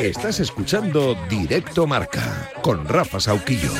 Estás 0.00 0.40
escuchando 0.40 1.16
Directo 1.28 1.86
Marca 1.86 2.50
con 2.60 2.88
Rafa 2.88 3.20
Sauquillo. 3.20 3.70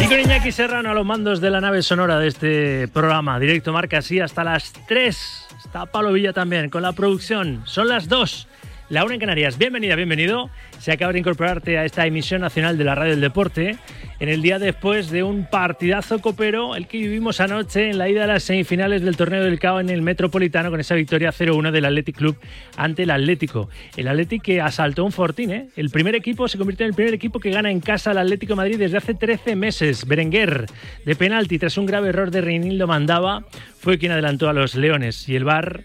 Y 0.00 0.06
con 0.06 0.20
Iñaki 0.20 0.52
Serrano 0.52 0.90
a 0.90 0.94
los 0.94 1.04
mandos 1.04 1.40
de 1.40 1.50
la 1.50 1.60
nave 1.60 1.82
sonora 1.82 2.18
de 2.18 2.28
este 2.28 2.88
programa, 2.88 3.38
Directo 3.38 3.72
Marca, 3.72 3.98
así 3.98 4.20
hasta 4.20 4.42
las 4.42 4.72
3. 4.88 5.46
Está 5.64 5.86
Pablo 5.86 6.12
Villa 6.12 6.32
también 6.32 6.70
con 6.70 6.82
la 6.82 6.92
producción. 6.92 7.62
Son 7.66 7.88
las 7.88 8.08
2. 8.08 8.48
La 8.88 9.04
una 9.04 9.14
en 9.14 9.20
Canarias. 9.20 9.58
Bienvenida, 9.58 9.96
bienvenido. 9.96 10.48
Se 10.78 10.92
acaba 10.92 11.12
de 11.12 11.18
incorporarte 11.18 11.76
a 11.76 11.84
esta 11.84 12.06
emisión 12.06 12.40
nacional 12.40 12.78
de 12.78 12.84
la 12.84 12.94
Radio 12.94 13.10
del 13.10 13.20
Deporte 13.20 13.78
en 14.20 14.28
el 14.28 14.42
día 14.42 14.60
después 14.60 15.10
de 15.10 15.24
un 15.24 15.50
partidazo 15.50 16.20
copero, 16.20 16.76
el 16.76 16.86
que 16.86 16.98
vivimos 16.98 17.40
anoche 17.40 17.90
en 17.90 17.98
la 17.98 18.08
ida 18.08 18.22
a 18.22 18.26
las 18.28 18.44
semifinales 18.44 19.02
del 19.02 19.16
torneo 19.16 19.42
del 19.42 19.58
CAO 19.58 19.80
en 19.80 19.90
el 19.90 20.02
Metropolitano 20.02 20.70
con 20.70 20.78
esa 20.78 20.94
victoria 20.94 21.32
0-1 21.32 21.72
del 21.72 21.84
Athletic 21.84 22.16
Club 22.16 22.36
ante 22.76 23.02
el 23.02 23.10
Atlético. 23.10 23.68
El 23.96 24.06
Athletic 24.06 24.42
que 24.42 24.60
asaltó 24.60 25.04
un 25.04 25.10
fortín, 25.10 25.50
¿eh? 25.50 25.66
El 25.74 25.90
primer 25.90 26.14
equipo 26.14 26.46
se 26.46 26.56
convirtió 26.56 26.86
en 26.86 26.90
el 26.90 26.94
primer 26.94 27.12
equipo 27.12 27.40
que 27.40 27.50
gana 27.50 27.72
en 27.72 27.80
casa 27.80 28.12
al 28.12 28.18
Atlético 28.18 28.54
Madrid 28.54 28.78
desde 28.78 28.98
hace 28.98 29.14
13 29.14 29.56
meses. 29.56 30.06
Berenguer, 30.06 30.66
de 31.04 31.16
penalti, 31.16 31.58
tras 31.58 31.76
un 31.76 31.86
grave 31.86 32.10
error 32.10 32.30
de 32.30 32.40
Reinildo 32.40 32.86
Mandaba, 32.86 33.44
fue 33.80 33.98
quien 33.98 34.12
adelantó 34.12 34.48
a 34.48 34.52
los 34.52 34.76
Leones 34.76 35.28
y 35.28 35.34
el 35.34 35.42
Bar 35.42 35.82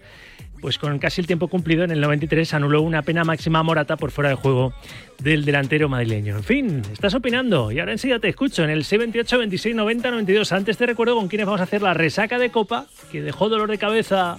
pues 0.62 0.78
con 0.78 0.98
casi 1.00 1.20
el 1.20 1.26
tiempo 1.26 1.48
cumplido 1.48 1.82
en 1.82 1.90
el 1.90 2.00
93 2.00 2.54
anuló 2.54 2.82
una 2.82 3.02
pena 3.02 3.24
máxima 3.24 3.64
Morata 3.64 3.96
por 3.96 4.12
fuera 4.12 4.30
de 4.30 4.36
juego 4.36 4.72
del 5.18 5.44
delantero 5.44 5.88
madrileño. 5.88 6.36
En 6.36 6.44
fin, 6.44 6.82
estás 6.92 7.14
opinando 7.14 7.72
y 7.72 7.80
ahora 7.80 7.92
enseguida 7.92 8.20
te 8.20 8.28
escucho 8.28 8.62
en 8.62 8.70
el 8.70 8.84
78 8.84 9.38
26 9.38 9.74
90 9.74 10.10
92. 10.12 10.52
Antes 10.52 10.78
te 10.78 10.86
recuerdo 10.86 11.16
con 11.16 11.26
quiénes 11.26 11.46
vamos 11.46 11.60
a 11.60 11.64
hacer 11.64 11.82
la 11.82 11.94
resaca 11.94 12.38
de 12.38 12.50
copa 12.50 12.86
que 13.10 13.20
dejó 13.20 13.48
dolor 13.48 13.68
de 13.70 13.78
cabeza 13.78 14.38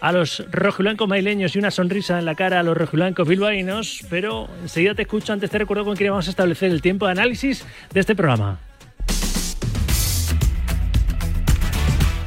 a 0.00 0.12
los 0.12 0.44
rojiblancos 0.52 1.08
madrileños 1.08 1.56
y 1.56 1.58
una 1.58 1.72
sonrisa 1.72 2.18
en 2.20 2.26
la 2.26 2.36
cara 2.36 2.60
a 2.60 2.62
los 2.62 2.76
rojiblancos 2.76 3.26
bilbaínos, 3.26 4.06
pero 4.08 4.48
enseguida 4.62 4.94
te 4.94 5.02
escucho, 5.02 5.32
antes 5.32 5.50
te 5.50 5.58
recuerdo 5.58 5.84
con 5.84 5.96
quiénes 5.96 6.12
vamos 6.12 6.28
a 6.28 6.30
establecer 6.30 6.70
el 6.70 6.80
tiempo 6.80 7.06
de 7.06 7.12
análisis 7.12 7.66
de 7.92 8.00
este 8.00 8.14
programa. 8.14 8.60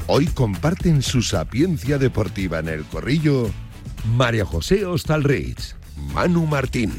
Hoy 0.10 0.26
comparten 0.28 1.02
su 1.02 1.22
sapiencia 1.22 1.98
deportiva 1.98 2.60
en 2.60 2.70
el 2.70 2.86
corrillo 2.86 3.52
María 4.16 4.46
José 4.46 4.86
Ostalrich, 4.86 5.76
Manu 6.14 6.46
Martín, 6.46 6.94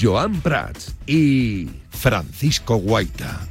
Joan 0.00 0.40
Prats 0.40 0.96
y 1.06 1.68
Francisco 1.90 2.74
Guaita. 2.78 3.46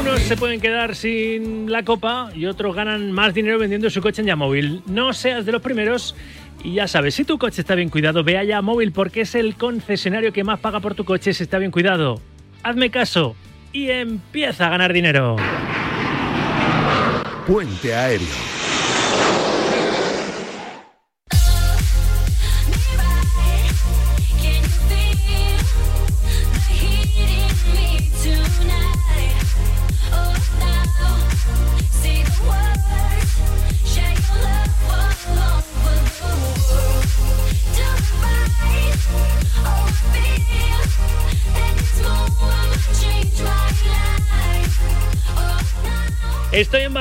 Unos 0.00 0.22
se 0.22 0.36
pueden 0.36 0.60
quedar 0.60 0.96
sin 0.96 1.70
la 1.70 1.84
copa 1.84 2.32
y 2.34 2.46
otros 2.46 2.74
ganan 2.74 3.12
más 3.12 3.32
dinero 3.32 3.60
vendiendo 3.60 3.88
su 3.90 4.02
coche 4.02 4.22
en 4.22 4.26
Yamóvil. 4.26 4.82
No 4.86 5.12
seas 5.12 5.46
de 5.46 5.52
los 5.52 5.62
primeros 5.62 6.16
y 6.64 6.74
ya 6.74 6.86
sabes, 6.86 7.14
si 7.14 7.24
tu 7.24 7.38
coche 7.38 7.60
está 7.60 7.74
bien 7.74 7.88
cuidado, 7.88 8.22
ve 8.24 8.38
a 8.38 8.44
Yamóvil 8.44 8.92
porque 8.92 9.22
es 9.22 9.34
el 9.34 9.56
concesionario 9.56 10.32
que 10.32 10.44
más 10.44 10.60
paga 10.60 10.80
por 10.80 10.94
tu 10.94 11.04
coche 11.04 11.34
si 11.34 11.42
está 11.42 11.58
bien 11.58 11.70
cuidado. 11.70 12.20
Hazme 12.62 12.90
caso 12.90 13.34
y 13.72 13.90
empieza 13.90 14.66
a 14.66 14.70
ganar 14.70 14.92
dinero. 14.92 15.36
Puente 17.46 17.94
Aéreo. 17.94 18.51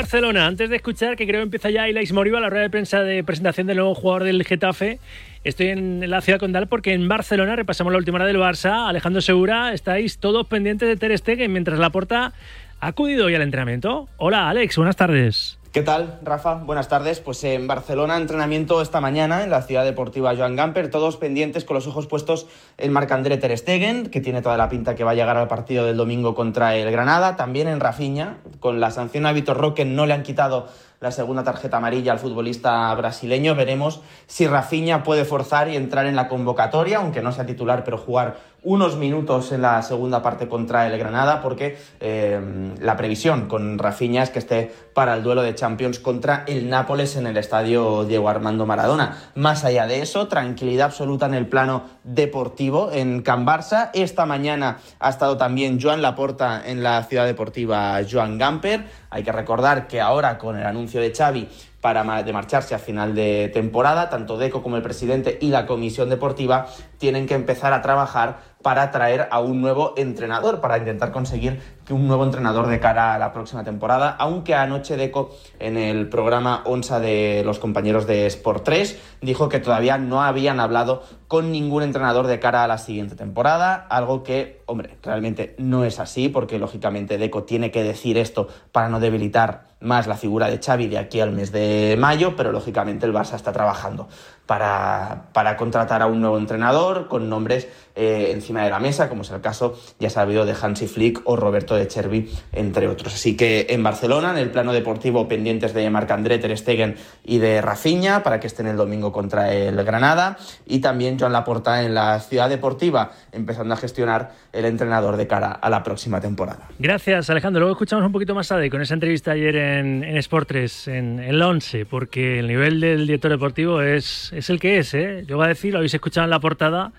Barcelona. 0.01 0.47
Antes 0.47 0.71
de 0.71 0.77
escuchar, 0.77 1.15
que 1.15 1.27
creo 1.27 1.41
que 1.41 1.43
empieza 1.43 1.69
ya 1.69 1.87
Ilais 1.87 2.11
Moriba, 2.11 2.39
la 2.39 2.49
rueda 2.49 2.63
de 2.63 2.71
prensa 2.71 3.03
de 3.03 3.23
presentación 3.23 3.67
del 3.67 3.77
nuevo 3.77 3.93
jugador 3.93 4.23
del 4.23 4.43
Getafe. 4.43 4.97
Estoy 5.43 5.67
en 5.67 6.09
la 6.09 6.21
ciudad 6.21 6.39
condal 6.39 6.65
porque 6.65 6.93
en 6.93 7.07
Barcelona 7.07 7.55
repasamos 7.55 7.93
la 7.93 7.99
última 7.99 8.15
hora 8.15 8.25
del 8.25 8.37
Barça. 8.37 8.89
Alejandro 8.89 9.21
Segura, 9.21 9.73
estáis 9.73 10.17
todos 10.17 10.47
pendientes 10.47 10.89
de 10.89 10.97
Ter 10.97 11.15
Stegen 11.15 11.53
mientras 11.53 11.77
la 11.77 11.91
porta 11.91 12.33
ha 12.79 12.87
acudido 12.87 13.27
hoy 13.27 13.35
al 13.35 13.43
entrenamiento. 13.43 14.09
Hola, 14.17 14.49
Alex, 14.49 14.75
buenas 14.75 14.95
tardes. 14.95 15.60
¿Qué 15.71 15.83
tal, 15.83 16.19
Rafa? 16.21 16.55
Buenas 16.55 16.89
tardes. 16.89 17.21
Pues 17.21 17.41
en 17.45 17.65
Barcelona, 17.65 18.17
entrenamiento 18.17 18.81
esta 18.81 18.99
mañana 18.99 19.45
en 19.45 19.49
la 19.49 19.61
ciudad 19.61 19.85
deportiva 19.85 20.35
Joan 20.35 20.57
Gamper, 20.57 20.89
todos 20.89 21.15
pendientes 21.15 21.63
con 21.63 21.75
los 21.75 21.87
ojos 21.87 22.07
puestos 22.07 22.45
en 22.77 22.91
Marc-André 22.91 23.37
Ter 23.37 23.57
Stegen, 23.57 24.07
que 24.07 24.19
tiene 24.19 24.41
toda 24.41 24.57
la 24.57 24.67
pinta 24.67 24.95
que 24.95 25.05
va 25.05 25.11
a 25.11 25.13
llegar 25.15 25.37
al 25.37 25.47
partido 25.47 25.85
del 25.85 25.95
domingo 25.95 26.35
contra 26.35 26.75
el 26.75 26.91
Granada, 26.91 27.37
también 27.37 27.69
en 27.69 27.79
Rafinha, 27.79 28.39
con 28.59 28.81
la 28.81 28.91
sanción 28.91 29.25
a 29.25 29.31
Vitor 29.31 29.55
Roque 29.55 29.85
no 29.85 30.05
le 30.05 30.13
han 30.13 30.23
quitado 30.23 30.67
la 31.01 31.09
segunda 31.09 31.43
tarjeta 31.43 31.77
amarilla 31.77 32.11
al 32.11 32.19
futbolista 32.19 32.93
brasileño. 32.93 33.55
Veremos 33.55 34.01
si 34.27 34.45
Rafinha 34.45 35.01
puede 35.01 35.25
forzar 35.25 35.67
y 35.67 35.75
entrar 35.75 36.05
en 36.05 36.15
la 36.15 36.27
convocatoria, 36.27 36.99
aunque 36.99 37.23
no 37.23 37.31
sea 37.31 37.47
titular, 37.47 37.83
pero 37.83 37.97
jugar 37.97 38.37
unos 38.63 38.95
minutos 38.95 39.51
en 39.51 39.63
la 39.63 39.81
segunda 39.81 40.21
parte 40.21 40.47
contra 40.47 40.85
el 40.85 40.99
Granada, 40.99 41.41
porque 41.41 41.79
eh, 41.99 42.39
la 42.79 42.95
previsión 42.95 43.47
con 43.47 43.79
Rafinha 43.79 44.21
es 44.21 44.29
que 44.29 44.37
esté 44.37 44.71
para 44.93 45.15
el 45.15 45.23
duelo 45.23 45.41
de 45.41 45.55
Champions 45.55 45.97
contra 45.97 46.43
el 46.47 46.69
Nápoles 46.69 47.15
en 47.15 47.25
el 47.25 47.37
estadio 47.37 48.03
Diego 48.03 48.29
Armando 48.29 48.67
Maradona. 48.67 49.17
Más 49.33 49.65
allá 49.65 49.87
de 49.87 50.03
eso, 50.03 50.27
tranquilidad 50.27 50.87
absoluta 50.87 51.25
en 51.25 51.33
el 51.33 51.47
plano 51.47 51.85
deportivo 52.03 52.91
en 52.91 53.23
Can 53.23 53.47
Barça. 53.47 53.89
Esta 53.93 54.27
mañana 54.27 54.77
ha 54.99 55.09
estado 55.09 55.37
también 55.37 55.79
Joan 55.81 56.03
Laporta 56.03 56.61
en 56.63 56.83
la 56.83 57.01
ciudad 57.03 57.25
deportiva 57.25 57.99
Joan 58.09 58.37
Gamper. 58.37 58.85
Hay 59.09 59.23
que 59.23 59.31
recordar 59.31 59.87
que 59.87 59.99
ahora 59.99 60.37
con 60.37 60.57
el 60.57 60.65
anuncio 60.65 60.90
de 60.99 61.13
Xavi 61.13 61.47
para 61.79 62.23
de 62.23 62.33
marcharse 62.33 62.75
a 62.75 62.79
final 62.79 63.15
de 63.15 63.49
temporada, 63.53 64.09
tanto 64.09 64.37
Deco 64.37 64.61
como 64.61 64.77
el 64.77 64.83
presidente 64.83 65.37
y 65.41 65.49
la 65.49 65.65
comisión 65.65 66.09
deportiva 66.09 66.67
tienen 66.97 67.25
que 67.25 67.33
empezar 67.33 67.73
a 67.73 67.81
trabajar 67.81 68.50
para 68.61 68.91
traer 68.91 69.27
a 69.31 69.39
un 69.39 69.61
nuevo 69.61 69.93
entrenador, 69.97 70.61
para 70.61 70.77
intentar 70.77 71.11
conseguir 71.11 71.61
que 71.85 71.93
un 71.93 72.07
nuevo 72.07 72.23
entrenador 72.23 72.67
de 72.67 72.79
cara 72.79 73.13
a 73.13 73.19
la 73.19 73.33
próxima 73.33 73.63
temporada, 73.63 74.15
aunque 74.19 74.55
anoche 74.55 74.97
Deco 74.97 75.31
en 75.59 75.77
el 75.77 76.09
programa 76.09 76.61
ONSA 76.65 76.99
de 76.99 77.41
los 77.45 77.59
compañeros 77.59 78.07
de 78.07 78.25
Sport 78.27 78.63
3 78.63 78.99
dijo 79.21 79.49
que 79.49 79.59
todavía 79.59 79.97
no 79.97 80.23
habían 80.23 80.59
hablado 80.59 81.03
con 81.27 81.51
ningún 81.51 81.83
entrenador 81.83 82.27
de 82.27 82.39
cara 82.39 82.63
a 82.63 82.67
la 82.67 82.77
siguiente 82.77 83.15
temporada, 83.15 83.87
algo 83.89 84.23
que, 84.23 84.61
hombre, 84.65 84.97
realmente 85.01 85.55
no 85.57 85.85
es 85.85 85.99
así, 85.99 86.29
porque 86.29 86.59
lógicamente 86.59 87.17
Deco 87.17 87.43
tiene 87.43 87.71
que 87.71 87.83
decir 87.83 88.17
esto 88.17 88.47
para 88.71 88.89
no 88.89 88.99
debilitar 88.99 89.71
más 89.79 90.07
la 90.07 90.15
figura 90.15 90.47
de 90.47 90.59
Xavi 90.59 90.87
de 90.87 90.97
aquí 90.97 91.19
al 91.19 91.31
mes 91.31 91.51
de 91.51 91.95
mayo, 91.97 92.35
pero 92.35 92.51
lógicamente 92.51 93.05
el 93.05 93.13
Barça 93.13 93.35
está 93.35 93.51
trabajando 93.51 94.07
para, 94.51 95.29
para 95.31 95.55
contratar 95.55 96.01
a 96.01 96.07
un 96.07 96.19
nuevo 96.19 96.37
entrenador 96.37 97.07
con 97.07 97.29
nombres 97.29 97.69
eh, 97.95 98.31
encima 98.31 98.63
de 98.63 98.69
la 98.69 98.79
mesa, 98.79 99.07
como 99.07 99.21
es 99.21 99.31
el 99.31 99.41
caso, 99.41 99.77
ya 99.99 100.09
sabido, 100.09 100.45
de 100.45 100.55
Hansi 100.59 100.87
Flick 100.87 101.21
o 101.25 101.35
Roberto 101.35 101.75
de 101.75 101.87
Chervi, 101.87 102.29
entre 102.51 102.87
otros. 102.87 103.13
Así 103.13 103.35
que 103.35 103.67
en 103.69 103.83
Barcelona, 103.83 104.31
en 104.31 104.37
el 104.37 104.49
plano 104.49 104.73
deportivo, 104.73 105.27
pendientes 105.27 105.73
de 105.73 105.89
Marc-André 105.89 106.37
Ter 106.39 106.57
Stegen 106.57 106.95
y 107.23 107.37
de 107.39 107.61
Rafinha 107.61 108.23
para 108.23 108.39
que 108.39 108.47
estén 108.47 108.67
el 108.67 108.77
domingo 108.77 109.11
contra 109.11 109.53
el 109.53 109.81
Granada, 109.83 110.37
y 110.65 110.79
también 110.79 111.19
Joan 111.19 111.33
Laporta 111.33 111.83
en 111.83 111.93
la 111.93 112.19
ciudad 112.19 112.49
deportiva, 112.49 113.11
empezando 113.31 113.73
a 113.73 113.77
gestionar 113.77 114.31
el 114.53 114.65
entrenador 114.65 115.17
de 115.17 115.27
cara 115.27 115.51
a 115.51 115.69
la 115.69 115.83
próxima 115.83 116.19
temporada. 116.21 116.69
Gracias, 116.79 117.29
Alejandro. 117.29 117.61
Luego 117.61 117.73
escuchamos 117.73 118.05
un 118.05 118.11
poquito 118.11 118.35
más 118.35 118.47
tarde 118.47 118.69
con 118.69 118.81
esa 118.81 118.93
entrevista 118.93 119.31
ayer 119.31 119.55
en, 119.55 120.03
en 120.03 120.17
Sport 120.17 120.47
3, 120.47 120.87
en 120.89 121.19
el 121.19 121.41
11, 121.41 121.85
porque 121.85 122.39
el 122.39 122.47
nivel 122.47 122.79
del 122.79 123.05
director 123.05 123.31
deportivo 123.31 123.81
es, 123.81 124.31
es 124.33 124.40
el 124.49 124.59
que 124.59 124.77
es. 124.77 124.93
¿eh? 124.93 125.23
Yo 125.27 125.37
voy 125.37 125.45
a 125.45 125.49
decir, 125.49 125.73
lo 125.73 125.79
habéis 125.79 125.93
escuchado 125.93 126.25
en 126.25 126.31
la 126.31 126.39
portada, 126.39 126.91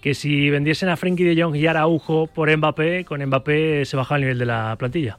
que 0.00 0.14
si 0.14 0.50
vendiesen 0.50 0.88
a 0.88 0.96
Frenkie 0.96 1.24
de 1.24 1.40
Jong 1.40 1.56
y 1.56 1.66
Araujo 1.66 2.26
por 2.26 2.54
Mbappé, 2.54 3.04
con 3.04 3.24
Mbappé 3.24 3.84
se 3.84 3.96
baja 3.96 4.16
el 4.16 4.22
nivel 4.22 4.38
de 4.38 4.46
la 4.46 4.76
plantilla. 4.76 5.18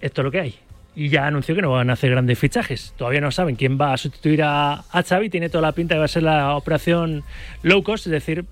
Esto 0.00 0.22
es 0.22 0.24
lo 0.24 0.30
que 0.30 0.40
hay. 0.40 0.54
Y 0.96 1.08
ya 1.08 1.26
anunció 1.26 1.54
que 1.54 1.62
no 1.62 1.70
van 1.70 1.90
a 1.90 1.92
hacer 1.92 2.10
grandes 2.10 2.38
fichajes. 2.38 2.94
Todavía 2.96 3.20
no 3.20 3.30
saben 3.30 3.56
quién 3.56 3.78
va 3.80 3.92
a 3.92 3.96
sustituir 3.96 4.42
a, 4.42 4.84
Xavi. 4.92 5.30
Tiene 5.30 5.48
toda 5.48 5.62
la 5.62 5.72
pinta 5.72 5.94
de 5.94 6.00
va 6.00 6.06
a 6.06 6.08
ser 6.08 6.24
la 6.24 6.56
operación 6.56 7.22
low 7.62 7.82
cost, 7.82 8.06
es 8.06 8.12
decir, 8.12 8.44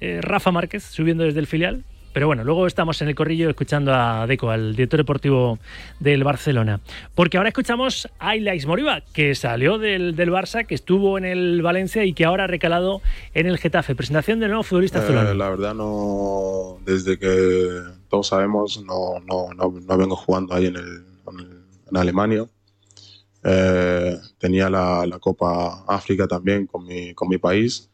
eh, 0.00 0.20
Rafa 0.22 0.52
Márquez 0.52 0.84
subiendo 0.84 1.24
desde 1.24 1.40
el 1.40 1.46
filial. 1.46 1.84
Pero 2.16 2.28
bueno, 2.28 2.44
luego 2.44 2.66
estamos 2.66 3.02
en 3.02 3.08
el 3.08 3.14
corrillo 3.14 3.50
escuchando 3.50 3.92
a 3.92 4.26
Deco, 4.26 4.48
al 4.48 4.74
director 4.74 4.98
deportivo 4.98 5.58
del 6.00 6.24
Barcelona. 6.24 6.80
Porque 7.14 7.36
ahora 7.36 7.50
escuchamos 7.50 8.08
a 8.18 8.34
Ilais 8.36 8.64
Moriba, 8.64 9.02
que 9.12 9.34
salió 9.34 9.76
del, 9.76 10.16
del, 10.16 10.30
Barça, 10.30 10.64
que 10.64 10.74
estuvo 10.74 11.18
en 11.18 11.26
el 11.26 11.60
Valencia 11.60 12.06
y 12.06 12.14
que 12.14 12.24
ahora 12.24 12.44
ha 12.44 12.46
recalado 12.46 13.02
en 13.34 13.46
el 13.46 13.58
Getafe. 13.58 13.94
Presentación 13.94 14.40
del 14.40 14.48
nuevo 14.48 14.62
futbolista 14.62 15.06
eh, 15.06 15.34
La 15.34 15.50
verdad 15.50 15.74
no, 15.74 16.78
desde 16.86 17.18
que 17.18 17.82
todos 18.08 18.28
sabemos, 18.28 18.82
no, 18.82 19.20
no, 19.20 19.52
no, 19.52 19.98
vengo 19.98 20.16
jugando 20.16 20.54
ahí 20.54 20.68
en, 20.68 20.76
el, 20.76 21.04
en 21.90 21.96
Alemania. 21.98 22.46
Eh, 23.44 24.16
tenía 24.38 24.70
la, 24.70 25.04
la, 25.04 25.18
Copa 25.18 25.84
África 25.86 26.26
también 26.26 26.66
con 26.66 26.86
mi, 26.86 27.12
con 27.12 27.28
mi 27.28 27.36
país. 27.36 27.90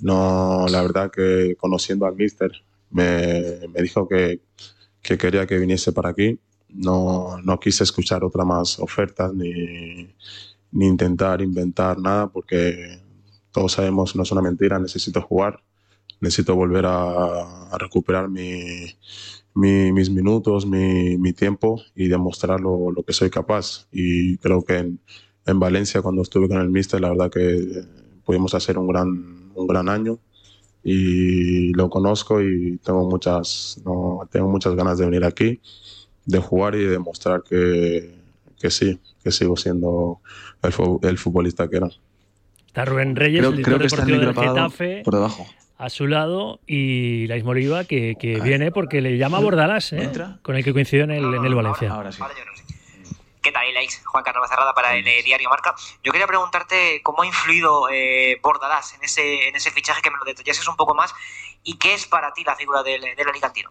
No, 0.00 0.64
la 0.66 0.80
verdad 0.80 1.10
que 1.10 1.54
conociendo 1.60 2.06
al 2.06 2.16
míster 2.16 2.50
me, 2.90 3.82
dijo 3.82 4.08
que, 4.08 4.40
que, 5.02 5.18
quería 5.18 5.46
que 5.46 5.58
viniese 5.58 5.92
para 5.92 6.10
aquí. 6.10 6.38
No, 6.68 7.38
no 7.42 7.60
quise 7.60 7.84
escuchar 7.84 8.24
otra 8.24 8.44
más 8.44 8.78
ofertas 8.80 9.32
ni, 9.32 10.12
ni 10.72 10.86
intentar 10.86 11.40
inventar 11.40 11.98
nada 11.98 12.28
porque 12.28 13.00
todos 13.52 13.72
sabemos, 13.72 14.16
no 14.16 14.24
es 14.24 14.32
una 14.32 14.42
mentira, 14.42 14.78
necesito 14.80 15.22
jugar, 15.22 15.62
necesito 16.20 16.56
volver 16.56 16.86
a, 16.86 17.68
a 17.70 17.78
recuperar 17.78 18.28
mi, 18.28 18.96
mis 19.54 20.10
minutos, 20.10 20.66
mi, 20.66 21.16
mi, 21.16 21.32
tiempo 21.32 21.80
y 21.94 22.08
demostrar 22.08 22.60
lo, 22.60 22.90
lo, 22.90 23.04
que 23.04 23.12
soy 23.12 23.30
capaz. 23.30 23.86
Y 23.92 24.38
creo 24.38 24.64
que 24.64 24.78
en, 24.78 25.00
en, 25.46 25.60
Valencia, 25.60 26.02
cuando 26.02 26.22
estuve 26.22 26.48
con 26.48 26.58
el 26.60 26.70
Mister, 26.70 27.00
la 27.00 27.10
verdad 27.10 27.30
que 27.30 27.84
pudimos 28.24 28.54
hacer 28.54 28.78
un 28.78 28.88
gran, 28.88 29.52
un 29.54 29.66
gran 29.66 29.88
año 29.88 30.18
y 30.84 31.72
lo 31.72 31.88
conozco 31.88 32.42
y 32.42 32.78
tengo 32.84 33.08
muchas, 33.08 33.80
no, 33.84 34.28
tengo 34.30 34.48
muchas 34.48 34.74
ganas 34.74 34.98
de 34.98 35.06
venir 35.06 35.24
aquí, 35.24 35.60
de 36.26 36.38
jugar 36.38 36.74
y 36.74 36.84
de 36.84 36.90
demostrar 36.90 37.42
que, 37.42 38.14
que 38.60 38.70
sí, 38.70 39.00
que 39.22 39.32
sigo 39.32 39.56
siendo 39.56 40.20
el, 40.62 40.72
el 41.08 41.18
futbolista 41.18 41.68
que 41.68 41.78
era. 41.78 41.88
Está 42.66 42.84
Rubén 42.84 43.16
Reyes, 43.16 43.40
creo, 43.40 43.52
el 43.52 43.62
creo 43.62 43.78
que 43.78 43.84
deportivo 43.84 44.18
del 44.18 44.34
Getafe. 44.34 45.02
Por 45.04 45.14
debajo 45.14 45.46
a 45.76 45.90
su 45.90 46.06
lado 46.06 46.60
y 46.66 47.26
la 47.26 47.36
Oliva 47.36 47.84
que, 47.84 48.16
que 48.18 48.40
viene 48.40 48.70
porque 48.70 49.00
le 49.00 49.18
llama 49.18 49.40
Bordalás, 49.40 49.92
¿eh? 49.92 50.10
con 50.42 50.56
el 50.56 50.64
que 50.64 50.72
coincidió 50.72 51.04
en 51.04 51.10
el, 51.10 51.34
en 51.34 51.44
el 51.44 51.54
Valencia. 51.54 51.92
Ahora, 51.92 52.12
sí. 52.12 52.22
¿Qué 53.44 53.52
tal, 53.52 53.66
Alex? 53.76 54.00
Juan 54.06 54.24
Carlos 54.24 54.48
Cerrada 54.48 54.72
para 54.72 54.96
el 54.96 55.04
Diario 55.04 55.50
Marca. 55.50 55.74
Yo 56.02 56.12
quería 56.12 56.26
preguntarte 56.26 57.02
cómo 57.02 57.20
ha 57.20 57.26
influido 57.26 57.90
eh, 57.90 58.40
Bordalás 58.42 58.94
en 58.94 59.04
ese, 59.04 59.48
en 59.48 59.54
ese 59.54 59.70
fichaje, 59.70 60.00
que 60.00 60.10
me 60.10 60.16
lo 60.16 60.24
detallases 60.24 60.66
un 60.66 60.76
poco 60.76 60.94
más, 60.94 61.12
y 61.62 61.76
qué 61.76 61.92
es 61.92 62.06
para 62.06 62.32
ti 62.32 62.42
la 62.42 62.56
figura 62.56 62.82
del, 62.82 63.02
del 63.02 63.28
Alicantino. 63.28 63.70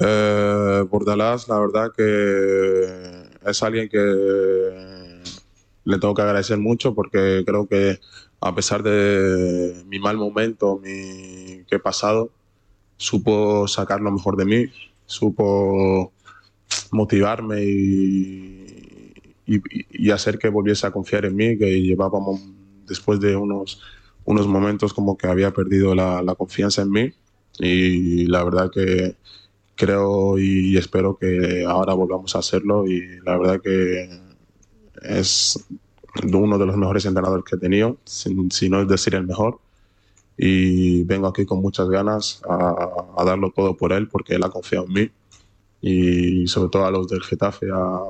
Eh, 0.00 0.84
Bordalás, 0.88 1.48
la 1.48 1.58
verdad 1.58 1.90
que 1.96 3.50
es 3.50 3.62
alguien 3.64 3.88
que 3.88 3.98
le 5.84 5.98
tengo 5.98 6.14
que 6.14 6.22
agradecer 6.22 6.58
mucho 6.58 6.94
porque 6.94 7.42
creo 7.44 7.66
que 7.66 7.98
a 8.40 8.54
pesar 8.54 8.84
de 8.84 9.82
mi 9.86 9.98
mal 9.98 10.16
momento 10.16 10.78
mi, 10.78 11.64
que 11.64 11.74
he 11.74 11.80
pasado, 11.80 12.30
supo 12.98 13.66
sacar 13.66 14.00
lo 14.00 14.12
mejor 14.12 14.36
de 14.36 14.44
mí, 14.44 14.66
supo 15.06 16.12
motivarme 16.92 17.64
y, 17.64 19.02
y, 19.46 20.10
hacer 20.10 20.38
que 20.38 20.48
volviese 20.48 20.86
a 20.86 20.90
confiar 20.90 21.24
en 21.24 21.36
mí, 21.36 21.58
que 21.58 21.80
llevábamos 21.82 22.40
después 22.86 23.20
de 23.20 23.36
unos, 23.36 23.80
unos 24.24 24.46
momentos 24.46 24.92
como 24.94 25.16
que 25.16 25.26
había 25.26 25.52
perdido 25.52 25.94
la, 25.94 26.22
la 26.22 26.34
confianza 26.34 26.82
en 26.82 26.90
mí 26.90 27.12
y 27.58 28.26
la 28.26 28.44
verdad 28.44 28.70
que 28.70 29.16
creo 29.74 30.38
y 30.38 30.76
espero 30.76 31.16
que 31.16 31.64
ahora 31.66 31.94
volvamos 31.94 32.34
a 32.36 32.40
hacerlo 32.40 32.86
y 32.86 33.20
la 33.24 33.38
verdad 33.38 33.60
que 33.62 34.08
es 35.02 35.64
uno 36.24 36.58
de 36.58 36.66
los 36.66 36.76
mejores 36.76 37.04
entrenadores 37.06 37.44
que 37.44 37.56
he 37.56 37.58
tenido, 37.58 37.98
si, 38.04 38.68
no 38.68 38.82
es 38.82 38.88
decir 38.88 39.14
el 39.14 39.26
mejor. 39.26 39.60
Y 40.36 41.02
vengo 41.04 41.26
aquí 41.26 41.44
con 41.44 41.60
muchas 41.60 41.88
ganas 41.88 42.40
a, 42.48 43.24
darlo 43.24 43.50
todo 43.50 43.76
por 43.76 43.92
él, 43.92 44.08
porque 44.08 44.34
él 44.34 44.44
ha 44.44 44.50
confiado 44.50 44.86
en 44.86 44.92
mí. 44.92 45.10
Y 45.80 46.46
sobre 46.48 46.70
todo 46.70 46.86
a 46.86 46.90
los 46.90 47.08
del 47.08 47.22
Getafe, 47.22 47.66
a 47.72 48.00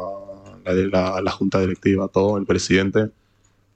la, 0.65 1.21
la 1.21 1.31
junta 1.33 1.61
directiva, 1.61 2.09
todo, 2.09 2.39
el 2.39 2.47
presidente, 2.47 3.11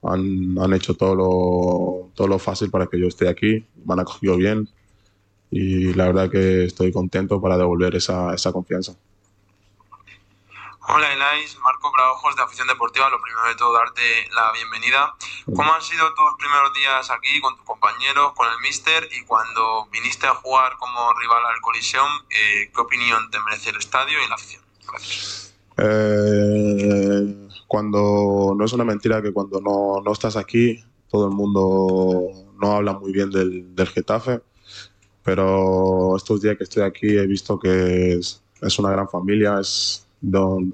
han, 0.03 0.59
han, 0.59 0.73
hecho 0.75 0.95
todo 0.95 1.15
lo, 1.15 2.11
todo 2.15 2.27
lo 2.27 2.39
fácil 2.39 2.71
para 2.71 2.87
que 2.87 2.99
yo 2.99 3.07
esté 3.07 3.29
aquí, 3.29 3.65
me 3.85 3.95
han 3.95 4.01
acogido 4.01 4.37
bien 4.37 4.69
y 5.51 5.93
la 5.95 6.07
verdad 6.07 6.31
que 6.31 6.65
estoy 6.65 6.93
contento 6.93 7.41
para 7.41 7.59
devolver 7.59 7.95
esa, 7.95 8.35
esa 8.35 8.53
confianza. 8.53 8.97
Hola 10.89 11.13
Elais, 11.13 11.57
Marco 11.63 11.93
Braojos 11.93 12.35
de 12.35 12.43
Afición 12.43 12.67
Deportiva. 12.67 13.09
Lo 13.09 13.23
primero 13.23 13.47
de 13.47 13.55
todo, 13.55 13.73
darte 13.73 14.03
la 14.35 14.51
bienvenida. 14.53 15.15
¿Cómo 15.47 15.73
han 15.73 15.81
sido 15.81 16.13
tus 16.15 16.35
primeros 16.39 16.75
días 16.75 17.09
aquí 17.11 17.41
con 17.41 17.57
tus 17.57 17.65
compañeros, 17.65 18.33
con 18.35 18.49
el 18.49 18.59
Mister? 18.61 19.09
Y 19.13 19.23
cuando 19.25 19.87
viniste 19.93 20.27
a 20.27 20.35
jugar 20.35 20.77
como 20.79 21.15
rival 21.15 21.45
al 21.47 21.61
Colisión, 21.61 22.07
eh, 22.31 22.69
¿qué 22.75 22.81
opinión 22.81 23.31
te 23.31 23.39
merece 23.41 23.71
el 23.71 23.77
estadio 23.77 24.19
y 24.25 24.29
la 24.29 24.35
afición? 24.35 24.63
Gracias. 24.89 25.55
Eh, 25.79 27.49
cuando 27.69 28.55
no 28.57 28.65
es 28.65 28.73
una 28.73 28.85
mentira 28.85 29.23
que 29.23 29.33
cuando 29.33 29.61
no, 29.61 30.03
no, 30.03 30.13
estás 30.13 30.37
aquí, 30.37 30.85
todo 31.09 31.27
el 31.29 31.33
mundo 31.33 32.51
no 32.61 32.73
habla 32.73 32.95
muy 32.95 33.13
bien 33.13 33.31
del, 33.31 33.73
del 33.75 33.89
Getafe. 33.89 34.41
Pero 35.23 36.17
estos 36.17 36.43
días 36.43 36.59
que 36.59 36.65
estoy 36.65 36.83
aquí 36.83 37.17
he 37.17 37.27
visto 37.27 37.57
que 37.57 38.15
es, 38.15 38.43
es 38.61 38.79
una 38.81 38.91
gran 38.91 39.09
familia, 39.09 39.61
es 39.61 40.09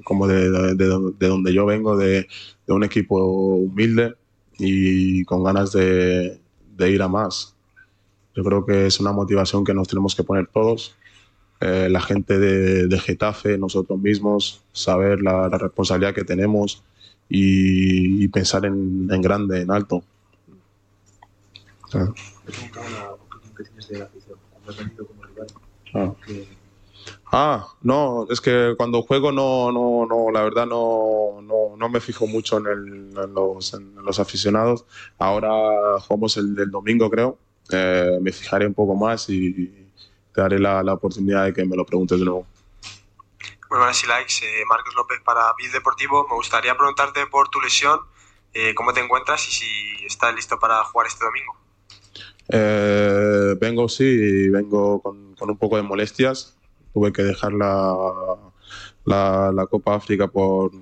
como 0.05 0.27
de, 0.27 0.50
de, 0.50 0.75
de, 0.75 1.29
donde 1.29 1.53
yo 1.53 1.67
vengo, 1.67 1.97
de, 1.97 2.27
un 2.67 2.85
equipo 2.85 3.17
humilde 3.25 4.15
y 4.59 5.25
con 5.25 5.43
ganas 5.43 5.73
de, 5.73 6.41
ir 6.79 7.03
a 7.03 7.09
más. 7.09 7.55
Yo 8.35 8.45
creo 8.45 8.65
que 8.65 8.87
es 8.87 9.00
una 9.00 9.12
motivación 9.12 9.65
que 9.65 9.75
nos 9.75 9.89
tenemos 9.89 10.15
que 10.15 10.23
poner 10.23 10.47
todos, 10.47 10.97
eh, 11.61 11.89
la 11.91 12.00
gente 12.00 12.39
de, 12.39 12.99
Getafe, 12.99 13.59
nosotros 13.59 13.99
mismos, 13.99 14.62
saber 14.73 15.23
la, 15.23 15.49
responsabilidad 15.49 16.15
que 16.15 16.25
tenemos 16.25 16.83
y, 17.29 18.29
pensar 18.29 18.65
en, 18.67 19.09
en, 19.11 19.23
grande, 19.23 19.62
en 19.62 19.71
alto. 19.71 20.03
Ah. 21.95 22.12
Ah, 25.95 26.15
no, 27.83 28.27
es 28.31 28.41
que 28.41 28.75
cuando 28.77 29.03
juego 29.03 29.33
no, 29.33 29.71
no, 29.71 30.07
no 30.07 30.31
la 30.31 30.43
verdad 30.43 30.67
no, 30.67 31.41
no, 31.43 31.77
no 31.77 31.89
me 31.89 32.01
fijo 32.01 32.27
mucho 32.27 32.59
en, 32.59 32.67
el, 32.67 33.19
en, 33.19 33.35
los, 33.35 33.75
en, 33.75 33.95
los, 33.97 34.19
aficionados. 34.19 34.85
Ahora 35.19 36.00
jugamos 36.00 36.37
el 36.37 36.55
del 36.55 36.71
domingo, 36.71 37.11
creo. 37.11 37.38
Eh, 37.71 38.19
me 38.21 38.33
fijaré 38.33 38.67
un 38.67 38.75
poco 38.75 38.95
más 38.95 39.29
y 39.29 39.91
te 40.33 40.41
daré 40.41 40.59
la, 40.59 40.83
la, 40.83 40.95
oportunidad 40.95 41.45
de 41.45 41.52
que 41.52 41.64
me 41.67 41.76
lo 41.76 41.85
preguntes 41.85 42.19
de 42.19 42.25
nuevo. 42.25 42.47
Muy 43.71 43.79
buenas 43.79 44.02
y 44.02 44.07
likes, 44.07 44.35
eh, 44.43 44.64
Marcos 44.67 44.95
López 44.95 45.21
para 45.23 45.52
Bit 45.59 45.73
Deportivo. 45.73 46.26
Me 46.31 46.35
gustaría 46.35 46.75
preguntarte 46.75 47.26
por 47.26 47.50
tu 47.50 47.61
lesión, 47.61 48.00
eh, 48.55 48.75
cómo 48.75 48.95
te 48.95 49.00
encuentras 49.00 49.47
y 49.49 49.52
si 49.52 50.07
estás 50.07 50.35
listo 50.35 50.59
para 50.59 50.83
jugar 50.85 51.07
este 51.07 51.26
domingo. 51.26 51.55
Eh, 52.49 53.55
vengo, 53.61 53.91
sí, 53.91 54.49
vengo 54.49 55.02
con, 55.02 55.35
con 55.35 55.50
un 55.50 55.59
poco 55.59 55.76
de 55.76 55.83
molestias 55.83 56.58
tuve 56.99 57.12
que 57.12 57.23
dejar 57.23 57.52
la, 57.52 58.37
la, 59.05 59.67
Copa 59.71 59.95
África 59.95 60.26
por 60.26 60.73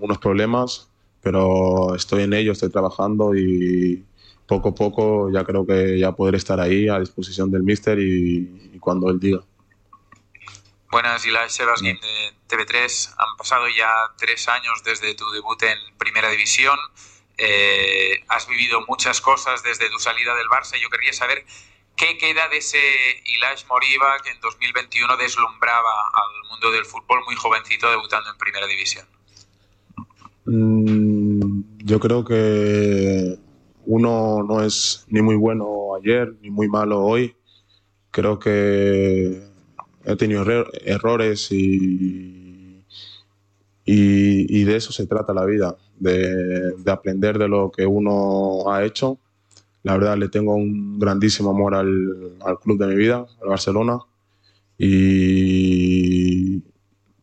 unos 0.00 0.18
problemas, 0.18 0.90
pero 1.22 1.94
estoy 1.94 2.24
en 2.24 2.32
ello, 2.32 2.52
estoy 2.52 2.70
trabajando 2.70 3.36
y 3.36 4.04
poco 4.48 4.70
a 4.70 4.74
poco 4.74 5.30
ya 5.30 5.44
creo 5.44 5.64
que 5.64 5.96
ya 5.98 6.10
podré 6.12 6.38
estar 6.38 6.58
ahí 6.58 6.88
a 6.88 6.98
disposición 6.98 7.52
del 7.52 7.62
míster 7.62 7.98
y, 8.00 8.78
cuando 8.80 9.10
él 9.10 9.20
diga. 9.20 9.40
Buenas, 10.90 11.24
Eli 11.24 11.36
Sebasguín 11.46 12.00
de 12.00 12.32
TV3. 12.48 13.14
Han 13.16 13.36
pasado 13.36 13.68
ya 13.68 13.92
tres 14.18 14.48
años 14.48 14.82
desde 14.84 15.14
tu 15.14 15.30
debut 15.30 15.62
en 15.62 15.78
Primera 15.98 16.30
División. 16.30 16.76
Eh, 17.38 18.24
has 18.28 18.48
vivido 18.48 18.80
muchas 18.88 19.20
cosas 19.20 19.62
desde 19.62 19.88
tu 19.88 20.00
salida 20.00 20.34
del 20.34 20.48
Barça. 20.48 20.76
Yo 20.80 20.90
quería 20.90 21.12
saber 21.12 21.44
¿Qué 22.00 22.16
queda 22.16 22.48
de 22.48 22.56
ese 22.56 22.78
Ilash 23.26 23.66
Moriba 23.68 24.16
que 24.24 24.30
en 24.30 24.40
2021 24.40 25.18
deslumbraba 25.18 26.08
al 26.14 26.48
mundo 26.48 26.70
del 26.70 26.86
fútbol 26.86 27.18
muy 27.26 27.34
jovencito 27.34 27.90
debutando 27.90 28.30
en 28.30 28.38
Primera 28.38 28.66
División? 28.66 29.04
Mm, 30.46 31.62
yo 31.84 32.00
creo 32.00 32.24
que 32.24 33.36
uno 33.84 34.42
no 34.42 34.62
es 34.62 35.04
ni 35.08 35.20
muy 35.20 35.36
bueno 35.36 35.94
ayer 35.94 36.32
ni 36.40 36.48
muy 36.48 36.68
malo 36.68 37.02
hoy. 37.02 37.36
Creo 38.10 38.38
que 38.38 39.42
he 40.06 40.16
tenido 40.16 40.42
errores 40.82 41.52
y, 41.52 42.82
y, 43.84 44.64
de 44.64 44.74
eso 44.74 44.90
se 44.90 45.06
trata 45.06 45.34
la 45.34 45.44
vida, 45.44 45.76
de, 45.98 46.72
de 46.78 46.90
aprender 46.90 47.36
de 47.36 47.48
lo 47.48 47.70
que 47.70 47.84
uno 47.84 48.72
ha 48.72 48.86
hecho 48.86 49.18
la 49.82 49.94
verdad 49.94 50.16
le 50.16 50.28
tengo 50.28 50.54
un 50.54 50.98
grandísimo 50.98 51.50
amor 51.50 51.74
al, 51.74 52.36
al 52.44 52.58
club 52.58 52.78
de 52.78 52.86
mi 52.86 52.96
vida, 52.96 53.26
al 53.42 53.48
Barcelona. 53.48 53.98
Y 54.78 56.60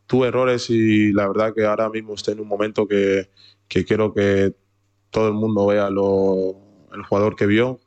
tuve 0.08 0.30
errores 0.30 0.70
y 0.70 1.12
la 1.12 1.28
verdad 1.28 1.54
que 1.54 1.66
ahora 1.66 1.90
mismo 1.90 2.14
estoy 2.14 2.34
en 2.34 2.42
un 2.42 2.48
momento 2.48 2.88
que, 2.88 3.30
que 3.68 3.86
quiero 3.86 4.14
que 4.14 4.56
todo 5.12 5.28
el 5.28 5.34
mundo 5.34 5.68
vea 5.68 5.90
lo, 5.90 6.56
el 6.94 7.04
jugador 7.04 7.36
que 7.36 7.46
vio 7.46 7.80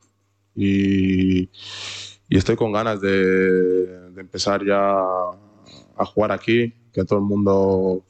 y, 0.55 1.49
estoy 2.29 2.55
con 2.55 2.71
ganas 2.71 3.01
de, 3.01 4.11
empezar 4.17 4.65
ya 4.65 4.99
a 4.99 6.05
jugar 6.05 6.31
aquí, 6.31 6.73
que 6.93 7.03
todo 7.03 7.19
el 7.19 7.25
mundo 7.25 8.03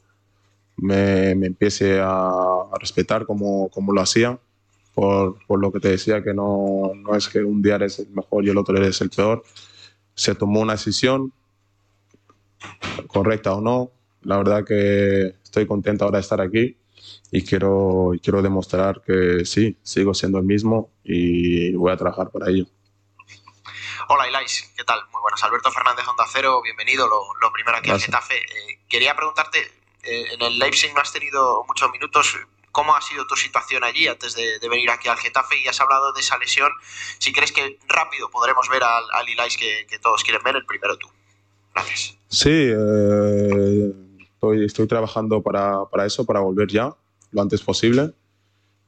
me, 0.76 1.30
empiece 1.30 2.00
a, 2.00 2.68
respetar 2.80 3.26
como, 3.26 3.68
como, 3.70 3.92
lo 3.92 4.00
hacía, 4.00 4.38
por, 4.94 5.38
por, 5.46 5.60
lo 5.60 5.72
que 5.72 5.80
te 5.80 5.88
decía, 5.88 6.22
que 6.22 6.34
no, 6.34 6.92
no 6.94 7.14
es 7.14 7.28
que 7.28 7.38
un 7.40 7.62
día 7.62 7.76
eres 7.76 7.98
el 7.98 8.10
mejor 8.10 8.44
y 8.44 8.50
el 8.50 8.58
otro 8.58 8.76
eres 8.76 9.00
el 9.00 9.10
peor. 9.10 9.42
Se 10.14 10.34
tomó 10.34 10.60
una 10.60 10.74
decisión, 10.74 11.32
correcta 13.06 13.52
o 13.52 13.60
no. 13.60 13.90
La 14.22 14.36
verdad 14.36 14.64
que 14.64 15.34
estoy 15.42 15.66
contento 15.66 16.04
ahora 16.04 16.18
de 16.18 16.22
estar 16.22 16.40
aquí 16.40 16.76
y 17.30 17.44
quiero, 17.44 18.12
quiero 18.22 18.42
demostrar 18.42 19.02
que 19.02 19.44
sí, 19.44 19.76
sigo 19.82 20.14
siendo 20.14 20.38
el 20.38 20.44
mismo 20.44 20.90
y 21.02 21.72
voy 21.74 21.92
a 21.92 21.96
trabajar 21.96 22.30
para 22.30 22.50
ello. 22.50 22.66
Hola 24.08 24.28
Ilais, 24.28 24.72
¿qué 24.76 24.84
tal? 24.84 25.00
Muy 25.10 25.22
buenas. 25.22 25.42
Alberto 25.42 25.70
Fernández 25.70 26.06
Onda 26.06 26.24
Cero, 26.30 26.60
bienvenido. 26.62 27.08
Lo, 27.08 27.52
primero 27.52 27.78
aquí 27.78 27.90
al 27.90 28.00
Getafe. 28.00 28.36
Eh, 28.36 28.80
quería 28.88 29.16
preguntarte, 29.16 29.58
eh, 30.02 30.26
en 30.32 30.42
el 30.42 30.58
Leipzig 30.58 30.92
no 30.92 31.00
has 31.00 31.12
tenido 31.12 31.64
muchos 31.66 31.90
minutos. 31.90 32.36
¿Cómo 32.72 32.96
ha 32.96 33.02
sido 33.02 33.26
tu 33.26 33.36
situación 33.36 33.84
allí 33.84 34.08
antes 34.08 34.34
de, 34.34 34.58
venir 34.68 34.90
aquí 34.90 35.08
al 35.08 35.18
Getafe? 35.18 35.60
Y 35.60 35.68
has 35.68 35.80
hablado 35.80 36.12
de 36.12 36.20
esa 36.20 36.38
lesión. 36.38 36.72
Si 37.18 37.32
crees 37.32 37.52
que 37.52 37.78
rápido 37.86 38.30
podremos 38.30 38.68
ver 38.70 38.82
al, 38.82 39.04
al 39.12 39.28
Ilais 39.28 39.58
que, 39.58 39.86
que 39.86 39.98
todos 39.98 40.24
quieren 40.24 40.42
ver, 40.42 40.56
el 40.56 40.64
primero 40.64 40.96
tú. 40.96 41.08
Gracias. 41.74 42.16
Sí, 42.28 42.50
eh, 42.50 43.92
estoy, 44.20 44.64
estoy, 44.64 44.86
trabajando 44.86 45.42
para, 45.42 45.84
para, 45.84 46.06
eso, 46.06 46.24
para 46.24 46.40
volver 46.40 46.68
ya 46.68 46.94
lo 47.30 47.42
antes 47.42 47.60
posible. 47.60 48.12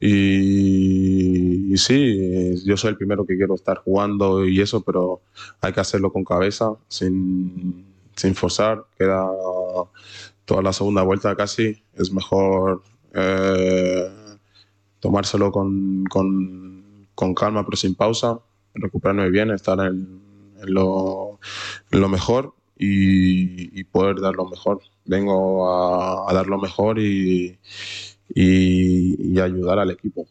Y, 0.00 1.72
y, 1.72 1.76
sí, 1.76 2.54
yo 2.64 2.76
soy 2.76 2.90
el 2.90 2.96
primero 2.96 3.26
que 3.26 3.36
quiero 3.36 3.54
estar 3.54 3.78
jugando 3.78 4.46
y 4.46 4.60
eso, 4.60 4.82
pero 4.82 5.20
hay 5.60 5.72
que 5.72 5.80
hacerlo 5.80 6.12
con 6.12 6.24
cabeza, 6.24 6.72
sin, 6.88 7.86
sin 8.16 8.34
forzar. 8.34 8.84
Queda 8.98 9.26
toda 10.44 10.62
la 10.62 10.72
segunda 10.72 11.02
vuelta 11.02 11.36
casi. 11.36 11.82
Es 11.94 12.10
mejor 12.12 12.82
eh, 13.14 14.10
tomárselo 15.00 15.52
con, 15.52 16.04
con, 16.04 17.08
con, 17.14 17.34
calma, 17.34 17.64
pero 17.64 17.76
sin 17.76 17.94
pausa, 17.94 18.40
recuperarme 18.74 19.30
bien, 19.30 19.50
estar 19.50 19.78
en, 19.80 20.20
lo, 20.66 21.38
lo 21.90 22.08
mejor 22.08 22.54
y, 22.76 23.84
poder 23.84 24.20
dar 24.20 24.34
lo 24.34 24.46
mejor. 24.48 24.80
Vengo 25.04 26.28
a, 26.28 26.32
dar 26.32 26.46
lo 26.46 26.58
mejor 26.58 26.98
y, 26.98 27.58
y, 28.34 29.38
ayudar 29.38 29.78
al 29.78 29.90
equipo, 29.90 30.26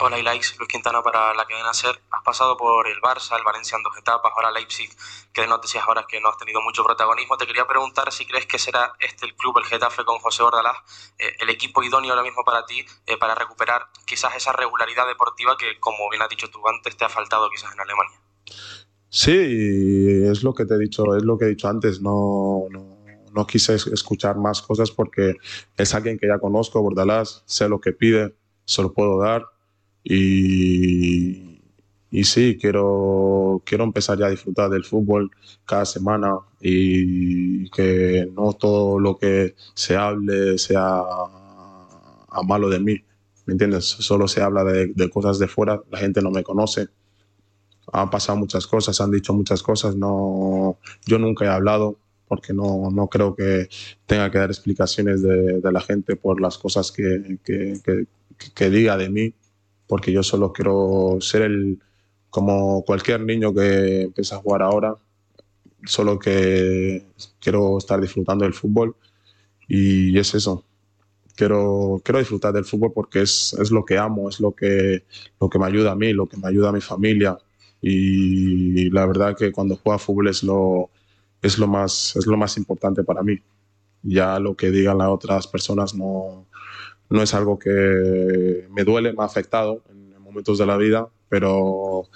Hola 0.00 0.16
Ilais, 0.16 0.56
Luis 0.58 0.68
Quintana 0.68 1.02
para 1.02 1.34
la 1.34 1.44
cadena 1.44 1.74
SER. 1.74 2.00
Has 2.12 2.22
pasado 2.22 2.56
por 2.56 2.86
el 2.86 3.00
Barça, 3.00 3.36
el 3.36 3.42
Valencia 3.42 3.76
en 3.76 3.82
dos 3.82 3.98
etapas, 3.98 4.30
ahora 4.36 4.52
Leipzig, 4.52 4.88
que 5.32 5.44
no 5.48 5.58
decías 5.58 5.82
ahora 5.88 6.06
que 6.08 6.20
no 6.20 6.28
has 6.28 6.38
tenido 6.38 6.62
mucho 6.62 6.84
protagonismo. 6.84 7.36
Te 7.36 7.48
quería 7.48 7.66
preguntar 7.66 8.12
si 8.12 8.24
crees 8.24 8.46
que 8.46 8.60
será 8.60 8.92
este 9.00 9.26
el 9.26 9.34
club, 9.34 9.58
el 9.58 9.64
Getafe 9.64 10.04
con 10.04 10.20
José 10.20 10.44
Bordalás, 10.44 10.76
eh, 11.18 11.34
el 11.40 11.50
equipo 11.50 11.82
idóneo 11.82 12.12
ahora 12.12 12.22
mismo 12.22 12.44
para 12.44 12.64
ti, 12.64 12.86
eh, 13.06 13.16
para 13.16 13.34
recuperar 13.34 13.86
quizás 14.06 14.36
esa 14.36 14.52
regularidad 14.52 15.04
deportiva 15.08 15.56
que, 15.56 15.80
como 15.80 16.08
bien 16.10 16.22
has 16.22 16.28
dicho 16.28 16.48
tú 16.48 16.60
antes, 16.68 16.96
te 16.96 17.04
ha 17.04 17.08
faltado 17.08 17.50
quizás 17.50 17.72
en 17.72 17.80
Alemania. 17.80 18.20
Sí, 19.08 20.28
es 20.30 20.44
lo 20.44 20.54
que 20.54 20.64
te 20.64 20.74
he 20.74 20.78
dicho, 20.78 21.16
es 21.16 21.24
lo 21.24 21.36
que 21.36 21.46
he 21.46 21.48
dicho 21.48 21.66
antes, 21.66 22.00
no, 22.00 22.66
no, 22.70 23.46
quise 23.48 23.74
escuchar 23.74 24.36
más 24.36 24.62
cosas 24.62 24.92
porque 24.92 25.34
es 25.76 25.92
alguien 25.92 26.20
que 26.20 26.28
ya 26.28 26.38
conozco, 26.38 26.80
Bordalás, 26.80 27.42
sé 27.46 27.68
lo 27.68 27.80
que 27.80 27.90
pide, 27.90 28.36
se 28.64 28.80
lo 28.82 28.92
puedo 28.92 29.18
dar 29.18 29.57
y, 30.04 31.60
y 32.10 32.24
sí, 32.24 32.58
quiero, 32.60 33.62
quiero 33.64 33.84
empezar 33.84 34.18
ya 34.18 34.26
a 34.26 34.30
disfrutar 34.30 34.70
del 34.70 34.84
fútbol 34.84 35.30
cada 35.64 35.84
semana 35.84 36.38
y 36.60 37.68
que 37.70 38.28
no 38.34 38.52
todo 38.54 38.98
lo 38.98 39.18
que 39.18 39.54
se 39.74 39.96
hable 39.96 40.58
sea 40.58 41.02
a 42.30 42.42
malo 42.42 42.68
de 42.68 42.80
mí, 42.80 42.96
¿me 43.46 43.52
entiendes? 43.52 43.84
Solo 43.84 44.28
se 44.28 44.42
habla 44.42 44.64
de, 44.64 44.92
de 44.94 45.10
cosas 45.10 45.38
de 45.38 45.48
fuera, 45.48 45.82
la 45.90 45.98
gente 45.98 46.22
no 46.22 46.30
me 46.30 46.42
conoce 46.42 46.88
han 47.92 48.10
pasado 48.10 48.38
muchas 48.38 48.66
cosas, 48.66 49.00
han 49.00 49.10
dicho 49.10 49.32
muchas 49.32 49.62
cosas. 49.62 49.96
No, 49.96 50.78
yo 51.06 51.18
nunca 51.18 51.44
he 51.44 51.48
hablado 51.48 51.98
porque 52.26 52.52
no, 52.52 52.90
no 52.90 53.08
creo 53.08 53.34
que 53.34 53.68
tenga 54.06 54.30
que 54.30 54.38
dar 54.38 54.50
explicaciones 54.50 55.22
de, 55.22 55.60
de 55.60 55.72
la 55.72 55.80
gente 55.80 56.16
por 56.16 56.40
las 56.40 56.58
cosas 56.58 56.92
que, 56.92 57.38
que, 57.42 57.80
que, 58.54 58.70
diga 58.70 58.96
de 58.98 59.08
mí, 59.08 59.34
porque 59.88 60.12
yo 60.12 60.22
solo 60.22 60.52
quiero 60.52 61.18
ser 61.20 61.42
el, 61.42 61.80
como 62.30 62.84
cualquier 62.84 63.22
niño 63.22 63.52
que 63.54 64.02
empieza 64.02 64.36
a 64.36 64.40
jugar 64.40 64.62
ahora, 64.62 64.96
solo 65.84 66.18
que 66.18 67.06
quiero 67.40 67.78
estar 67.78 68.00
disfrutando 68.00 68.44
del 68.44 68.54
fútbol 68.54 68.94
y 69.66 70.16
es 70.18 70.34
eso. 70.34 70.64
Quiero, 71.34 72.00
quiero 72.04 72.18
disfrutar 72.18 72.52
del 72.52 72.64
fútbol 72.64 72.92
porque 72.92 73.22
es, 73.22 73.54
es 73.54 73.70
lo 73.70 73.84
que 73.84 73.96
amo, 73.98 74.28
es 74.28 74.40
lo 74.40 74.52
que, 74.52 75.04
lo 75.40 75.48
que 75.48 75.58
me 75.58 75.66
ayuda 75.66 75.92
a 75.92 75.96
mí, 75.96 76.12
lo 76.12 76.26
que 76.26 76.36
me 76.36 76.48
ayuda 76.48 76.70
a 76.70 76.72
mi 76.72 76.80
familia, 76.80 77.38
y 77.80 78.90
la 78.90 79.06
verdad 79.06 79.36
que 79.36 79.52
cuando 79.52 79.76
juego 79.76 79.98
fútbol 79.98 80.28
es 80.28 80.42
lo, 80.42 80.90
es, 81.42 81.58
lo 81.58 81.68
más, 81.68 82.16
es 82.16 82.26
lo 82.26 82.36
más 82.36 82.56
importante 82.56 83.04
para 83.04 83.22
mí. 83.22 83.38
Ya 84.02 84.38
lo 84.38 84.56
que 84.56 84.70
digan 84.70 84.98
las 84.98 85.08
otras 85.08 85.46
personas 85.46 85.94
no, 85.94 86.46
no 87.10 87.22
es 87.22 87.34
algo 87.34 87.58
que 87.58 88.66
me 88.70 88.84
duele, 88.84 89.12
me 89.12 89.22
ha 89.22 89.26
afectado 89.26 89.82
en 89.90 90.22
momentos 90.22 90.58
de 90.58 90.66
la 90.66 90.76
vida, 90.76 91.08
pero 91.28 92.08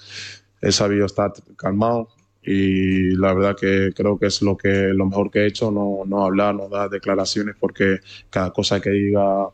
he 0.61 0.73
sabido 0.73 1.07
estar 1.07 1.33
calmado 1.57 2.09
y 2.43 3.15
la 3.17 3.35
verdad 3.35 3.57
que 3.59 3.93
creo 3.95 4.19
que 4.19 4.27
es 4.27 4.43
lo, 4.43 4.57
que, 4.57 4.93
lo 4.93 5.07
mejor 5.07 5.31
que 5.31 5.41
he 5.41 5.47
hecho, 5.47 5.71
no, 5.71 6.03
no 6.07 6.25
hablar, 6.25 6.55
no 6.55 6.69
dar 6.69 6.91
declaraciones 6.91 7.55
porque 7.59 8.01
cada 8.31 8.53
cosa 8.53 8.81
que 8.81 8.91
diga 8.91 9.49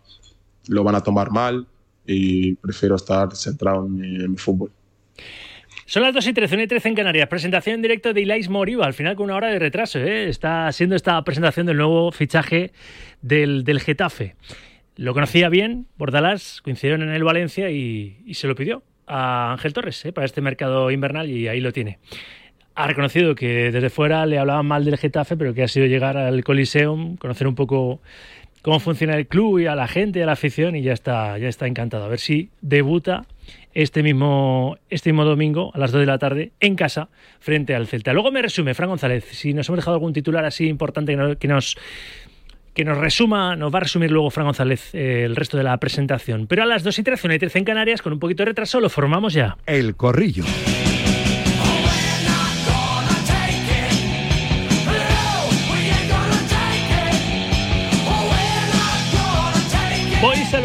lo 0.69 0.85
van 0.85 0.95
a 0.95 1.03
tomar 1.03 1.31
mal 1.31 1.67
y 2.07 2.55
prefiero 2.55 2.97
estar 2.97 3.35
centrado 3.37 3.87
en 3.87 4.33
mi 4.33 4.39
fútbol. 4.39 4.73
Son 5.85 6.03
las 6.03 6.13
2 6.13 6.27
y 6.27 6.33
13, 6.35 6.55
1 6.55 6.63
y 6.65 6.67
13 6.67 6.89
en 6.89 6.95
Canarias. 6.95 7.29
Presentación 7.29 7.77
en 7.77 7.83
directo 7.83 8.13
de 8.13 8.21
Ilais 8.21 8.51
Moriba, 8.51 8.85
al 8.85 8.93
final 8.93 9.17
con 9.17 9.25
una 9.25 9.37
hora 9.37 9.49
de 9.49 9.59
retraso. 9.59 9.99
¿eh? 9.99 10.29
Está 10.29 10.71
siendo 10.73 10.95
esta 10.95 11.23
presentación 11.25 11.65
del 11.65 11.79
nuevo 11.79 12.13
fichaje 12.13 12.73
del, 13.23 13.65
del 13.65 13.81
Getafe. 13.81 14.37
Lo 14.99 15.15
conocía 15.15 15.49
bien, 15.49 15.87
Bordalás, 15.97 16.61
coincidieron 16.61 17.03
en 17.03 17.11
el 17.11 17.23
Valencia 17.23 17.71
y, 17.71 18.17
se 18.35 18.49
lo 18.49 18.57
pidió 18.57 18.83
a 19.07 19.53
Ángel 19.53 19.73
Torres 19.73 20.05
¿eh? 20.05 20.13
para 20.13 20.25
este 20.25 20.41
mercado 20.41 20.91
invernal 20.91 21.31
y 21.31 21.47
ahí 21.47 21.61
lo 21.61 21.73
tiene. 21.73 22.01
Ha 22.75 22.89
reconocido 22.89 23.37
que 23.37 23.71
desde 23.71 23.91
fuera 23.91 24.27
le 24.27 24.41
hablaban 24.41 24.67
mal 24.67 24.85
del 24.85 24.99
Getafe, 24.99 25.37
pero 25.37 25.55
que 25.55 25.63
ha 25.63 25.69
sido 25.69 25.87
llegar 25.87 26.17
al 26.17 26.43
Coliseum, 26.43 27.17
conocer 27.17 27.47
un 27.47 27.55
poco 27.55 28.01
cómo 28.63 28.81
funciona 28.81 29.15
el 29.15 29.29
club 29.29 29.61
y 29.61 29.67
a 29.67 29.77
la 29.77 29.87
gente, 29.87 30.21
a 30.21 30.27
la 30.27 30.33
afición 30.33 30.75
y 30.75 30.83
ya 30.83 30.95
está, 30.95 31.39
ya 31.39 31.47
está 31.47 31.69
encantado. 31.69 32.05
A 32.05 32.09
ver 32.09 32.19
si 32.19 32.51
debuta 32.61 33.25
este 33.75 34.03
mismo, 34.03 34.79
este 34.91 35.13
mismo 35.13 35.25
domingo 35.25 35.71
a 35.75 35.79
las 35.79 35.93
2 35.93 36.01
de 36.01 36.07
la 36.07 36.19
tarde 36.19 36.51
en 36.59 36.75
casa 36.75 37.09
frente 37.39 37.77
al 37.77 37.87
Celta. 37.87 38.13
Luego 38.13 38.33
me 38.33 38.43
resume, 38.43 38.75
Fran 38.75 38.89
González, 38.89 39.25
si 39.31 39.55
nos 39.55 39.69
hemos 39.69 39.79
dejado 39.79 39.95
algún 39.95 40.13
titular 40.13 40.45
así 40.45 40.67
importante 40.67 41.17
que 41.39 41.47
nos, 41.47 41.77
que 42.75 42.85
nos, 42.85 42.99
resuma, 42.99 43.57
nos 43.57 43.73
va 43.73 43.79
a 43.79 43.83
resumir 43.83 44.11
luego 44.11 44.31
Fran 44.31 44.47
González 44.47 44.95
eh, 44.95 45.25
el 45.25 45.37
resto 45.37 45.57
de 45.57 45.65
la 45.65 45.77
presentación. 45.79 46.47
Pero 46.47 46.63
a 46.63 46.67
las 46.67 46.83
2 46.83 46.99
y 46.99 47.03
13, 47.03 47.27
1 47.27 47.35
y 47.35 47.39
13 47.39 47.59
en 47.59 47.65
Canarias, 47.65 48.03
con 48.03 48.13
un 48.13 48.19
poquito 48.19 48.43
de 48.43 48.47
retraso, 48.47 48.81
lo 48.81 48.89
formamos 48.89 49.33
ya. 49.33 49.57
El 49.67 49.97
corrillo. 49.97 50.45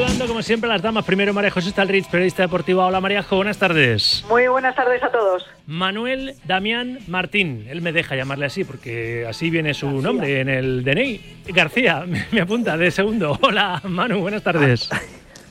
Saludando 0.03 0.27
como 0.27 0.41
siempre 0.41 0.69
a 0.69 0.74
las 0.74 0.81
damas. 0.81 1.05
Primero 1.05 1.33
María 1.33 1.50
José 1.50 1.69
Stalrich, 1.69 2.10
periodista 2.10 2.43
deportiva. 2.43 2.86
Hola 2.86 3.00
María 3.00 3.25
buenas 3.29 3.57
tardes. 3.57 4.25
Muy 4.27 4.48
buenas 4.48 4.75
tardes 4.75 5.01
a 5.01 5.10
todos. 5.10 5.45
Manuel 5.65 6.36
Damián 6.43 7.00
Martín, 7.07 7.65
él 7.69 7.81
me 7.81 7.93
deja 7.93 8.15
llamarle 8.15 8.48
así 8.48 8.65
porque 8.65 9.25
así 9.27 9.50
viene 9.50 9.74
su 9.74 9.89
nombre 10.01 10.41
en 10.41 10.50
el 10.50 10.83
DNI. 10.83 11.22
García, 11.53 12.05
me 12.31 12.41
apunta 12.41 12.75
de 12.75 12.91
segundo. 12.91 13.38
Hola 13.41 13.81
Manu, 13.86 14.19
buenas 14.19 14.43
tardes. 14.43 14.89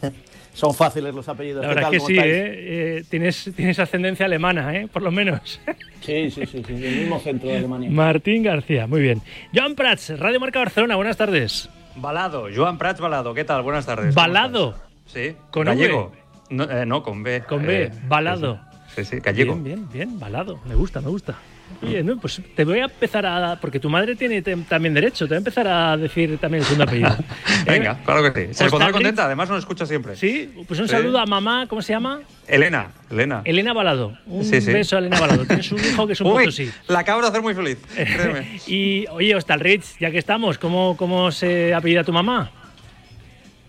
Son 0.52 0.74
fáciles 0.74 1.14
los 1.14 1.26
apellidos. 1.30 1.62
La 1.62 1.68
verdad 1.68 1.90
que 1.90 2.00
sí, 2.00 2.18
¿eh? 2.18 2.98
¿eh? 2.98 3.04
tienes, 3.08 3.50
tienes 3.56 3.78
ascendencia 3.78 4.26
alemana, 4.26 4.76
¿eh? 4.76 4.86
por 4.92 5.00
lo 5.00 5.10
menos. 5.10 5.60
Sí, 6.02 6.30
sí, 6.30 6.44
sí, 6.44 6.62
sí, 6.66 6.74
el 6.74 6.96
mismo 6.96 7.18
centro 7.20 7.48
de 7.48 7.56
Alemania. 7.56 7.88
Martín 7.90 8.42
García, 8.42 8.86
muy 8.86 9.00
bien. 9.00 9.22
Joan 9.54 9.74
Prats, 9.74 10.18
Radio 10.18 10.40
Marca 10.40 10.58
Barcelona, 10.58 10.96
buenas 10.96 11.16
tardes. 11.16 11.70
Balado, 11.96 12.46
Joan 12.54 12.78
Prats 12.78 13.00
Balado, 13.00 13.34
¿qué 13.34 13.44
tal? 13.44 13.62
Buenas 13.62 13.86
tardes. 13.86 14.14
¿Balado? 14.14 14.74
Sí. 15.06 15.36
¿Con 15.50 15.64
Gallego? 15.64 16.12
No, 16.50 16.64
eh, 16.64 16.84
no, 16.86 17.02
con 17.02 17.22
B. 17.22 17.42
Con 17.48 17.66
B, 17.66 17.84
eh, 17.84 17.92
balado. 18.08 18.60
Sí, 18.94 19.04
sí, 19.04 19.20
gallego. 19.20 19.54
Bien, 19.54 19.64
bien, 19.64 19.88
bien, 19.90 20.20
balado. 20.20 20.60
Me 20.66 20.74
gusta, 20.74 21.00
me 21.00 21.08
gusta. 21.08 21.34
Oye, 21.82 22.02
no, 22.02 22.16
pues 22.18 22.40
te 22.54 22.64
voy 22.64 22.80
a 22.80 22.84
empezar 22.84 23.24
a. 23.26 23.58
Porque 23.60 23.80
tu 23.80 23.88
madre 23.88 24.14
tiene 24.16 24.42
también 24.42 24.94
derecho, 24.94 25.24
te 25.26 25.30
voy 25.30 25.36
a 25.36 25.38
empezar 25.38 25.66
a 25.68 25.96
decir 25.96 26.38
también 26.38 26.60
el 26.62 26.64
segundo 26.66 26.84
apellido. 26.84 27.16
Venga, 27.66 27.98
claro 28.04 28.32
que 28.32 28.48
sí. 28.48 28.54
Se 28.54 28.68
pondrá 28.68 28.92
contenta, 28.92 29.24
además 29.24 29.48
nos 29.48 29.58
escucha 29.60 29.86
siempre. 29.86 30.16
Sí, 30.16 30.52
pues 30.68 30.78
un 30.80 30.86
Sí. 30.88 30.92
saludo 30.92 31.18
a 31.18 31.26
mamá, 31.26 31.66
¿cómo 31.68 31.82
se 31.82 31.92
llama? 31.92 32.20
Elena, 32.46 32.90
Elena. 33.10 33.42
Elena 33.44 33.72
Balado. 33.72 34.16
Un 34.26 34.44
Sí, 34.44 34.60
sí. 34.60 34.72
beso 34.72 34.96
a 34.96 34.98
Elena 34.98 35.18
Balado. 35.18 35.44
Tienes 35.46 35.70
un 35.72 35.78
hijo 35.78 36.06
que 36.06 36.12
es 36.12 36.20
un 36.20 36.26
Uy, 36.32 36.44
potosí. 36.44 36.70
la 36.88 36.98
acabo 37.00 37.20
de 37.22 37.28
hacer 37.28 37.40
muy 37.42 37.54
feliz, 37.54 37.78
créeme. 37.94 38.60
Y 38.66 39.06
oye, 39.10 39.34
Hostalritz, 39.34 39.98
ya 39.98 40.10
que 40.10 40.18
estamos, 40.18 40.58
¿cómo, 40.58 40.96
cómo 40.96 41.30
se 41.32 41.72
apellida 41.74 42.04
tu 42.04 42.12
mamá? 42.12 42.50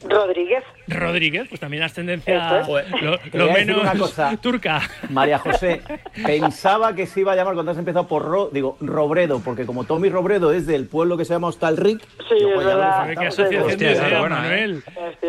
Rodríguez. 0.10 0.63
Rodríguez, 0.88 1.48
pues 1.50 1.60
también 1.62 1.84
ascendencia 1.84 2.62
Eso 2.62 2.80
es. 2.80 2.90
lo, 3.02 3.18
Te 3.20 3.38
lo 3.38 3.46
voy 3.46 3.54
a 3.54 3.58
decir 3.58 3.68
menos 3.75 3.82
una 3.84 3.96
cosa. 4.00 4.36
turca. 4.42 4.82
María 5.10 5.40
José, 5.40 5.82
pensaba 6.25 6.94
que 6.96 7.06
se 7.06 7.22
iba 7.22 7.34
a 7.34 7.36
llamar 7.36 7.54
cuando 7.54 7.72
has 7.72 7.78
empezado 7.78 8.08
por 8.08 8.24
Ro, 8.24 8.50
digo, 8.52 8.78
Robredo, 8.82 9.40
porque 9.40 9.66
como 9.66 9.84
Tommy 9.86 10.10
Robredo 10.10 10.54
es 10.54 10.66
del 10.68 10.88
pueblo 10.88 11.18
que 11.18 11.25
se 11.25 11.34
llama 11.34 11.48
Hostalric, 11.48 12.02
Sí, 12.30 12.36
yo, 12.42 12.50
es 12.60 12.66
verdad. 12.66 13.08
Qué 13.18 13.28
asociación 13.28 13.78
de 13.78 13.86
ideas, 13.92 14.12
¿eh? 14.12 14.30
Manuel. 14.30 14.84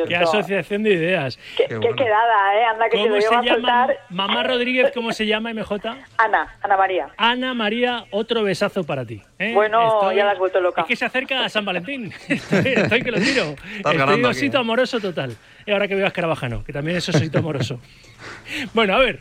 Qué 0.09 0.17
asociación 0.17 0.83
de 0.83 0.91
ideas. 0.93 1.39
Qué, 1.57 1.65
Qué 1.65 1.69
qué 1.69 1.77
bueno. 1.79 1.97
quedada, 1.97 2.57
¿eh? 2.61 2.65
Anda 2.65 2.89
que 2.89 2.97
se 2.97 3.03
¿Cómo 3.03 3.15
lo 3.17 3.21
se 3.21 3.27
iba 3.29 3.39
a 3.39 3.43
llama? 3.43 3.89
Mamá 4.11 4.43
Rodríguez, 4.43 4.93
¿cómo 4.95 5.13
se 5.13 5.27
llama, 5.27 5.53
MJ? 5.53 5.73
Ana, 6.19 6.57
Ana 6.63 6.77
María. 6.77 7.09
Ana 7.17 7.55
María, 7.55 8.05
otro 8.11 8.43
besazo 8.43 8.85
para 8.85 9.05
ti. 9.05 9.23
¿eh? 9.39 9.53
Bueno, 9.55 10.13
ya 10.13 10.25
la 10.25 10.33
has 10.33 10.39
vuelto 10.39 10.61
loca. 10.61 10.83
Es 10.83 10.87
que 10.87 10.97
se 10.97 11.05
acerca 11.05 11.45
a 11.45 11.49
San 11.49 11.65
Valentín. 11.65 12.13
Estoy, 12.29 12.73
estoy 12.75 13.03
que 13.03 13.11
lo 13.11 13.19
tiro. 13.19 13.55
Estoy 13.77 13.97
ganando 13.97 14.29
aquí, 14.29 14.39
osito 14.39 14.57
¿eh? 14.59 14.61
amoroso 14.61 15.01
total. 15.01 15.37
Y 15.67 15.71
ahora 15.71 15.89
que 15.89 15.95
veo 15.95 16.05
a 16.05 16.09
Escarabajano, 16.09 16.65
que 16.65 16.73
también 16.73 16.97
es 16.97 17.09
osito 17.09 17.39
amoroso. 17.39 17.81
bueno, 18.75 18.95
a 18.95 18.99
ver. 18.99 19.21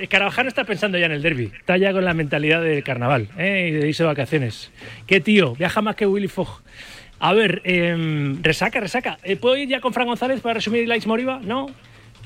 Escarabajano 0.00 0.48
está 0.48 0.64
pensando 0.64 0.96
ya 0.96 1.06
en 1.06 1.12
el 1.12 1.22
derby. 1.22 1.52
Está 1.54 1.76
ya 1.76 1.92
con 1.92 2.04
la 2.04 2.14
mentalidad 2.14 2.62
del 2.62 2.82
carnaval 2.82 3.28
¿eh? 3.36 3.68
y 3.68 3.72
de 3.72 3.88
irse 3.88 4.02
de 4.02 4.06
vacaciones. 4.06 4.70
Qué 5.06 5.20
tío, 5.20 5.54
viaja 5.54 5.82
más 5.82 5.96
que 5.96 6.06
Willy 6.06 6.28
Fogg. 6.28 6.62
A 7.18 7.34
ver, 7.34 7.60
em, 7.64 8.42
resaca, 8.42 8.80
resaca. 8.80 9.18
Eh, 9.22 9.36
¿Puedo 9.36 9.56
ir 9.56 9.68
ya 9.68 9.80
con 9.80 9.92
Fran 9.92 10.06
González 10.06 10.40
para 10.40 10.54
resumir 10.54 10.88
Likes 10.88 11.06
Moriba? 11.06 11.40
No. 11.42 11.66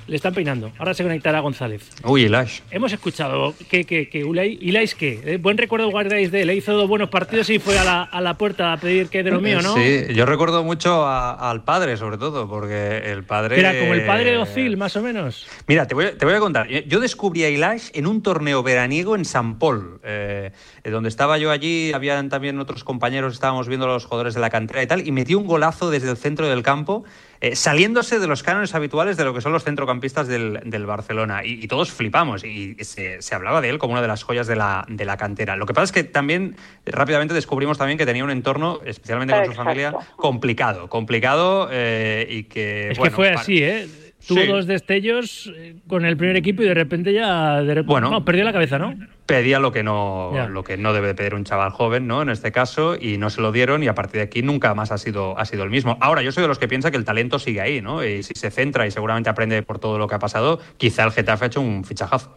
Le 0.07 0.15
están 0.17 0.35
peinando. 0.35 0.71
Ahora 0.79 0.95
se 0.95 1.03
conectará 1.03 1.41
González. 1.41 1.91
Uy, 2.05 2.25
Elash. 2.27 2.61
Hemos 2.71 2.93
escuchado 2.93 3.55
que, 3.69 3.85
que, 3.85 4.09
que 4.09 4.25
Ulay, 4.25 4.57
¿qué? 4.97 5.21
Eh, 5.25 5.37
Buen 5.39 5.59
recuerdo 5.59 5.91
guardáis 5.91 6.31
de 6.31 6.43
él. 6.43 6.47
Le 6.47 6.55
hizo 6.55 6.73
dos 6.75 6.89
buenos 6.89 7.09
partidos 7.09 7.51
y 7.51 7.59
fue 7.59 7.77
a 7.77 7.83
la, 7.83 8.03
a 8.05 8.21
la 8.21 8.35
puerta 8.35 8.73
a 8.73 8.77
pedir 8.77 9.09
que 9.09 9.25
de 9.25 9.33
lo 9.33 9.41
mío, 9.41 9.61
¿no? 9.63 9.75
Sí, 9.75 10.05
yo 10.15 10.25
recuerdo 10.25 10.63
mucho 10.63 11.05
a- 11.05 11.51
al 11.51 11.65
padre, 11.65 11.97
sobre 11.97 12.19
todo, 12.19 12.49
porque 12.49 12.99
el 13.07 13.25
padre. 13.25 13.59
Era 13.59 13.77
como 13.79 13.95
el 13.95 14.07
padre 14.07 14.31
de 14.31 14.39
Ozil, 14.39 14.77
más 14.77 14.95
o 14.97 15.03
menos. 15.03 15.47
Mira, 15.67 15.87
te 15.89 15.97
voy, 15.97 16.05
a- 16.05 16.17
te 16.17 16.25
voy 16.25 16.35
a 16.35 16.39
contar. 16.39 16.69
Yo- 16.69 16.81
Yo 16.87 17.01
descubrí 17.01 17.43
a 17.43 17.49
Ilash 17.51 17.89
en 17.93 18.07
un 18.07 18.23
torneo 18.23 18.63
veraniego 18.63 19.17
en 19.17 19.25
San 19.25 19.59
Paul, 19.59 19.99
eh, 20.05 20.53
eh, 20.85 20.91
donde 20.91 21.09
estaba 21.09 21.37
yo 21.39 21.51
allí, 21.51 21.93
habían 21.93 22.29
también 22.29 22.61
otros 22.61 22.85
compañeros, 22.85 23.33
estábamos 23.35 23.67
viendo 23.67 23.87
a 23.87 23.89
los 23.95 24.05
jugadores 24.05 24.35
de 24.35 24.41
la 24.41 24.51
cantera 24.51 24.83
y 24.85 24.87
tal, 24.87 25.05
y 25.05 25.11
metió 25.11 25.37
un 25.37 25.47
golazo 25.49 25.91
desde 25.91 26.11
el 26.11 26.17
centro 26.17 26.49
del 26.49 26.63
campo, 26.63 27.05
eh, 27.41 27.57
saliéndose 27.57 28.19
de 28.19 28.27
los 28.27 28.43
cánones 28.43 28.75
habituales 28.75 29.17
de 29.17 29.25
lo 29.25 29.35
que 29.35 29.41
son 29.41 29.53
los 29.53 29.65
centrocampistas 29.65 30.29
del, 30.29 30.61
del 30.65 30.87
Barcelona. 30.87 31.45
Y, 31.45 31.63
y 31.65 31.69
todos 31.69 31.91
flipamos, 31.93 32.45
y 32.45 32.77
se, 32.81 33.21
se 33.23 33.35
hablaba 33.35 33.61
de 33.61 33.69
él 33.71 33.79
como 33.79 33.93
una 33.93 34.03
de 34.03 34.09
las 34.09 34.23
joyas 34.23 34.47
de 34.47 34.57
la, 34.57 34.85
de 34.89 35.05
la 35.05 35.17
cantera. 35.17 35.57
Lo 35.57 35.67
que 35.67 35.75
pasa 35.75 35.85
es 35.85 35.93
que 35.93 36.05
también 36.05 36.57
eh, 36.85 36.91
rápidamente 36.91 37.35
descubrimos 37.35 37.79
también 37.79 37.99
que 37.99 38.07
tenía 38.07 38.25
un 38.25 38.31
entorno, 38.31 38.81
especialmente 38.85 39.35
con 39.35 39.47
su 39.47 39.53
familia, 39.53 39.95
complicado, 40.17 40.89
complicado 40.89 41.69
eh, 41.71 42.27
y 42.29 42.43
que... 42.45 42.91
Es 42.91 42.99
bueno, 42.99 43.11
que 43.11 43.17
fue 43.17 43.29
para- 43.31 43.41
así, 43.41 43.63
¿eh? 43.63 43.87
Tuvo 44.27 44.41
Sí. 44.41 44.47
dos 44.49 44.67
destellos 44.67 45.53
eh, 45.57 45.77
con 45.87 46.05
el 46.05 46.17
primer 46.17 46.37
equipo 46.37 46.63
y 46.63 46.67
de 46.67 46.75
repente 46.75 47.13
ya. 47.13 47.63
de 47.63 47.83
Bueno. 47.83 48.11
no, 48.11 48.25
perdió 48.25 48.45
la 48.45 48.53
cabeza, 48.53 48.79
¿no? 48.79 48.95
pedía 49.27 49.59
lo 49.59 49.73
que 49.73 49.83
no 49.83 50.33
Ya. 50.35 50.47
lo 50.49 50.63
que 50.65 50.77
no 50.77 50.93
debe 50.93 51.09
de 51.09 51.15
pedir 51.15 51.35
un 51.35 51.45
chaval 51.45 51.71
joven, 51.71 52.07
¿no? 52.07 52.23
En 52.23 52.29
este 52.31 52.53
caso 52.53 52.97
y 53.01 53.19
no 53.19 53.29
se 53.31 53.41
lo 53.41 53.51
dieron 53.53 53.83
y 53.83 53.89
a 53.89 53.95
partir 53.95 54.17
de 54.19 54.23
aquí 54.23 54.43
nunca 54.43 54.75
más 54.75 54.93
ha 54.93 54.99
sido 54.99 55.39
ha 55.39 55.45
sido 55.45 55.65
el 55.65 55.71
mismo. 55.71 55.97
Ahora 56.01 56.23
yo 56.23 56.33
soy 56.33 56.43
de 56.43 56.49
los 56.49 56.59
que 56.59 56.69
piensa 56.69 56.91
que 56.91 56.97
el 56.97 57.05
talento 57.05 57.39
sigue 57.39 57.61
ahí, 57.61 57.81
¿no? 57.83 58.05
Y 58.05 58.23
si 58.23 58.35
se 58.35 58.51
centra 58.51 58.87
y 58.87 58.91
seguramente 58.91 59.29
aprende 59.31 59.63
por 59.63 59.79
todo 59.79 59.99
lo 59.99 60.07
que 60.09 60.15
ha 60.17 60.19
pasado, 60.21 60.61
quizá 60.77 61.05
el 61.05 61.13
Getafe 61.13 61.45
ha 61.45 61.49
hecho 61.49 61.61
un 61.61 61.85
fichajazo. 61.85 62.37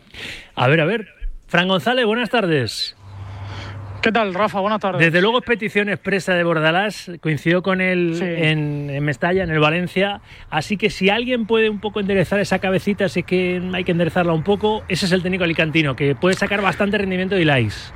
A 0.56 0.68
ver, 0.68 0.82
a 0.82 0.86
ver. 0.86 1.08
Fran 1.48 1.68
González, 1.68 2.06
buenas 2.06 2.30
tardes. 2.30 2.96
¿Qué 4.02 4.14
tal, 4.14 4.34
Rafa? 4.34 4.62
Buenas 4.62 4.80
tardes. 4.80 5.02
Desde 5.02 5.22
luego 5.22 5.40
es 5.40 5.44
petición 5.44 5.90
expresa 5.90 6.34
de 6.34 6.44
Bordalás, 6.46 7.12
coincidió 7.22 7.62
con 7.62 7.82
él 7.82 8.16
Sí. 8.16 8.24
en, 8.24 8.90
en 8.90 9.04
Mestalla, 9.04 9.44
en 9.44 9.50
el 9.50 9.60
Valencia, 9.60 10.22
así 10.50 10.78
que 10.78 10.90
si 10.90 11.10
alguien 11.10 11.46
puede 11.46 11.70
un 11.70 11.80
poco 11.82 12.00
enderezar 12.00 12.40
esa 12.40 12.60
cabecita, 12.60 13.10
sé 13.10 13.24
que 13.24 13.62
hay 13.74 13.84
que 13.84 13.92
enderezarla 13.92 14.32
un 14.32 14.44
poco, 14.44 14.84
ese 14.88 15.06
es 15.06 15.12
el 15.12 15.22
técnico 15.22 15.44
alicantino, 15.44 15.98
que 15.98 16.16
puede 16.16 16.36
sacar 16.36 16.62
bastante 16.62 16.98
rendimiento 16.98 17.36
de 17.36 17.42
Ilais. 17.42 17.94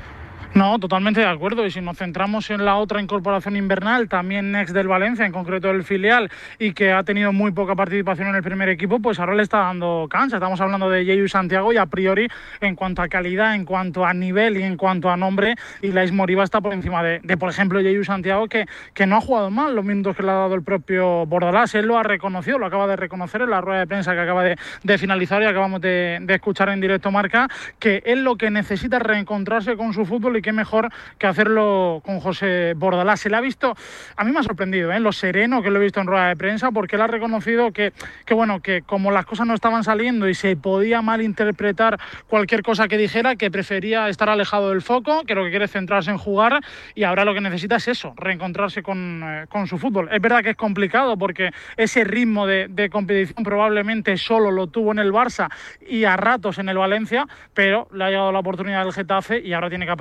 No, 0.55 0.77
totalmente 0.77 1.19
de 1.19 1.25
acuerdo. 1.25 1.65
Y 1.65 1.71
si 1.71 1.81
nos 1.81 1.97
centramos 1.97 2.51
en 2.51 2.63
la 2.63 2.75
otra 2.75 3.01
incorporación 3.01 3.55
invernal, 3.55 4.07
también 4.07 4.55
ex 4.55 4.71
del 4.71 4.87
Valencia, 4.87 5.25
en 5.25 5.31
concreto 5.31 5.69
del 5.69 5.83
filial, 5.83 6.29
y 6.59 6.73
que 6.73 6.91
ha 6.91 7.03
tenido 7.03 7.33
muy 7.33 7.51
poca 7.51 7.75
participación 7.75 8.27
en 8.27 8.35
el 8.35 8.43
primer 8.43 8.69
equipo, 8.69 8.99
pues 8.99 9.19
ahora 9.19 9.33
le 9.33 9.41
está 9.41 9.59
dando 9.59 10.07
cancha. 10.11 10.35
Estamos 10.35 10.61
hablando 10.61 10.91
de 10.91 11.05
Yeyu 11.05 11.27
Santiago 11.27 11.73
y 11.73 11.77
a 11.77 11.87
priori, 11.87 12.27
en 12.61 12.75
cuanto 12.75 13.01
a 13.01 13.07
calidad, 13.07 13.55
en 13.55 13.65
cuanto 13.65 14.05
a 14.05 14.13
nivel 14.13 14.57
y 14.57 14.61
en 14.61 14.77
cuanto 14.77 15.09
a 15.09 15.17
nombre, 15.17 15.55
Ilais 15.81 16.11
Moriba 16.11 16.43
está 16.43 16.61
por 16.61 16.73
encima 16.73 17.01
de, 17.01 17.19
de, 17.23 17.35
por 17.35 17.49
ejemplo, 17.49 17.81
Yeyu 17.81 18.03
Santiago, 18.03 18.47
que, 18.47 18.67
que 18.93 19.07
no 19.07 19.17
ha 19.17 19.21
jugado 19.21 19.49
mal 19.49 19.75
los 19.75 19.83
minutos 19.83 20.15
que 20.15 20.21
le 20.21 20.29
ha 20.29 20.35
dado 20.35 20.53
el 20.53 20.61
propio 20.61 21.25
Bordalás. 21.25 21.73
Él 21.73 21.87
lo 21.87 21.97
ha 21.97 22.03
reconocido, 22.03 22.59
lo 22.59 22.67
acaba 22.67 22.85
de 22.85 22.95
reconocer 22.95 23.41
en 23.41 23.49
la 23.49 23.59
rueda 23.59 23.79
de 23.79 23.87
prensa 23.87 24.13
que 24.13 24.19
acaba 24.19 24.43
de, 24.43 24.57
finalizar 24.99 25.41
y 25.41 25.45
acabamos 25.45 25.81
de, 25.81 26.23
escuchar 26.29 26.69
en 26.69 26.79
directo 26.79 27.09
marca, 27.09 27.47
que 27.79 28.03
él 28.05 28.23
lo 28.23 28.35
que 28.35 28.51
necesita 28.51 28.97
es 28.97 29.03
reencontrarse 29.03 29.75
con 29.75 29.93
su 29.93 30.05
fútbol 30.05 30.37
y 30.37 30.42
qué 30.43 30.53
mejor 30.53 30.89
que 31.17 31.25
hacerlo 31.25 32.03
con 32.05 32.19
José 32.19 32.73
Bordalás. 32.75 33.21
Se 33.21 33.29
le 33.31 33.37
ha 33.37 33.41
visto, 33.41 33.75
a 34.15 34.23
mí 34.23 34.31
me 34.31 34.39
ha 34.39 34.43
sorprendido, 34.43 34.91
¿eh? 34.91 34.99
lo 34.99 35.11
sereno 35.11 35.63
que 35.63 35.71
lo 35.71 35.79
he 35.79 35.83
visto 35.83 35.99
en 35.99 36.05
rueda 36.05 36.27
de 36.27 36.35
prensa, 36.35 36.69
porque 36.71 36.97
él 36.97 37.01
ha 37.01 37.07
reconocido 37.07 37.71
que, 37.71 37.93
que, 38.25 38.35
bueno, 38.35 38.61
que 38.61 38.83
como 38.83 39.09
las 39.09 39.25
cosas 39.25 39.47
no 39.47 39.55
estaban 39.55 39.83
saliendo 39.83 40.29
y 40.29 40.35
se 40.35 40.55
podía 40.55 41.01
malinterpretar 41.01 41.99
cualquier 42.27 42.61
cosa 42.61 42.87
que 42.87 42.97
dijera, 42.97 43.35
que 43.35 43.49
prefería 43.49 44.09
estar 44.09 44.29
alejado 44.29 44.69
del 44.69 44.83
foco, 44.83 45.23
que 45.25 45.33
lo 45.33 45.43
que 45.43 45.49
quiere 45.49 45.65
es 45.65 45.71
centrarse 45.71 46.11
en 46.11 46.17
jugar 46.17 46.59
y 46.93 47.03
ahora 47.03 47.25
lo 47.25 47.33
que 47.33 47.41
necesita 47.41 47.77
es 47.77 47.87
eso, 47.87 48.13
reencontrarse 48.17 48.83
con, 48.83 49.23
eh, 49.23 49.45
con 49.49 49.65
su 49.65 49.77
fútbol. 49.77 50.09
Es 50.11 50.21
verdad 50.21 50.43
que 50.43 50.51
es 50.51 50.55
complicado 50.55 51.17
porque 51.17 51.51
ese 51.77 52.03
ritmo 52.03 52.45
de, 52.45 52.67
de 52.69 52.89
competición 52.89 53.43
probablemente 53.43 54.17
solo 54.17 54.51
lo 54.51 54.67
tuvo 54.67 54.91
en 54.91 54.99
el 54.99 55.11
Barça 55.11 55.49
y 55.87 56.03
a 56.03 56.17
ratos 56.17 56.59
en 56.59 56.69
el 56.69 56.77
Valencia, 56.77 57.25
pero 57.53 57.87
le 57.93 58.03
ha 58.03 58.09
llegado 58.09 58.31
la 58.31 58.39
oportunidad 58.39 58.83
del 58.83 58.93
Getafe 58.93 59.39
y 59.39 59.53
ahora 59.53 59.69
tiene 59.69 59.85
que 59.85 59.91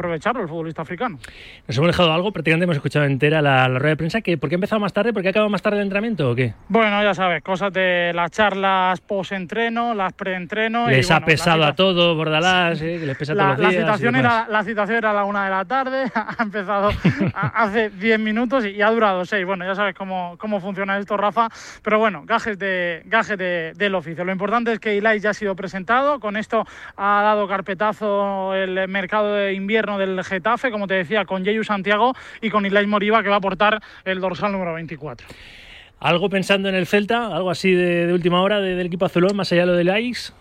el 0.41 0.49
futbolista 0.49 0.83
africano. 0.83 1.19
Nos 1.69 1.77
hemos 1.77 1.89
dejado 1.89 2.13
algo, 2.13 2.33
prácticamente 2.33 2.65
hemos 2.65 2.77
escuchado 2.77 3.05
entera 3.05 3.43
la, 3.43 3.69
la 3.69 3.79
rueda 3.79 3.91
de 3.91 3.97
prensa. 3.97 4.21
Que, 4.23 4.39
¿Por 4.39 4.49
qué 4.49 4.55
ha 4.55 4.59
empezado 4.59 4.81
más 4.81 4.93
tarde? 4.93 5.13
¿Por 5.13 5.23
qué 5.23 5.29
ha 5.29 5.31
acabado 5.31 5.51
más 5.51 5.63
tarde 5.63 5.77
el 5.79 5.83
entrenamiento 5.85 6.31
o 6.31 6.35
qué? 6.35 6.55
Bueno, 6.69 7.03
ya 7.03 7.15
sabes, 7.15 7.43
cosas 7.43 7.73
de 7.73 8.13
las 8.15 8.31
charlas 8.31 9.01
post-entreno, 9.01 9.95
las 9.95 10.13
pre-entreno. 10.13 10.89
Les 10.89 11.09
y, 11.09 11.13
ha 11.13 11.17
bueno, 11.17 11.27
pesado 11.27 11.65
a 11.65 11.75
todos, 11.75 12.17
Bordalás, 12.17 12.81
eh, 12.81 12.99
que 13.01 13.07
les 13.07 13.17
pesa 13.17 13.35
La, 13.35 13.45
todos 13.57 13.59
la 13.59 13.65
los 13.65 13.71
días. 13.73 14.15
era, 14.15 14.47
la 14.49 14.65
situación 14.65 14.97
era 14.99 15.11
a 15.11 15.15
la 15.15 15.25
una 15.25 15.45
de 15.45 15.51
la 15.51 15.65
tarde, 15.65 16.05
ha 16.15 16.43
empezado 16.43 16.91
a- 17.35 17.63
hace 17.65 17.91
10 17.91 18.19
minutos 18.21 18.65
y 18.67 18.81
ha 18.83 18.91
durado 18.91 19.25
6. 19.25 19.45
Bueno, 19.47 19.65
ya 19.65 19.75
sabes 19.75 19.95
cómo, 19.95 20.37
cómo 20.39 20.61
funciona 20.61 20.99
esto, 20.99 21.17
Rafa. 21.17 21.49
Pero 21.83 21.99
bueno, 21.99 22.25
gajes, 22.27 22.59
de, 22.59 23.03
gajes 23.07 23.39
de- 23.39 23.73
del 23.77 23.95
oficio. 23.95 24.25
Lo 24.25 24.33
importante 24.33 24.73
es 24.73 24.79
que 24.81 24.97
Ilai 24.97 25.21
ya 25.21 25.31
ha 25.31 25.35
sido 25.35 25.55
presentado. 25.57 26.21
Con 26.21 26.37
esto 26.37 26.67
ha 26.97 27.23
dado 27.23 27.47
carpetazo 27.49 28.55
el 28.55 28.89
mercado 28.89 29.35
de 29.35 29.55
invierno 29.55 29.99
del 29.99 30.22
Getafe, 30.25 30.71
como 30.71 30.87
te 30.87 30.95
decía, 30.95 31.25
con 31.25 31.45
Yeyu 31.45 31.65
Santiago 31.65 32.15
y 32.41 32.51
con 32.51 32.65
Ilai 32.67 32.87
Moriba, 32.87 33.23
que 33.23 33.29
va 33.29 33.37
a 33.37 33.39
aportar 33.39 33.81
el 34.05 34.21
dorsal 34.21 34.53
número 34.53 34.75
24. 34.75 35.27
¿Algo 36.01 36.29
pensando 36.29 36.69
en 36.69 36.75
el 36.75 36.87
Celta? 36.87 37.29
¿Algo 37.35 37.51
así 37.51 37.73
de, 37.73 38.13
última 38.13 38.43
hora 38.43 38.61
de- 38.61 38.75
del 38.75 38.87
equipo 38.89 39.05
azulón, 39.07 39.37
más 39.37 39.53
allá 39.53 39.63
de 39.63 39.67
lo 39.69 39.75
del 39.75 39.89
Aix? 39.91 40.35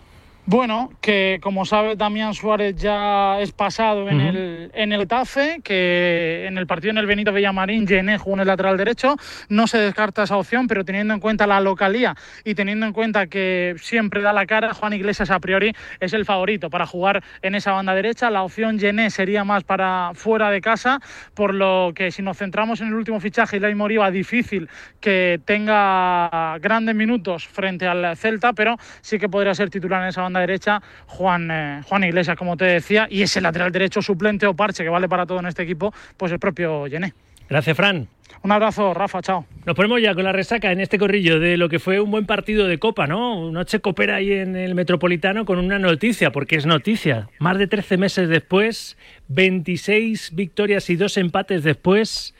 Bueno, 0.44 0.90
que 1.00 1.38
como 1.40 1.64
sabe 1.64 1.94
Damián 1.94 2.34
Suárez 2.34 2.74
ya 2.74 3.38
es 3.40 3.52
pasado 3.52 4.08
en, 4.08 4.16
Ujú. 4.16 4.28
el, 4.28 4.70
en 4.74 4.92
el 4.92 5.06
TAFE, 5.06 5.60
que 5.62 6.46
en 6.48 6.58
el 6.58 6.66
partido 6.66 6.90
en 6.90 6.98
el 6.98 7.06
Benito 7.06 7.32
Villamarín 7.32 7.86
Gené 7.86 8.18
jugó 8.18 8.34
en 8.34 8.40
el 8.40 8.48
lateral 8.48 8.76
derecho, 8.76 9.14
no 9.48 9.68
se 9.68 9.78
descarta 9.78 10.24
esa 10.24 10.36
opción, 10.36 10.66
pero 10.66 10.84
teniendo 10.84 11.14
en 11.14 11.20
cuenta 11.20 11.46
la 11.46 11.60
localía 11.60 12.16
y 12.44 12.56
teniendo 12.56 12.86
en 12.86 12.92
cuenta 12.92 13.28
que 13.28 13.76
siempre 13.78 14.20
da 14.20 14.32
la 14.32 14.44
cara, 14.44 14.74
Juan 14.74 14.92
Iglesias 14.94 15.30
a 15.30 15.38
priori 15.38 15.72
es 16.00 16.12
el 16.12 16.24
favorito 16.24 16.70
para 16.70 16.86
jugar 16.86 17.22
en 17.40 17.54
esa 17.54 17.70
banda 17.70 17.94
derecha. 17.94 18.28
La 18.28 18.42
opción 18.42 18.80
Gené 18.80 19.10
sería 19.10 19.44
más 19.44 19.62
para 19.62 20.10
fuera 20.14 20.50
de 20.50 20.60
casa, 20.60 20.98
por 21.34 21.54
lo 21.54 21.92
que 21.94 22.10
si 22.10 22.20
nos 22.20 22.36
centramos 22.36 22.80
en 22.80 22.88
el 22.88 22.94
último 22.94 23.20
fichaje, 23.20 23.58
Ilai 23.58 23.76
Moriba, 23.76 24.10
difícil 24.10 24.68
que 25.00 25.40
tenga 25.44 26.58
grandes 26.60 26.96
minutos 26.96 27.46
frente 27.46 27.86
al 27.86 28.16
Celta, 28.16 28.52
pero 28.54 28.76
sí 29.02 29.20
que 29.20 29.28
podría 29.28 29.54
ser 29.54 29.70
titular 29.70 30.02
en 30.02 30.08
esa 30.08 30.22
banda 30.22 30.31
derecha 30.40 30.82
Juan, 31.06 31.50
eh, 31.50 31.80
Juan 31.88 32.04
Iglesias, 32.04 32.36
como 32.36 32.56
te 32.56 32.64
decía, 32.64 33.06
y 33.10 33.22
ese 33.22 33.40
lateral 33.40 33.72
derecho 33.72 34.02
suplente 34.02 34.46
o 34.46 34.54
parche 34.54 34.82
que 34.82 34.90
vale 34.90 35.08
para 35.08 35.26
todo 35.26 35.40
en 35.40 35.46
este 35.46 35.62
equipo, 35.62 35.92
pues 36.16 36.32
el 36.32 36.38
propio 36.38 36.86
Gené. 36.86 37.12
Gracias, 37.48 37.76
Fran. 37.76 38.08
Un 38.42 38.50
abrazo, 38.50 38.94
Rafa, 38.94 39.22
chao. 39.22 39.46
Nos 39.66 39.76
ponemos 39.76 40.00
ya 40.00 40.14
con 40.14 40.24
la 40.24 40.32
resaca 40.32 40.72
en 40.72 40.80
este 40.80 40.98
corrillo 40.98 41.38
de 41.38 41.56
lo 41.56 41.68
que 41.68 41.78
fue 41.78 42.00
un 42.00 42.10
buen 42.10 42.26
partido 42.26 42.66
de 42.66 42.78
Copa, 42.78 43.06
¿no? 43.06 43.52
Noche 43.52 43.80
copera 43.80 44.16
ahí 44.16 44.32
en 44.32 44.56
el 44.56 44.74
Metropolitano 44.74 45.44
con 45.44 45.58
una 45.58 45.78
noticia, 45.78 46.32
porque 46.32 46.56
es 46.56 46.66
noticia. 46.66 47.28
Más 47.38 47.58
de 47.58 47.66
13 47.66 47.98
meses 47.98 48.28
después, 48.28 48.96
26 49.28 50.34
victorias 50.34 50.90
y 50.90 50.96
dos 50.96 51.16
empates 51.18 51.62
después, 51.62 52.34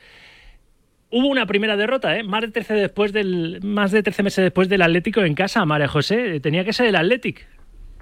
hubo 1.09 1.27
una 1.27 1.45
primera 1.45 1.77
derrota, 1.77 2.17
¿eh? 2.17 2.23
Más 2.23 2.41
de 2.41 2.47
13, 2.49 2.73
después 2.73 3.13
del, 3.13 3.59
más 3.63 3.91
de 3.91 4.03
13 4.03 4.23
meses 4.23 4.43
después 4.43 4.67
del 4.67 4.81
Atlético 4.81 5.21
en 5.21 5.35
casa, 5.35 5.63
María 5.63 5.87
José. 5.87 6.39
Tenía 6.39 6.65
que 6.65 6.73
ser 6.73 6.87
el 6.87 6.95
Atlético. 6.95 7.41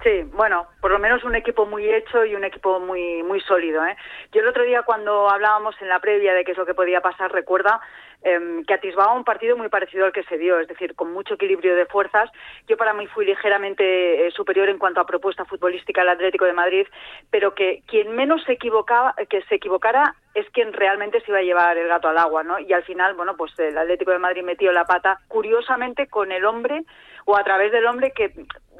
Sí, 0.02 0.22
bueno, 0.32 0.66
por 0.80 0.90
lo 0.90 0.98
menos 0.98 1.22
un 1.22 1.36
equipo 1.36 1.64
muy 1.64 1.88
hecho 1.88 2.24
y 2.24 2.34
un 2.34 2.42
equipo 2.42 2.80
muy 2.80 3.22
muy 3.22 3.40
sólido. 3.40 3.86
¿eh? 3.86 3.96
Yo 4.32 4.40
el 4.40 4.48
otro 4.48 4.64
día 4.64 4.82
cuando 4.82 5.30
hablábamos 5.30 5.80
en 5.80 5.88
la 5.88 6.00
previa 6.00 6.34
de 6.34 6.44
qué 6.44 6.52
es 6.52 6.58
lo 6.58 6.66
que 6.66 6.74
podía 6.74 7.00
pasar, 7.00 7.30
recuerda 7.30 7.80
eh, 8.24 8.62
que 8.66 8.74
atisbaba 8.74 9.14
un 9.14 9.22
partido 9.22 9.56
muy 9.56 9.68
parecido 9.68 10.04
al 10.04 10.12
que 10.12 10.24
se 10.24 10.38
dio, 10.38 10.58
es 10.58 10.66
decir, 10.66 10.96
con 10.96 11.12
mucho 11.12 11.34
equilibrio 11.34 11.76
de 11.76 11.86
fuerzas. 11.86 12.30
Yo 12.66 12.76
para 12.76 12.94
mí 12.94 13.06
fui 13.06 13.26
ligeramente 13.26 14.26
eh, 14.26 14.30
superior 14.32 14.68
en 14.68 14.78
cuanto 14.78 15.00
a 15.00 15.06
propuesta 15.06 15.44
futbolística 15.44 16.00
al 16.00 16.08
Atlético 16.08 16.46
de 16.46 16.52
Madrid, 16.52 16.86
pero 17.30 17.54
que 17.54 17.84
quien 17.86 18.10
menos 18.10 18.42
se 18.42 18.54
equivocaba, 18.54 19.14
que 19.30 19.42
se 19.42 19.54
equivocara 19.54 20.16
es 20.34 20.50
quien 20.50 20.72
realmente 20.72 21.20
se 21.20 21.30
iba 21.30 21.38
a 21.38 21.42
llevar 21.42 21.78
el 21.78 21.86
gato 21.86 22.08
al 22.08 22.18
agua, 22.18 22.42
¿no? 22.42 22.58
Y 22.58 22.72
al 22.72 22.82
final, 22.82 23.14
bueno, 23.14 23.36
pues 23.36 23.56
el 23.60 23.78
Atlético 23.78 24.10
de 24.10 24.18
Madrid 24.18 24.42
metió 24.42 24.72
la 24.72 24.84
pata, 24.84 25.20
curiosamente 25.28 26.08
con 26.08 26.32
el 26.32 26.44
hombre 26.44 26.82
o 27.24 27.36
a 27.36 27.44
través 27.44 27.70
del 27.70 27.86
hombre 27.86 28.12
que 28.12 28.32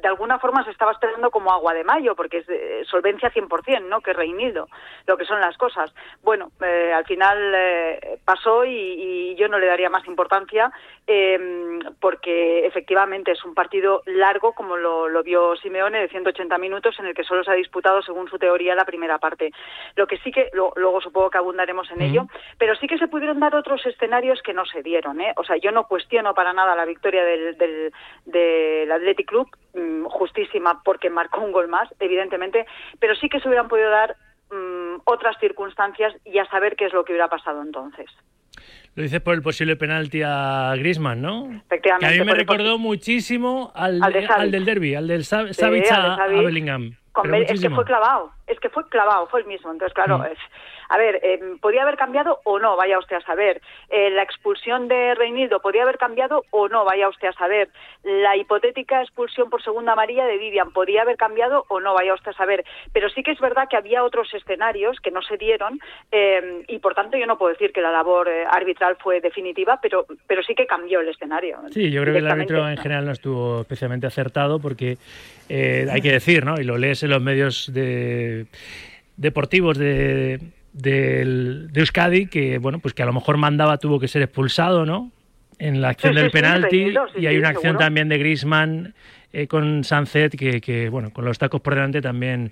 de 0.03 0.09
alguna 0.09 0.37
forma 0.37 0.65
se 0.65 0.71
estaba 0.71 0.91
esperando 0.91 1.31
como 1.31 1.49
agua 1.49 1.73
de 1.73 1.85
mayo, 1.85 2.13
porque 2.13 2.39
es 2.39 2.45
de 2.45 2.83
solvencia 2.91 3.31
100%, 3.31 3.87
¿no? 3.87 4.01
Que 4.01 4.11
Reinildo, 4.11 4.67
lo 5.07 5.15
que 5.15 5.23
son 5.23 5.39
las 5.39 5.57
cosas. 5.57 5.93
Bueno, 6.21 6.51
eh, 6.61 6.91
al 6.93 7.05
final 7.05 7.53
eh, 7.55 8.19
pasó 8.25 8.65
y, 8.65 8.75
y, 8.75 9.35
yo 9.35 9.47
no 9.47 9.57
le 9.57 9.67
daría 9.67 9.89
más 9.89 10.05
importancia 10.05 10.71
eh, 11.07 11.79
porque 11.99 12.65
efectivamente 12.65 13.31
es 13.31 13.43
un 13.43 13.53
partido 13.53 14.01
largo, 14.05 14.53
como 14.53 14.77
lo, 14.77 15.09
lo, 15.09 15.23
vio 15.23 15.55
Simeone, 15.57 15.99
de 15.99 16.09
180 16.09 16.57
minutos, 16.57 16.97
en 16.99 17.07
el 17.07 17.13
que 17.13 17.23
solo 17.23 17.43
se 17.43 17.51
ha 17.51 17.55
disputado, 17.55 18.01
según 18.01 18.29
su 18.29 18.37
teoría, 18.37 18.75
la 18.75 18.85
primera 18.85 19.17
parte. 19.19 19.51
Lo 19.95 20.07
que 20.07 20.17
sí 20.19 20.31
que, 20.31 20.49
lo, 20.53 20.73
luego 20.75 21.01
supongo 21.01 21.29
que 21.29 21.37
abundaremos 21.37 21.89
en 21.91 21.99
mm. 21.99 22.01
ello, 22.01 22.27
pero 22.57 22.75
sí 22.75 22.87
que 22.87 22.97
se 22.97 23.07
pudieron 23.07 23.39
dar 23.39 23.55
otros 23.55 23.85
escenarios 23.85 24.41
que 24.41 24.53
no 24.53 24.65
se 24.65 24.81
dieron, 24.81 25.21
¿eh? 25.21 25.33
O 25.37 25.43
sea, 25.43 25.57
yo 25.57 25.71
no 25.71 25.87
cuestiono 25.87 26.33
para 26.33 26.53
nada 26.53 26.75
la 26.75 26.85
victoria 26.85 27.23
del, 27.23 27.57
del, 27.57 27.91
del 28.25 28.91
Athletic 28.91 29.27
Club, 29.27 29.49
Mm, 29.73 30.05
justísima 30.05 30.83
porque 30.83 31.09
marcó 31.09 31.41
un 31.41 31.51
gol 31.51 31.67
más, 31.67 31.89
evidentemente, 31.99 32.67
pero 32.99 33.15
sí 33.15 33.27
que 33.27 33.39
se 33.39 33.47
hubieran 33.47 33.67
podido 33.67 33.89
dar 33.89 34.15
mmm, 34.51 34.97
otras 35.05 35.35
circunstancias 35.39 36.13
y 36.25 36.37
a 36.37 36.45
saber 36.45 36.75
qué 36.75 36.85
es 36.85 36.93
lo 36.93 37.03
que 37.03 37.11
hubiera 37.11 37.27
pasado 37.27 37.63
entonces. 37.63 38.05
Lo 38.95 39.01
dices 39.03 39.21
por 39.21 39.33
el 39.33 39.41
posible 39.41 39.75
penalti 39.75 40.21
a 40.23 40.73
Griezmann, 40.77 41.21
¿no? 41.21 41.61
Efectivamente. 41.65 42.07
Que 42.07 42.21
a 42.21 42.23
mí 42.23 42.31
me 42.31 42.35
recordó 42.35 42.77
muchísimo 42.77 43.71
al, 43.73 44.01
al, 44.03 44.13
de 44.13 44.27
al, 44.27 44.51
del 44.51 44.65
derby, 44.65 44.93
al 44.93 45.07
del 45.07 45.25
Savic 45.25 45.53
sí, 45.53 45.65
a, 45.91 46.13
a, 46.13 46.27
Bellingham. 46.27 46.95
Con 47.11 47.33
es 47.33 47.59
que 47.59 47.69
fue 47.69 47.85
clavado, 47.85 48.31
es 48.47 48.59
que 48.59 48.69
fue 48.69 48.87
clavado, 48.89 49.27
fue 49.27 49.41
el 49.41 49.47
mismo. 49.47 49.71
Entonces, 49.71 49.93
claro, 49.93 50.19
mm. 50.19 50.25
es, 50.25 50.37
a 50.93 50.97
ver, 50.97 51.19
eh, 51.23 51.39
¿podría 51.59 51.81
haber 51.81 51.97
cambiado 51.97 52.39
o 52.43 52.59
no? 52.59 52.77
Vaya 52.77 52.99
usted 52.99 53.15
a 53.15 53.21
saber. 53.21 53.59
Eh, 53.89 54.11
la 54.11 54.21
expulsión 54.21 54.87
de 54.87 55.15
Reinildo, 55.15 55.59
¿podría 55.59 55.81
haber 55.81 55.97
cambiado 55.97 56.45
o 56.51 56.69
no? 56.69 56.85
Vaya 56.85 57.09
usted 57.09 57.29
a 57.29 57.33
saber. 57.33 57.69
La 58.03 58.37
hipotética 58.37 59.01
expulsión 59.01 59.49
por 59.49 59.63
segunda 59.63 59.93
amarilla 59.93 60.27
de 60.27 60.37
Vivian, 60.37 60.71
¿podría 60.71 61.01
haber 61.01 61.17
cambiado 61.17 61.65
o 61.69 61.79
no? 61.79 61.95
Vaya 61.95 62.13
usted 62.13 62.29
a 62.29 62.35
saber. 62.35 62.63
Pero 62.91 63.09
sí 63.09 63.23
que 63.23 63.31
es 63.31 63.39
verdad 63.39 63.67
que 63.67 63.75
había 63.75 64.03
otros 64.03 64.31
escenarios 64.35 64.99
que 64.99 65.09
no 65.09 65.23
se 65.23 65.37
dieron 65.37 65.79
eh, 66.11 66.63
y, 66.67 66.77
por 66.77 66.93
tanto, 66.93 67.17
yo 67.17 67.25
no 67.25 67.39
puedo 67.39 67.53
decir 67.53 67.73
que 67.73 67.81
la 67.81 67.89
labor 67.89 68.29
eh, 68.29 68.43
arbitral 68.47 68.95
fue 68.97 69.19
definitiva, 69.19 69.79
pero, 69.81 70.05
pero 70.27 70.43
sí 70.43 70.53
que 70.53 70.67
cambió 70.67 70.99
el 70.99 71.09
escenario. 71.09 71.57
Sí, 71.71 71.89
yo 71.89 72.03
creo 72.03 72.13
que 72.13 72.19
el 72.19 72.29
árbitro 72.29 72.69
en 72.69 72.77
general 72.77 73.05
no 73.07 73.13
estuvo 73.13 73.61
especialmente 73.61 74.05
acertado 74.05 74.59
porque 74.59 74.97
eh, 75.49 75.87
hay 75.91 76.01
que 76.01 76.11
decir, 76.11 76.45
¿no? 76.45 76.61
Y 76.61 76.63
lo 76.63 76.77
lees 76.77 77.01
en 77.01 77.09
los 77.09 77.21
medios 77.21 77.73
de 77.73 78.45
deportivos 79.17 79.77
de 79.77 80.39
del, 80.73 81.69
de 81.71 81.79
Euskadi 81.79 82.27
que 82.27 82.57
bueno 82.57 82.79
pues 82.79 82.93
que 82.93 83.03
a 83.03 83.05
lo 83.05 83.13
mejor 83.13 83.37
mandaba 83.37 83.77
tuvo 83.77 83.99
que 83.99 84.07
ser 84.07 84.21
expulsado 84.23 84.85
no 84.85 85.11
en 85.59 85.81
la 85.81 85.89
acción 85.89 86.13
sí, 86.13 86.19
del 86.19 86.29
sí, 86.29 86.33
penalti 86.33 86.91
sí, 86.91 87.19
y 87.21 87.27
hay 87.27 87.37
una 87.37 87.49
acción 87.49 87.73
seguro. 87.73 87.85
también 87.85 88.09
de 88.09 88.17
Griezmann 88.17 88.93
eh, 89.31 89.47
con 89.47 89.83
Sanzet 89.83 90.35
que, 90.37 90.59
que, 90.61 90.89
bueno 90.89 91.11
con 91.13 91.25
los 91.25 91.37
tacos 91.37 91.61
por 91.61 91.75
delante 91.75 92.01
también 92.01 92.51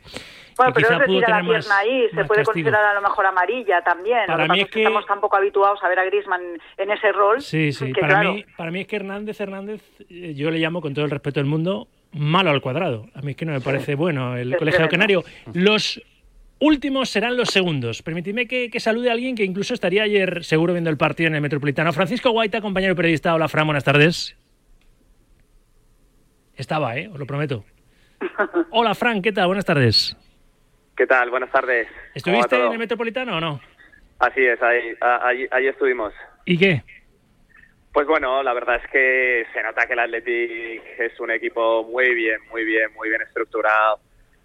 bueno, 0.58 0.74
que 0.74 0.82
pero 0.82 0.98
quizá 1.00 1.06
pudo 1.06 1.22
la 1.22 1.42
más, 1.44 1.66
pierna 1.66 1.78
ahí, 1.80 2.02
se 2.02 2.10
puede 2.10 2.26
castigo. 2.28 2.44
considerar 2.46 2.86
a 2.86 2.94
lo 2.94 3.02
mejor 3.02 3.26
amarilla 3.26 3.82
también. 3.82 4.20
Para 4.28 4.48
mí 4.48 4.60
es 4.60 4.70
que- 4.70 4.84
estamos 4.84 5.06
tan 5.08 5.20
poco 5.20 5.38
habituados 5.38 5.82
a 5.82 5.88
ver 5.90 5.98
a 5.98 6.06
Griezmann 6.06 6.42
en 6.78 6.92
ese 6.92 7.12
rol. 7.14 7.42
Sí, 7.42 7.72
sí. 7.72 7.92
que 7.94 8.02
Para, 8.02 8.16
claro, 8.16 8.34
mí, 8.34 8.46
para 8.58 8.70
mí 8.70 8.82
es 8.82 8.88
que 8.88 8.98
Hernández 8.98 9.40
Hernández, 9.40 9.82
eh, 10.10 10.34
yo 10.36 10.52
le 10.52 10.60
llamo 10.60 10.82
con 10.82 10.94
todo 10.94 11.06
el 11.06 11.10
respeto 11.12 11.40
del 11.40 11.48
mundo, 11.48 11.88
malo 12.12 12.52
al 12.52 12.62
cuadrado. 12.62 13.08
A 13.16 13.22
mí 13.22 13.32
es 13.32 13.38
que 13.38 13.46
no 13.46 13.54
me 13.54 13.62
parece 13.62 13.96
bueno 13.96 14.36
el 14.38 14.52
Es 14.54 14.60
colegiado 14.60 14.90
tremendo. 14.90 15.24
canario. 15.24 15.54
Los 15.60 16.00
últimos 16.62 17.10
serán 17.10 17.36
los 17.36 17.50
segundos. 17.50 18.02
Permitidme 18.02 18.47
que, 18.47 18.69
que 18.69 18.80
salude 18.80 19.10
a 19.10 19.13
alguien 19.13 19.36
que 19.36 19.43
incluso 19.43 19.74
estaría 19.74 20.04
ayer 20.04 20.45
seguro 20.45 20.74
viendo 20.74 20.89
el 20.89 20.97
partido 20.97 21.28
en 21.28 21.36
el 21.36 21.41
Metropolitano. 21.41 21.91
Francisco 21.91 22.32
Guaita, 22.32 22.62
compañero 22.62 22.95
periodista. 22.95 23.36
Hola, 23.36 23.50
Fran, 23.50 23.65
buenas 23.65 23.84
tardes. 23.84 24.38
Estaba, 26.56 26.95
¿eh? 26.95 27.10
Os 27.12 27.19
lo 27.19 27.26
prometo. 27.26 27.65
Hola, 28.71 28.95
Fran, 28.95 29.21
¿qué 29.21 29.32
tal? 29.32 29.47
Buenas 29.47 29.65
tardes. 29.65 30.15
¿Qué 30.95 31.08
tal? 31.08 31.32
Buenas 31.32 31.52
tardes. 31.52 31.88
¿Cómo 31.88 32.38
va 32.38 32.43
¿Estuviste 32.43 32.56
en 32.56 32.71
el 32.71 32.80
Metropolitano 32.80 33.38
o 33.38 33.39
no? 33.41 33.60
Así 34.19 34.45
es, 34.45 34.62
ahí, 34.62 34.93
ahí, 35.02 35.47
ahí 35.50 35.67
estuvimos. 35.67 36.13
¿Y 36.45 36.58
qué? 36.58 36.84
Pues 37.91 38.06
bueno, 38.06 38.43
la 38.43 38.54
verdad 38.54 38.76
es 38.76 38.89
que 38.91 39.45
se 39.52 39.63
nota 39.63 39.88
que 39.88 39.93
el 39.93 40.00
Athletic 40.00 41.00
es 41.00 41.19
un 41.19 41.32
equipo 41.32 41.84
muy 41.84 42.13
bien, 42.13 42.38
muy 42.52 42.63
bien, 42.63 42.93
muy 42.93 43.10
bien 43.10 43.21
estructurado. 43.24 44.00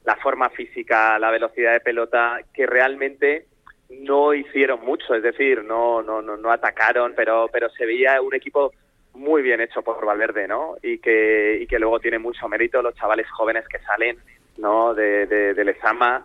La 0.06 0.16
forma 0.16 0.48
física, 0.48 1.18
la 1.18 1.30
velocidad 1.30 1.74
de 1.74 1.80
pelota, 1.80 2.40
que 2.54 2.66
realmente 2.66 3.44
no 3.90 4.32
hicieron 4.32 4.84
mucho, 4.84 5.14
es 5.14 5.22
decir, 5.22 5.62
no, 5.62 6.02
no, 6.02 6.22
no, 6.22 6.36
no 6.36 6.50
atacaron, 6.50 7.12
pero, 7.14 7.48
pero 7.52 7.68
se 7.70 7.84
veía 7.86 8.20
un 8.22 8.34
equipo 8.34 8.72
muy 9.14 9.42
bien 9.42 9.60
hecho 9.60 9.82
por 9.82 10.04
Valverde, 10.04 10.46
¿no? 10.46 10.76
Y 10.82 10.98
que, 10.98 11.58
y 11.60 11.66
que 11.66 11.78
luego 11.78 12.00
tiene 12.00 12.18
mucho 12.18 12.48
mérito 12.48 12.82
los 12.82 12.94
chavales 12.94 13.28
jóvenes 13.30 13.66
que 13.68 13.78
salen, 13.80 14.18
¿no? 14.58 14.94
De, 14.94 15.26
de, 15.26 15.54
de 15.54 15.64
Lezama. 15.64 16.24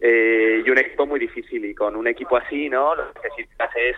Eh, 0.00 0.62
y 0.64 0.70
un 0.70 0.78
equipo 0.78 1.06
muy 1.06 1.20
difícil. 1.20 1.64
Y 1.64 1.74
con 1.74 1.96
un 1.96 2.06
equipo 2.06 2.36
así, 2.36 2.68
¿no? 2.68 2.94
Lo 2.94 3.12
que 3.12 3.28
necesitas 3.28 3.70
es 3.76 3.96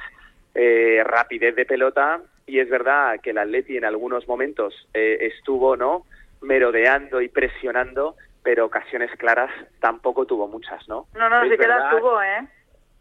eh, 0.54 1.02
rapidez 1.04 1.54
de 1.54 1.64
pelota. 1.64 2.20
Y 2.46 2.58
es 2.58 2.68
verdad 2.68 3.20
que 3.22 3.30
el 3.30 3.38
Atleti 3.38 3.76
en 3.76 3.84
algunos 3.84 4.26
momentos 4.26 4.88
eh, 4.92 5.18
estuvo, 5.20 5.76
¿no? 5.76 6.04
Merodeando 6.40 7.20
y 7.20 7.28
presionando, 7.28 8.16
pero 8.42 8.66
ocasiones 8.66 9.10
claras 9.18 9.50
tampoco 9.80 10.26
tuvo 10.26 10.48
muchas, 10.48 10.86
¿no? 10.88 11.06
No, 11.14 11.28
no, 11.28 11.42
Es 11.42 11.50
sí 11.50 11.56
que 11.58 11.66
las 11.68 11.82
verdad- 11.84 11.98
tuvo, 11.98 12.22
¿eh? 12.22 12.48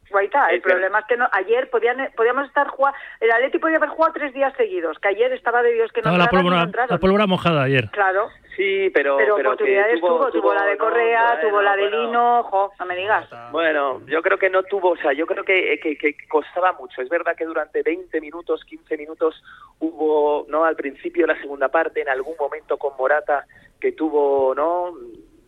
Guaita, 0.10 0.48
el 0.48 0.62
problema 0.62 1.00
es 1.00 1.06
que 1.06 1.16
no, 1.16 1.26
ayer 1.32 1.70
podían, 1.70 2.12
podíamos 2.18 2.46
estar 2.48 2.68
jugando, 2.68 3.00
el 3.22 3.32
Atleti 3.32 3.60
podía 3.60 3.78
haber 3.78 3.90
jugado 3.92 4.12
tres 4.14 4.34
días 4.34 4.54
seguidos, 4.58 5.00
que 5.00 5.08
ayer 5.08 5.32
estaba 5.32 5.64
de 5.64 5.72
Dios 5.72 5.90
que 5.94 6.02
no 6.02 6.12
la 6.12 6.18
no 6.28 6.86
la 6.90 6.98
pólvora 7.00 7.28
mojada 7.28 7.64
ayer. 7.64 7.90
Claro, 7.92 8.28
Sí, 8.58 8.90
pero, 8.94 9.16
pero, 9.16 9.36
oportunidades 9.36 10.02
tuvo, 10.02 10.30
tuvo, 10.30 10.54
la 10.54 10.66
de 10.66 10.74
no, 10.76 10.78
Correa, 10.84 11.36
bueno, 11.36 11.42
tuvo 11.50 11.62
la 11.62 11.76
de 11.78 11.84
bueno. 11.84 12.02
Lino, 12.02 12.44
jo, 12.44 12.72
no 12.78 12.86
me 12.86 12.96
digas. 12.98 13.30
Bueno, 13.52 14.02
yo 14.08 14.22
creo 14.22 14.38
que 14.38 14.50
no 14.50 14.64
tuvo, 14.64 14.90
o 14.90 14.98
sea, 14.98 15.14
yo 15.14 15.26
creo 15.26 15.46
que, 15.46 15.80
que, 15.82 15.98
que 15.98 16.16
costaba 16.28 16.74
mucho. 16.74 17.02
Es 17.02 17.08
verdad 17.08 17.34
que 17.38 17.46
durante 17.46 17.82
20 17.82 18.20
minutos, 18.20 18.66
15 18.66 18.98
minutos 18.98 19.42
hubo, 19.80 20.46
¿no? 20.50 20.66
Al 20.66 20.76
principio 20.76 21.26
de 21.26 21.34
la 21.34 21.40
segunda 21.40 21.70
parte, 21.70 22.02
en 22.02 22.10
algún 22.10 22.36
momento 22.38 22.78
con 22.78 22.96
Morata, 22.98 23.46
que 23.80 23.94
tuvo, 23.94 24.54
¿no? 24.54 24.94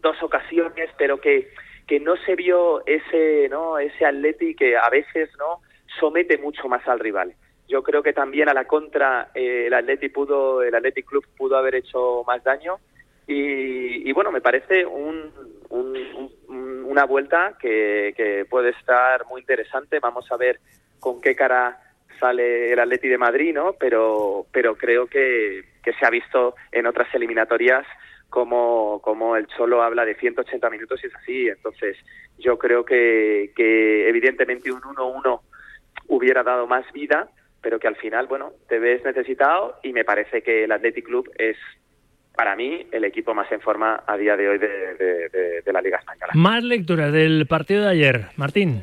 Dos 0.04 0.22
ocasiones, 0.22 0.90
pero 0.98 1.20
que, 1.20 1.50
que 1.88 2.00
no 2.00 2.16
se 2.26 2.36
vio 2.36 2.86
ese, 2.86 3.48
¿no? 3.50 3.80
Ese 3.80 4.06
Atleti 4.06 4.54
que 4.56 4.78
a 4.78 4.90
veces, 4.90 5.30
¿no? 5.40 5.62
Somete 6.00 6.38
mucho 6.38 6.68
más 6.68 6.88
al 6.88 7.00
rival. 7.00 7.34
Yo 7.68 7.82
creo 7.82 8.04
que 8.04 8.14
también 8.14 8.50
a 8.50 8.54
la 8.54 8.66
contra 8.66 9.32
eh, 9.34 9.66
el 9.68 9.74
Atleti 9.74 10.10
pudo, 10.10 10.62
el 10.62 10.76
Athletic 10.76 11.06
Club 11.06 11.26
pudo 11.38 11.58
haber 11.58 11.76
hecho 11.76 12.24
más 12.28 12.44
daño. 12.44 12.76
Y, 13.26 14.08
y 14.08 14.12
bueno, 14.12 14.32
me 14.32 14.42
parece 14.42 14.86
un, 14.86 15.32
un- 15.70 16.30
un- 16.50 16.86
una 16.86 17.06
vuelta 17.06 17.54
que, 17.60 18.14
que 18.18 18.46
puede 18.46 18.72
estar 18.72 19.26
muy 19.28 19.40
interesante. 19.42 20.00
Vamos 20.00 20.30
a 20.32 20.38
ver 20.38 20.60
con 21.00 21.22
qué 21.22 21.34
cara 21.36 21.80
sale 22.20 22.74
el 22.74 22.80
Atleti 22.80 23.08
de 23.08 23.18
Madrid, 23.18 23.54
¿no? 23.54 23.74
Pero, 23.80 24.46
pero 24.52 24.76
creo 24.76 25.08
que, 25.08 25.64
que 25.82 25.94
se 25.94 26.06
ha 26.06 26.10
visto 26.10 26.56
en 26.72 26.86
otras 26.86 27.08
eliminatorias 27.16 27.86
como, 28.34 29.00
como 29.04 29.36
el 29.38 29.46
Cholo 29.46 29.84
habla 29.84 30.06
de 30.06 30.16
180 30.16 30.68
minutos 30.72 31.00
y 31.04 31.08
es 31.08 31.16
así. 31.16 31.48
Entonces, 31.50 31.96
yo 32.40 32.58
creo 32.58 32.84
que, 32.84 33.52
que 33.56 34.10
evidentemente 34.10 34.72
un 34.72 34.82
1-1 34.82 35.40
hubiera 36.08 36.42
dado 36.42 36.66
más 36.66 36.84
vida, 36.94 37.30
pero 37.62 37.78
que 37.78 37.88
al 37.88 37.96
final, 37.96 38.26
bueno, 38.26 38.54
te 38.68 38.80
ves 38.80 39.06
necesitado 39.06 39.76
y 39.84 39.94
me 39.94 40.04
parece 40.04 40.42
que 40.42 40.64
el 40.64 40.72
Athletic 40.72 41.06
Club 41.06 41.30
es, 41.38 41.58
para 42.36 42.56
mí, 42.56 42.88
el 42.92 43.04
equipo 43.06 43.36
más 43.36 43.52
en 43.52 43.62
forma 43.62 44.04
a 44.08 44.18
día 44.18 44.36
de 44.36 44.50
hoy 44.50 44.58
de, 44.58 44.68
de- 45.64 45.72
la 45.72 45.82
Liga 45.82 46.00
Española. 46.00 46.34
Más 46.34 46.64
lecturas 46.64 47.14
del 47.14 47.46
partido 47.48 47.84
de 47.84 47.90
ayer. 47.92 48.26
Martín. 48.38 48.82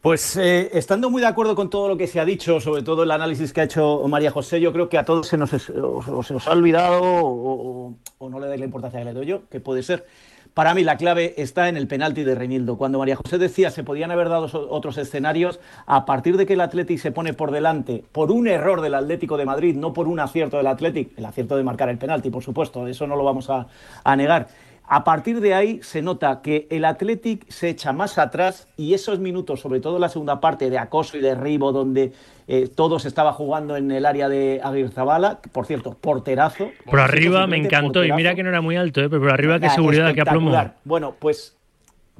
Pues 0.00 0.34
eh, 0.38 0.70
estando 0.72 1.10
muy 1.10 1.20
de 1.20 1.28
acuerdo 1.28 1.54
con 1.54 1.68
todo 1.68 1.86
lo 1.86 1.98
que 1.98 2.06
se 2.06 2.20
ha 2.20 2.24
dicho, 2.24 2.58
sobre 2.58 2.82
todo 2.82 3.02
el 3.02 3.10
análisis 3.10 3.52
que 3.52 3.60
ha 3.60 3.64
hecho 3.64 4.02
María 4.08 4.30
José, 4.30 4.58
yo 4.58 4.72
creo 4.72 4.88
que 4.88 4.96
a 4.96 5.04
todos 5.04 5.26
se 5.26 5.36
nos, 5.36 5.52
ha 5.52 6.52
olvidado 6.52 7.00
o, 7.02 7.94
no 8.18 8.40
le 8.40 8.46
dais 8.46 8.58
la 8.58 8.64
importancia 8.64 8.98
que 8.98 9.04
le 9.04 9.12
doy 9.12 9.26
yo, 9.26 9.46
que 9.50 9.60
puede 9.60 9.82
ser. 9.82 10.06
Para 10.54 10.72
mí 10.72 10.84
la 10.84 10.96
clave 10.96 11.34
está 11.36 11.68
en 11.68 11.76
el 11.76 11.86
penalti 11.86 12.24
de 12.24 12.34
Reinildo. 12.34 12.78
Cuando 12.78 12.98
María 12.98 13.14
José 13.14 13.36
decía 13.36 13.70
se 13.70 13.84
podían 13.84 14.10
haber 14.10 14.30
dado 14.30 14.48
otros 14.70 14.96
escenarios, 14.96 15.60
a 15.84 16.06
partir 16.06 16.38
de 16.38 16.46
que 16.46 16.54
el 16.54 16.62
Athletic 16.62 16.98
se 16.98 17.12
pone 17.12 17.34
por 17.34 17.50
delante 17.50 18.02
por 18.10 18.32
un 18.32 18.48
error 18.48 18.80
del 18.80 18.94
Atlético 18.94 19.36
de 19.36 19.44
Madrid, 19.44 19.76
no 19.76 19.92
por 19.92 20.08
un 20.08 20.18
acierto 20.18 20.56
del 20.56 20.66
Athletic, 20.66 21.10
el 21.18 21.26
acierto 21.26 21.58
de 21.58 21.62
marcar 21.62 21.90
el 21.90 21.98
penalti, 21.98 22.30
por 22.30 22.42
supuesto, 22.42 22.86
eso 22.86 23.06
no 23.06 23.16
lo 23.16 23.24
vamos 23.24 23.50
a 23.50 24.16
negar. 24.16 24.48
A 24.92 25.04
partir 25.04 25.40
de 25.40 25.54
ahí 25.54 25.78
se 25.84 26.02
nota 26.02 26.42
que 26.42 26.66
el 26.68 26.84
Athletic 26.84 27.48
se 27.48 27.68
echa 27.68 27.92
más 27.92 28.18
atrás 28.18 28.66
y 28.76 28.92
esos 28.92 29.20
minutos, 29.20 29.60
sobre 29.60 29.78
todo 29.78 30.00
la 30.00 30.08
segunda 30.08 30.40
parte 30.40 30.68
de 30.68 30.78
acoso 30.78 31.16
y 31.16 31.20
derribo, 31.20 31.70
donde 31.70 32.12
eh, 32.48 32.66
todo 32.66 32.98
se 32.98 33.06
estaba 33.06 33.32
jugando 33.32 33.76
en 33.76 33.92
el 33.92 34.04
área 34.04 34.28
de 34.28 34.60
Aguirrezabala, 34.60 35.42
por 35.52 35.66
cierto, 35.66 35.94
porterazo. 35.94 36.72
Por 36.86 36.98
arriba 36.98 37.46
me 37.46 37.58
encantó 37.58 38.04
y 38.04 38.10
mira 38.10 38.34
que 38.34 38.42
no 38.42 38.48
era 38.48 38.62
muy 38.62 38.74
alto, 38.74 39.00
¿eh? 39.00 39.08
pero 39.08 39.22
por 39.22 39.30
arriba 39.30 39.60
qué 39.60 39.70
seguridad, 39.70 40.12
qué 40.12 40.22
aplomo. 40.22 40.52
Bueno, 40.82 41.14
pues, 41.20 41.56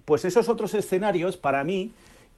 pues 0.04 0.24
esos 0.24 0.48
otros 0.48 0.72
escenarios 0.74 1.37
para 1.37 1.64
mí 1.64 1.90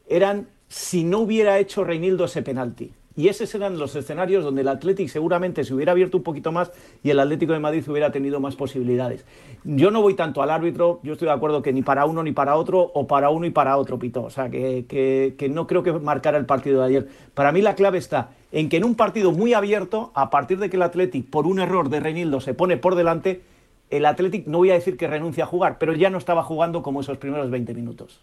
eran 0.08 0.48
si 0.66 1.04
no 1.04 1.18
hubiera 1.18 1.58
hecho 1.58 1.84
Reinildo 1.84 2.24
ese 2.24 2.40
penalti. 2.40 2.90
Y 3.16 3.28
esos 3.28 3.54
eran 3.54 3.78
los 3.78 3.94
escenarios 3.94 4.42
donde 4.42 4.62
el 4.62 4.68
Athletic 4.68 5.08
seguramente 5.08 5.64
se 5.64 5.74
hubiera 5.74 5.92
abierto 5.92 6.16
un 6.16 6.22
poquito 6.22 6.50
más 6.52 6.72
y 7.02 7.10
el 7.10 7.20
Atlético 7.20 7.52
de 7.52 7.58
Madrid 7.58 7.84
hubiera 7.88 8.10
tenido 8.10 8.40
más 8.40 8.56
posibilidades. 8.56 9.24
Yo 9.64 9.90
no 9.90 10.00
voy 10.00 10.14
tanto 10.14 10.42
al 10.42 10.50
árbitro, 10.50 11.00
yo 11.02 11.12
estoy 11.12 11.26
de 11.26 11.34
acuerdo 11.34 11.60
que 11.62 11.72
ni 11.72 11.82
para 11.82 12.06
uno 12.06 12.22
ni 12.22 12.32
para 12.32 12.56
otro, 12.56 12.80
o 12.94 13.06
para 13.06 13.28
uno 13.30 13.44
y 13.46 13.50
para 13.50 13.76
otro, 13.76 13.98
Pito. 13.98 14.22
O 14.22 14.30
sea, 14.30 14.48
que, 14.50 14.86
que- 14.88 15.48
no 15.50 15.66
creo 15.66 15.82
que 15.82 15.92
marcara 15.92 16.38
el 16.38 16.46
partido 16.46 16.80
de 16.80 16.86
ayer. 16.86 17.08
Para 17.34 17.52
mí 17.52 17.60
la 17.60 17.74
clave 17.74 17.98
está 17.98 18.30
en 18.50 18.68
que 18.68 18.78
en 18.78 18.84
un 18.84 18.94
partido 18.94 19.32
muy 19.32 19.52
abierto, 19.54 20.10
a 20.14 20.30
partir 20.30 20.58
de 20.58 20.70
que 20.70 20.76
el 20.76 20.82
Athletic, 20.82 21.28
por 21.28 21.46
un 21.46 21.58
error 21.60 21.90
de 21.90 22.00
Reinildo, 22.00 22.40
se 22.40 22.54
pone 22.54 22.76
por 22.78 22.94
delante, 22.94 23.42
el 23.90 24.06
Athletic 24.06 24.46
no 24.46 24.58
voy 24.58 24.70
a 24.70 24.74
decir 24.74 24.96
que 24.96 25.06
renuncia 25.06 25.44
a 25.44 25.46
jugar, 25.46 25.76
pero 25.78 25.92
ya 25.92 26.08
no 26.08 26.16
estaba 26.16 26.42
jugando 26.42 26.82
como 26.82 27.02
esos 27.02 27.18
primeros 27.18 27.50
20 27.50 27.74
minutos. 27.74 28.20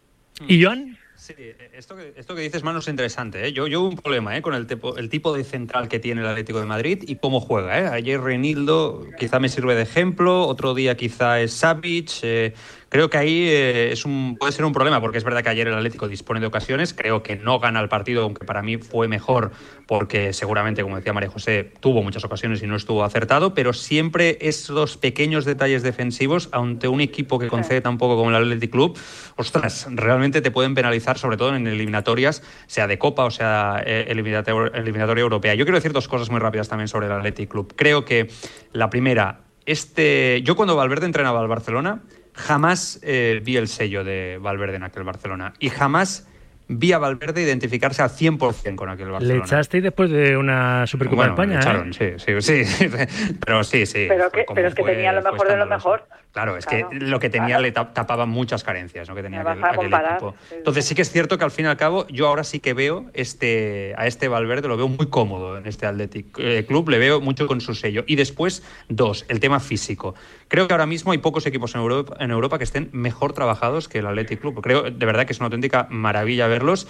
¿Y 0.48 0.64
Joan? 0.64 0.98
Sí, 1.20 1.34
esto 1.74 1.98
que, 1.98 2.14
esto 2.16 2.34
que 2.34 2.42
dices, 2.42 2.64
Manu, 2.64 2.80
es 2.80 2.88
interesante. 2.88 3.46
¿eh? 3.46 3.52
Yo, 3.52 3.68
yo 3.68 3.84
un 3.84 3.98
problema 3.98 4.38
¿eh? 4.38 4.42
con 4.42 4.54
el 4.54 4.66
tipo, 4.68 4.96
el 4.96 5.10
tipo 5.10 5.34
de 5.34 5.44
central 5.44 5.90
que 5.90 6.00
tiene 6.00 6.22
el 6.22 6.28
Atlético 6.28 6.62
de 6.62 6.66
Madrid 6.66 7.04
y 7.06 7.18
cómo 7.18 7.42
juega. 7.42 7.78
¿eh? 7.78 7.88
Ayer 7.88 8.22
Reinildo 8.22 9.06
quizá 9.20 9.38
me 9.40 9.50
sirve 9.50 9.76
de 9.76 9.82
ejemplo, 9.82 10.48
otro 10.48 10.74
día 10.74 10.96
quizá 10.96 11.42
es 11.42 11.52
Savic. 11.52 12.56
Creo 12.90 13.10
que 13.10 13.18
ahí 13.18 13.48
eh, 13.48 13.92
es 13.92 14.06
un, 14.06 14.36
puede 14.38 14.52
ser 14.52 14.66
un 14.66 14.74
problema, 14.74 15.00
porque 15.00 15.18
es 15.18 15.24
verdad 15.24 15.44
que 15.44 15.50
ayer 15.50 15.68
el 15.68 15.74
Atlético 15.76 16.08
dispone 16.08 16.40
de 16.40 16.48
ocasiones. 16.48 16.94
Creo 16.94 17.24
que 17.24 17.36
no 17.36 17.60
gana 17.60 17.80
el 17.80 17.90
partido, 17.90 18.24
aunque 18.24 18.46
para 18.46 18.62
mí 18.62 18.78
fue 18.78 19.08
mejor, 19.08 19.52
porque 19.88 20.34
seguramente, 20.34 20.82
como 20.84 20.96
decía 20.98 21.14
María 21.14 21.30
José, 21.30 21.72
tuvo 21.80 22.04
muchas 22.04 22.24
ocasiones 22.24 22.62
y 22.62 22.68
no 22.68 22.76
estuvo 22.76 23.04
acertado, 23.04 23.54
pero 23.54 23.74
siempre 23.74 24.38
esos 24.42 24.98
pequeños 24.98 25.46
detalles 25.46 25.84
defensivos 25.84 26.50
ante 26.52 26.88
un 26.88 27.02
equipo 27.02 27.40
que 27.40 27.48
concede 27.48 27.82
tan 27.82 27.98
poco 27.98 28.16
como 28.18 28.30
el 28.30 28.36
Athletic 28.36 28.72
Club, 28.72 28.98
ostras, 29.36 29.88
realmente 29.92 30.42
te 30.42 30.52
pueden 30.52 30.76
penalizar, 30.76 31.18
sobre 31.18 31.38
todo 31.38 31.56
en 31.56 31.68
eliminatorias, 31.68 32.44
sea 32.68 32.88
de 32.88 32.98
Copa 32.98 33.26
o 33.26 33.32
sea 33.32 33.82
eh, 33.86 34.08
eliminator- 34.10 34.72
eliminatoria 34.76 35.22
europea. 35.22 35.54
Yo 35.56 35.66
quiero 35.66 35.78
decir 35.78 35.94
dos 35.94 36.08
cosas 36.08 36.30
muy 36.30 36.40
rápidas 36.40 36.68
también 36.70 36.88
sobre 36.88 37.08
el 37.08 37.12
Athletic 37.14 37.50
Club. 37.50 37.74
Creo 37.76 38.06
que 38.06 38.30
la 38.74 38.90
primera, 38.90 39.42
este, 39.66 40.42
yo 40.44 40.56
cuando 40.56 40.76
Valverde 40.76 41.06
entrenaba 41.06 41.40
al 41.40 41.48
Barcelona, 41.48 42.02
jamás 42.40 43.00
eh, 43.04 43.40
vi 43.44 43.58
el 43.58 43.68
sello 43.68 44.04
de 44.04 44.38
Valverde 44.42 44.78
en 44.78 44.84
aquel 44.84 45.04
Barcelona 45.04 45.54
y 45.60 45.70
jamás 45.70 46.26
vi 46.72 46.92
a 46.94 47.00
Valverde 47.00 47.42
identificarse 47.42 48.02
al 48.04 48.10
100% 48.12 48.76
con 48.76 48.90
aquel 48.90 49.08
Le 49.08 49.12
Barcelona. 49.14 49.44
echasteis 49.44 49.84
después 49.84 50.10
de 50.12 50.38
una 50.38 50.86
Supercopa 50.88 51.28
Bueno, 51.28 51.36
de 51.36 51.42
España, 51.42 51.54
le 51.56 51.60
echaron, 51.62 51.90
¿eh? 51.90 52.16
sí, 52.20 52.42
sí, 52.42 52.64
sí, 52.66 52.90
pero 53.46 53.64
sí, 53.64 53.86
sí. 53.86 54.06
Pero, 54.08 54.30
que, 54.30 54.46
pero 54.54 54.68
es 54.68 54.76
que 54.76 54.84
fue- 54.84 54.92
tenía 54.94 55.12
lo 55.12 55.22
mejor 55.24 55.48
de 55.48 55.58
lo 55.58 55.66
mejor. 55.66 56.08
Claro, 56.32 56.58
es 56.58 56.66
Claro, 56.68 56.90
que 56.90 56.96
lo 57.00 57.20
que 57.20 57.30
tenía 57.30 57.48
claro. 57.58 57.64
le 57.64 57.74
tap- 57.74 57.94
tapaba 57.94 58.28
muchas 58.28 58.64
carencias, 58.64 59.10
¿no? 59.10 59.16
Que 59.16 59.24
tenía 59.24 59.42
aquel, 59.42 59.92
equipo. 59.92 60.36
Entonces 60.52 60.86
sí 60.86 60.94
que 60.94 61.02
es 61.02 61.12
cierto 61.12 61.40
que 61.40 61.44
al 61.44 61.50
fin 61.50 61.66
y 61.66 61.70
al 61.70 61.78
cabo 61.78 62.06
yo 62.08 62.28
ahora 62.28 62.44
sí 62.44 62.60
que 62.60 62.76
veo 62.76 63.06
este 63.14 63.96
a 63.98 64.06
este 64.06 64.28
Valverde 64.28 64.68
lo 64.68 64.78
veo 64.78 64.88
muy 64.88 65.08
cómodo 65.08 65.58
en 65.58 65.66
este 65.66 65.88
Athletic 65.88 66.38
eh, 66.38 66.66
Club, 66.68 66.90
le 66.90 67.00
veo 67.00 67.20
mucho 67.20 67.48
con 67.48 67.62
su 67.62 67.74
sello. 67.74 68.04
Y 68.06 68.16
después 68.16 68.64
dos, 68.90 69.26
el 69.28 69.40
tema 69.40 69.60
físico. 69.60 70.14
Creo 70.48 70.68
que 70.68 70.74
ahora 70.74 70.86
mismo 70.86 71.12
hay 71.12 71.18
pocos 71.18 71.48
equipos 71.48 71.74
en 71.74 71.82
Europa, 71.82 72.16
en 72.20 72.30
Europa 72.30 72.60
que 72.60 72.64
estén 72.64 72.90
mejor 72.92 73.34
trabajados 73.34 73.88
que 73.88 73.98
el 73.98 74.06
Athletic 74.06 74.40
Club. 74.40 74.62
Creo 74.62 74.84
de 74.84 75.06
verdad 75.06 75.26
que 75.26 75.34
es 75.34 75.40
una 75.40 75.48
auténtica 75.48 75.88
maravilla 75.90 76.48
verlos. 76.48 76.88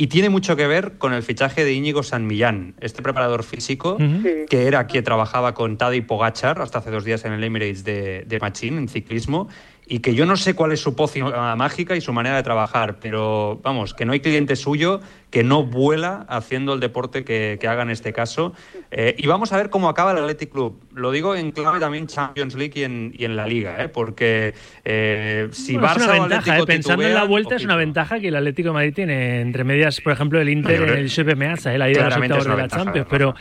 Y 0.00 0.06
tiene 0.06 0.30
mucho 0.30 0.56
que 0.56 0.66
ver 0.66 0.96
con 0.96 1.12
el 1.12 1.22
fichaje 1.22 1.62
de 1.62 1.74
Íñigo 1.74 2.02
San 2.02 2.26
Millán, 2.26 2.72
este 2.80 3.02
preparador 3.02 3.42
físico 3.42 3.98
que 4.48 4.66
era 4.66 4.86
quien 4.86 5.04
trabajaba 5.04 5.52
con 5.52 5.76
Tadej 5.76 6.06
Pogachar 6.06 6.62
hasta 6.62 6.78
hace 6.78 6.90
dos 6.90 7.04
días 7.04 7.26
en 7.26 7.34
el 7.34 7.44
Emirates 7.44 7.84
de, 7.84 8.24
de 8.26 8.38
Machín, 8.38 8.78
en 8.78 8.88
ciclismo, 8.88 9.50
y 9.92 9.98
que 9.98 10.14
yo 10.14 10.24
no 10.24 10.36
sé 10.36 10.54
cuál 10.54 10.70
es 10.70 10.80
su 10.80 10.94
pócima 10.94 11.56
mágica 11.56 11.96
y 11.96 12.00
su 12.00 12.12
manera 12.12 12.36
de 12.36 12.44
trabajar, 12.44 12.98
pero 13.00 13.58
vamos, 13.64 13.92
que 13.92 14.04
no 14.04 14.12
hay 14.12 14.20
cliente 14.20 14.54
suyo 14.54 15.00
que 15.30 15.42
no 15.44 15.64
vuela 15.64 16.26
haciendo 16.28 16.74
el 16.74 16.80
deporte 16.80 17.24
que, 17.24 17.58
que 17.60 17.68
haga 17.68 17.82
en 17.82 17.90
este 17.90 18.12
caso. 18.12 18.52
Eh, 18.90 19.14
y 19.18 19.26
vamos 19.28 19.52
a 19.52 19.56
ver 19.56 19.68
cómo 19.70 19.88
acaba 19.88 20.12
el 20.12 20.18
Athletic 20.18 20.50
Club. 20.50 20.80
Lo 20.94 21.10
digo 21.12 21.34
en 21.36 21.50
clave 21.52 21.78
también 21.80 22.06
Champions 22.06 22.54
League 22.56 22.72
y 22.76 22.82
en, 22.84 23.12
y 23.16 23.24
en 23.24 23.34
la 23.36 23.46
Liga, 23.46 23.76
¿eh? 23.82 23.88
porque 23.88 24.54
eh, 24.84 25.48
si 25.52 25.74
Bueno, 25.76 25.88
es 25.88 25.92
Barça 25.92 26.04
una 26.04 26.18
o 26.18 26.20
ventaja, 26.28 26.58
¿eh? 26.58 26.62
pensando 26.66 27.04
en 27.04 27.14
la 27.14 27.24
vuelta 27.24 27.56
es 27.56 27.64
una 27.64 27.76
ventaja 27.76 28.18
que 28.20 28.28
el 28.28 28.36
Atlético 28.36 28.68
de 28.68 28.74
Madrid 28.74 28.94
tiene 28.94 29.40
entre 29.40 29.64
medias, 29.64 30.00
por 30.00 30.12
ejemplo, 30.12 30.40
el 30.40 30.48
Inter 30.48 30.82
en 30.82 30.88
el 30.88 31.02
Giuseppe 31.08 31.34
Meazza, 31.36 31.76
la 31.78 31.90
ida 31.90 32.04
los 32.06 32.16
octavos 32.16 32.38
es 32.42 32.46
una 32.46 32.56
de 32.56 32.62
la 32.62 32.68
Champions. 32.68 33.06
Pero 33.10 33.34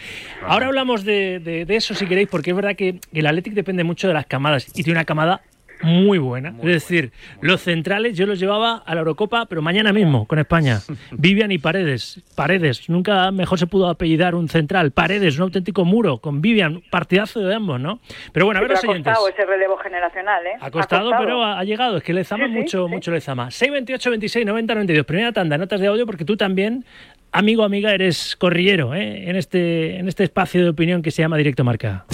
ahora 0.47 0.65
hablamos 0.67 1.03
de, 1.03 1.39
de- 1.39 1.65
de 1.65 1.75
eso 1.75 1.93
si 1.93 2.05
queréis, 2.07 2.27
porque 2.27 2.49
es 2.51 2.55
verdad 2.55 2.75
que 2.75 2.99
el 3.13 3.25
Atlético 3.27 3.55
depende 3.55 3.83
mucho 3.83 4.07
de 4.07 4.13
las 4.15 4.25
camadas 4.25 4.67
y 4.75 4.83
tiene 4.83 4.93
una 4.99 5.05
camada 5.05 5.41
muy 5.83 6.17
buena. 6.17 6.53
es 6.59 6.65
decir, 6.65 7.11
los 7.41 7.61
centrales 7.61 8.17
yo 8.17 8.25
los 8.25 8.39
llevaba 8.39 8.77
a 8.85 8.93
la 8.95 8.99
Eurocopa, 9.01 9.45
pero 9.45 9.61
mañana 9.61 9.93
mismo 9.93 10.25
con 10.27 10.39
España. 10.39 10.79
Vivian 11.11 11.51
y 11.51 11.57
Paredes. 11.57 12.21
Paredes, 12.35 12.89
nunca 12.89 13.31
mejor 13.31 13.59
se 13.59 13.67
pudo 13.67 13.89
apellidar 13.89 14.35
un 14.35 14.49
central. 14.49 14.91
Paredes, 14.91 15.37
un 15.37 15.43
auténtico 15.43 15.85
muro 15.85 16.17
con 16.19 16.41
Vivian. 16.41 16.81
Partidazo 16.89 17.39
de 17.39 17.55
ambos, 17.55 17.79
¿no? 17.79 17.99
Pero 18.33 18.45
bueno, 18.45 18.59
a 18.59 18.61
ver 18.61 18.67
Pero 18.69 18.73
los 18.75 18.79
ha 18.79 18.81
siguientes. 18.81 19.13
costado 19.13 19.29
ese 19.29 19.45
relevo 19.45 19.77
generacional, 19.77 20.45
¿eh? 20.45 20.57
Ha 20.59 20.71
costado, 20.71 21.11
pero 21.17 21.43
ha, 21.43 21.59
ha 21.59 21.63
llegado. 21.63 21.97
Es 21.97 22.03
que 22.03 22.13
Lezama 22.13 22.45
Sí, 22.45 22.51
sí, 22.53 22.57
mucho, 22.59 22.85
sí. 22.85 22.91
mucho 22.91 23.11
Lezama. 23.11 23.51
628, 23.51 24.09
26, 24.09 24.45
90, 24.45 24.73
92. 24.75 25.05
Primera 25.05 25.31
tanda, 25.31 25.57
notas 25.57 25.79
de 25.79 25.87
audio, 25.87 26.05
porque 26.05 26.25
tú 26.25 26.35
también, 26.37 26.85
amigo, 27.31 27.63
amiga, 27.63 27.93
eres 27.93 28.35
corrillero 28.35 28.93
¿eh? 28.95 29.29
en, 29.29 29.35
este, 29.35 29.97
en 29.97 30.07
este 30.07 30.23
espacio 30.23 30.63
de 30.63 30.69
opinión 30.69 31.01
que 31.01 31.11
se 31.11 31.21
llama 31.21 31.37
Directo 31.37 31.63
Marca. 31.63 32.05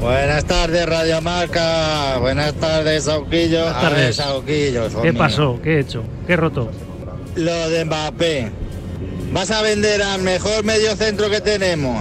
Buenas 0.00 0.44
tardes, 0.44 0.86
Radio 0.86 1.20
Marca. 1.20 2.18
Buenas 2.18 2.54
tardes, 2.54 3.04
Sauquillo. 3.04 3.62
Buenas 3.62 3.82
tardes. 3.82 4.16
Sauquillo, 4.16 5.02
¿Qué 5.02 5.12
pasó? 5.12 5.58
¿Qué 5.62 5.76
he 5.76 5.80
hecho? 5.80 6.04
¿Qué 6.26 6.34
he 6.34 6.36
roto? 6.36 6.70
Lo 7.34 7.68
de 7.68 7.84
Mbappé. 7.84 8.50
Vas 9.32 9.50
a 9.50 9.60
vender 9.60 10.02
al 10.02 10.22
mejor 10.22 10.64
medio 10.64 10.94
centro 10.96 11.28
que 11.28 11.40
tenemos, 11.40 11.96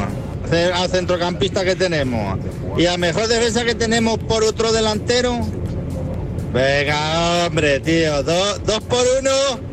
al 0.74 0.90
centrocampista 0.90 1.66
que 1.66 1.76
tenemos, 1.76 2.40
y 2.78 2.86
al 2.86 3.00
mejor 3.00 3.28
defensa 3.28 3.66
que 3.66 3.76
tenemos 3.76 4.18
por 4.20 4.44
otro 4.44 4.72
delantero. 4.72 5.40
Venga, 6.54 7.46
hombre, 7.48 7.80
tío, 7.80 8.24
dos, 8.24 8.64
dos 8.66 8.80
por 8.82 9.04
uno. 9.20 9.68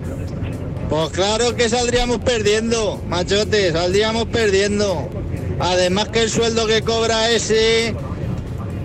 Pues 0.89 1.11
claro 1.11 1.55
que 1.55 1.69
saldríamos 1.69 2.19
perdiendo, 2.19 3.01
machote, 3.09 3.73
saldríamos 3.73 4.27
perdiendo. 4.27 5.09
Además 5.61 6.09
que 6.09 6.23
el 6.23 6.31
sueldo 6.31 6.67
que 6.67 6.83
cobra 6.83 7.31
ese, 7.31 7.95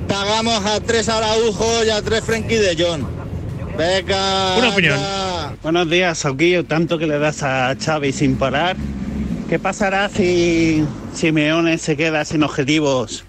pagamos 0.10 0.66
a 0.66 0.82
tres 0.82 1.08
Araujo 1.08 1.86
y 1.86 1.90
a 1.90 2.02
tres 2.02 2.24
Frenkie 2.24 2.58
de 2.58 2.76
Jong. 2.76 3.04
Venga. 3.78 4.58
Una 4.58 4.70
opinión. 4.70 5.00
Buenos 5.62 5.90
días, 5.90 6.18
Sauquillo. 6.18 6.66
Tanto 6.66 6.98
que 6.98 7.08
le 7.08 7.20
das 7.20 7.44
a 7.44 7.76
Xavi 7.80 8.12
sin 8.12 8.36
parar. 8.36 8.76
¿Qué 9.48 9.60
pasará 9.60 10.10
si 10.10 10.84
Simeone 11.14 11.78
se 11.78 11.96
queda 11.96 12.26
sin 12.26 12.44
objetivos 12.44 13.24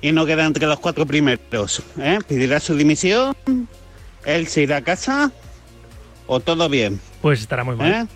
y 0.00 0.12
no 0.12 0.24
queda 0.24 0.46
entre 0.46 0.66
los 0.66 0.78
cuatro 0.78 1.04
primeros? 1.06 1.82
¿Eh? 1.98 2.18
¿Pedirá 2.26 2.60
su 2.60 2.74
dimisión? 2.74 3.34
¿Él 4.24 4.46
se 4.46 4.62
irá 4.62 4.78
a 4.78 4.82
casa? 4.82 5.32
¿O 6.26 6.40
todo 6.40 6.68
bien? 6.68 7.00
Pues 7.20 7.40
estará 7.40 7.64
muy 7.64 7.76
mal. 7.76 7.92
¿Eh? 7.92 8.06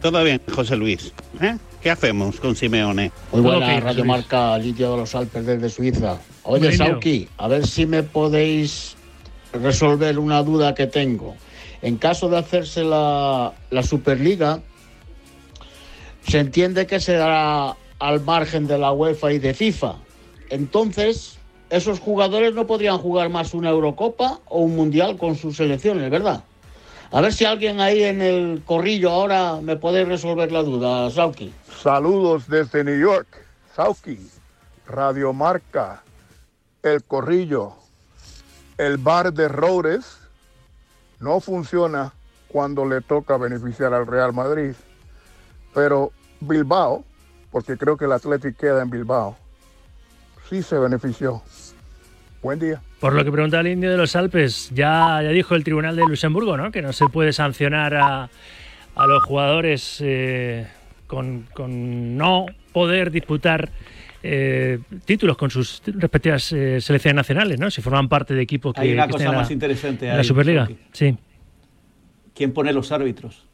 Todo 0.00 0.22
bien, 0.24 0.40
José 0.52 0.76
Luis. 0.76 1.12
¿Eh? 1.40 1.56
¿Qué 1.86 1.92
hacemos 1.92 2.40
con 2.40 2.56
Simeone? 2.56 3.12
Muy 3.30 3.42
buena 3.42 3.58
ok, 3.58 3.62
José 3.62 3.80
Radio 3.80 4.04
Luis. 4.04 4.06
Marca, 4.08 4.58
Lidio 4.58 4.90
de 4.90 4.96
los 4.96 5.14
Alpes 5.14 5.46
desde 5.46 5.68
Suiza. 5.68 6.18
Oye. 6.42 6.76
Sauki, 6.76 7.28
a 7.38 7.46
ver 7.46 7.64
si 7.64 7.86
me 7.86 8.02
podéis 8.02 8.96
resolver 9.52 10.18
una 10.18 10.42
duda 10.42 10.74
que 10.74 10.88
tengo. 10.88 11.36
En 11.82 11.96
caso 11.96 12.28
de 12.28 12.38
hacerse 12.38 12.82
la, 12.82 13.52
la 13.70 13.84
Superliga, 13.84 14.62
se 16.26 16.40
entiende 16.40 16.88
que 16.88 16.98
se 16.98 17.12
dará 17.12 17.76
al 18.00 18.20
margen 18.20 18.66
de 18.66 18.78
la 18.78 18.90
UEFA 18.90 19.34
y 19.34 19.38
de 19.38 19.54
FIFA. 19.54 19.94
Entonces, 20.50 21.38
esos 21.70 22.00
jugadores 22.00 22.52
no 22.52 22.66
podrían 22.66 22.98
jugar 22.98 23.28
más 23.28 23.54
una 23.54 23.70
Eurocopa 23.70 24.40
o 24.46 24.58
un 24.58 24.74
Mundial 24.74 25.16
con 25.16 25.36
sus 25.36 25.58
selecciones, 25.58 26.10
¿verdad? 26.10 26.42
A 27.12 27.20
ver 27.20 27.32
si 27.32 27.44
alguien 27.44 27.80
ahí 27.80 28.02
en 28.02 28.20
el 28.20 28.62
corrillo 28.64 29.10
ahora 29.10 29.60
me 29.62 29.76
puede 29.76 30.04
resolver 30.04 30.50
la 30.50 30.62
duda, 30.62 31.10
Sauki. 31.10 31.52
Saludos 31.82 32.48
desde 32.48 32.82
New 32.82 32.98
York, 32.98 33.28
Sauki, 33.74 34.18
Radio 34.86 35.32
Marca, 35.32 36.02
El 36.82 37.04
Corrillo. 37.04 37.74
El 38.76 38.98
bar 38.98 39.32
de 39.32 39.48
Roures 39.48 40.18
no 41.20 41.40
funciona 41.40 42.12
cuando 42.48 42.84
le 42.84 43.00
toca 43.00 43.36
beneficiar 43.36 43.94
al 43.94 44.06
Real 44.06 44.32
Madrid, 44.32 44.74
pero 45.72 46.12
Bilbao, 46.40 47.04
porque 47.50 47.76
creo 47.76 47.96
que 47.96 48.04
el 48.04 48.12
Athletic 48.12 48.56
queda 48.56 48.82
en 48.82 48.90
Bilbao, 48.90 49.36
sí 50.48 50.62
se 50.62 50.78
benefició. 50.78 51.42
Buen 52.42 52.58
día. 52.58 52.80
Por 53.00 53.14
lo 53.14 53.24
que 53.24 53.32
pregunta 53.32 53.60
el 53.60 53.66
indio 53.68 53.90
de 53.90 53.96
los 53.96 54.14
Alpes, 54.16 54.70
ya, 54.74 55.20
ya 55.22 55.30
dijo 55.30 55.54
el 55.54 55.64
Tribunal 55.64 55.96
de 55.96 56.02
Luxemburgo 56.06 56.56
¿no? 56.56 56.70
que 56.70 56.82
no 56.82 56.92
se 56.92 57.06
puede 57.06 57.32
sancionar 57.32 57.94
a, 57.94 58.28
a 58.94 59.06
los 59.06 59.22
jugadores 59.24 59.98
eh, 60.04 60.66
con, 61.06 61.46
con, 61.52 62.16
no 62.16 62.46
poder 62.72 63.10
disputar 63.10 63.70
eh, 64.22 64.78
títulos 65.04 65.36
con 65.36 65.50
sus 65.50 65.82
respectivas 65.86 66.52
eh, 66.52 66.80
selecciones 66.80 67.16
nacionales, 67.16 67.58
¿no? 67.58 67.70
si 67.70 67.82
forman 67.82 68.08
parte 68.08 68.34
de 68.34 68.42
equipos 68.42 68.74
que, 68.74 68.80
Hay 68.80 68.92
una 68.92 69.06
que 69.06 69.12
cosa 69.12 69.32
más 69.32 69.48
la, 69.48 69.52
interesante 69.52 70.06
en 70.06 70.12
la 70.12 70.18
ahí, 70.18 70.24
Superliga. 70.24 70.68
Sí, 70.92 71.16
¿Quién 72.34 72.52
pone 72.52 72.72
los 72.72 72.92
árbitros? 72.92 73.46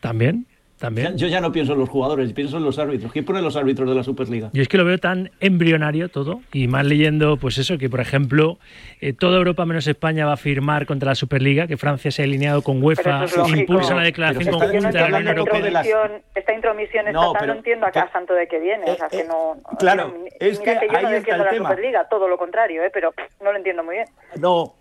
también. 0.00 0.46
También. 0.82 1.16
Yo 1.16 1.28
ya 1.28 1.40
no 1.40 1.52
pienso 1.52 1.74
en 1.74 1.78
los 1.78 1.88
jugadores, 1.88 2.32
pienso 2.32 2.56
en 2.56 2.64
los 2.64 2.76
árbitros. 2.80 3.12
¿Quién 3.12 3.24
pone 3.24 3.40
los 3.40 3.54
árbitros 3.54 3.88
de 3.88 3.94
la 3.94 4.02
Superliga? 4.02 4.50
Yo 4.52 4.62
es 4.62 4.66
que 4.66 4.76
lo 4.76 4.84
veo 4.84 4.98
tan 4.98 5.30
embrionario 5.38 6.08
todo, 6.08 6.40
y 6.52 6.66
más 6.66 6.84
leyendo, 6.84 7.36
pues 7.36 7.56
eso, 7.58 7.78
que 7.78 7.88
por 7.88 8.00
ejemplo, 8.00 8.58
eh, 9.00 9.12
toda 9.12 9.38
Europa 9.38 9.64
menos 9.64 9.86
España 9.86 10.26
va 10.26 10.32
a 10.32 10.36
firmar 10.36 10.84
contra 10.86 11.10
la 11.10 11.14
Superliga, 11.14 11.68
que 11.68 11.76
Francia 11.76 12.10
se 12.10 12.22
ha 12.22 12.24
alineado 12.24 12.62
con 12.62 12.82
UEFA, 12.82 13.26
es 13.26 13.36
impulsa 13.48 13.94
la 13.94 14.02
declaración 14.02 14.44
Pero 14.44 14.58
no 14.58 14.64
conjunta 14.64 14.88
de 14.90 14.98
la 14.98 15.06
Unión 15.06 15.28
esta 15.28 15.30
Europea. 15.38 15.58
intromisión, 15.60 16.22
esta 16.34 16.52
intromisión 16.54 17.04
No, 17.04 17.10
estatal, 17.10 17.32
pero- 17.38 17.52
no 17.52 17.58
entiendo 17.58 17.86
a 17.86 17.92
qué 17.92 18.00
santo 18.12 18.34
de 18.34 18.48
qué 18.48 18.58
viene. 18.58 18.90
o 18.90 18.96
sea, 18.96 19.08
que 19.08 19.22
no, 19.22 19.54
claro, 19.78 20.08
no, 20.08 20.24
es 20.40 20.58
mira 20.58 20.80
que 20.80 20.88
yo 20.88 20.96
ahí 20.96 21.04
no 21.04 21.10
está 21.10 21.34
el 21.36 21.42
la 21.44 21.50
tema. 21.50 21.68
Superliga, 21.70 22.08
todo 22.10 22.26
lo 22.26 22.36
contrario, 22.36 22.82
¿eh? 22.82 22.90
pero 22.92 23.12
pff, 23.12 23.40
no 23.40 23.52
lo 23.52 23.56
entiendo 23.58 23.84
muy 23.84 23.94
bien. 23.94 24.06
No, 24.40 24.74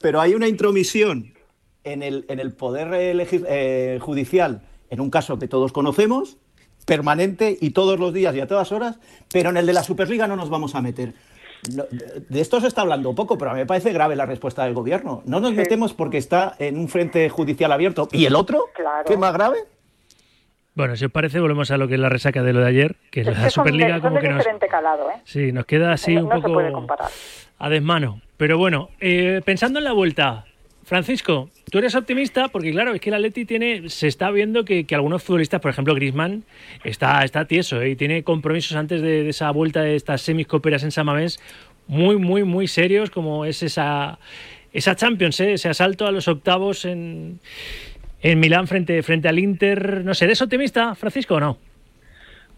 pero 0.00 0.20
hay 0.20 0.34
una 0.36 0.46
intromisión 0.46 1.34
en 1.82 2.04
el, 2.04 2.24
en 2.28 2.38
el 2.38 2.52
poder 2.52 2.86
eh, 2.94 3.14
legis- 3.16 3.44
eh, 3.48 3.98
judicial, 4.00 4.62
en 4.90 5.00
un 5.00 5.10
caso 5.10 5.38
que 5.38 5.48
todos 5.48 5.72
conocemos, 5.72 6.36
permanente 6.86 7.56
y 7.60 7.70
todos 7.70 7.98
los 7.98 8.12
días 8.12 8.34
y 8.34 8.40
a 8.40 8.46
todas 8.46 8.72
horas, 8.72 8.98
pero 9.32 9.50
en 9.50 9.56
el 9.56 9.66
de 9.66 9.72
la 9.72 9.82
Superliga 9.82 10.26
no 10.26 10.36
nos 10.36 10.50
vamos 10.50 10.74
a 10.74 10.82
meter. 10.82 11.12
No, 11.74 11.84
de 11.90 12.40
esto 12.40 12.60
se 12.60 12.68
está 12.68 12.82
hablando 12.82 13.14
poco, 13.14 13.36
pero 13.36 13.50
a 13.50 13.54
mí 13.54 13.60
me 13.60 13.66
parece 13.66 13.92
grave 13.92 14.16
la 14.16 14.26
respuesta 14.26 14.64
del 14.64 14.74
gobierno. 14.74 15.22
No 15.26 15.40
nos 15.40 15.52
metemos 15.52 15.92
porque 15.92 16.18
está 16.18 16.54
en 16.58 16.78
un 16.78 16.88
frente 16.88 17.28
judicial 17.28 17.72
abierto. 17.72 18.08
¿Y 18.12 18.26
el 18.26 18.36
otro? 18.36 18.66
¿Qué 19.06 19.14
es 19.14 19.18
más 19.18 19.32
grave? 19.32 19.58
Bueno, 20.74 20.94
si 20.94 21.06
os 21.06 21.10
parece, 21.10 21.40
volvemos 21.40 21.72
a 21.72 21.76
lo 21.76 21.88
que 21.88 21.94
es 21.94 22.00
la 22.00 22.08
resaca 22.08 22.44
de 22.44 22.52
lo 22.52 22.60
de 22.60 22.68
ayer, 22.68 22.96
que 23.10 23.22
Es 23.22 23.26
la 23.26 23.32
que 23.32 23.38
son 23.38 23.44
de, 23.44 23.50
Superliga 23.50 23.94
son 23.94 24.00
como 24.00 24.14
de 24.14 24.20
que 24.20 24.28
nos, 24.28 24.46
calado, 24.70 25.10
¿eh? 25.10 25.20
sí, 25.24 25.50
nos 25.50 25.66
queda 25.66 25.92
así 25.92 26.14
no, 26.14 26.22
un 26.22 26.28
no 26.28 26.36
se 26.36 26.42
poco 26.42 26.54
puede 26.54 26.70
comparar. 26.70 27.10
a 27.58 27.68
desmano. 27.68 28.20
Pero 28.36 28.58
bueno, 28.58 28.88
eh, 29.00 29.42
pensando 29.44 29.80
en 29.80 29.84
la 29.84 29.92
vuelta, 29.92 30.44
Francisco, 30.84 31.50
tú 31.70 31.78
eres 31.78 31.94
optimista 31.94 32.48
porque 32.48 32.70
claro, 32.70 32.94
es 32.94 33.00
que 33.00 33.10
el 33.10 33.14
Atleti 33.14 33.44
tiene, 33.44 33.88
se 33.88 34.06
está 34.06 34.30
viendo 34.30 34.64
que, 34.64 34.86
algunos 34.92 35.22
futbolistas, 35.22 35.60
por 35.60 35.70
ejemplo 35.70 35.94
Griezmann, 35.94 36.44
está, 36.84 37.22
está 37.24 37.46
tieso 37.46 37.80
¿eh? 37.80 37.90
y 37.90 37.96
tiene 37.96 38.22
compromisos 38.22 38.76
antes 38.76 39.02
de, 39.02 39.28
esa 39.28 39.50
vuelta 39.50 39.82
de 39.82 39.96
estas 39.96 40.22
semiscoperas 40.22 40.82
en 40.84 40.90
Samamés 40.90 41.38
muy, 41.86 42.16
muy, 42.16 42.44
muy 42.44 42.68
serios, 42.68 43.10
como 43.10 43.44
es 43.44 43.62
esa, 43.62 44.18
esa 44.72 44.94
Champions, 44.94 45.40
¿eh? 45.40 45.54
ese 45.54 45.68
asalto 45.68 46.06
a 46.06 46.12
los 46.12 46.28
octavos 46.28 46.84
en, 46.84 47.40
en 48.22 48.40
Milán 48.40 48.66
frente, 48.66 49.02
frente 49.02 49.28
al 49.28 49.38
Inter. 49.38 50.04
No 50.04 50.14
sé, 50.14 50.26
¿eres 50.26 50.42
optimista, 50.42 50.94
Francisco, 50.94 51.36
o 51.36 51.40
no? 51.40 51.58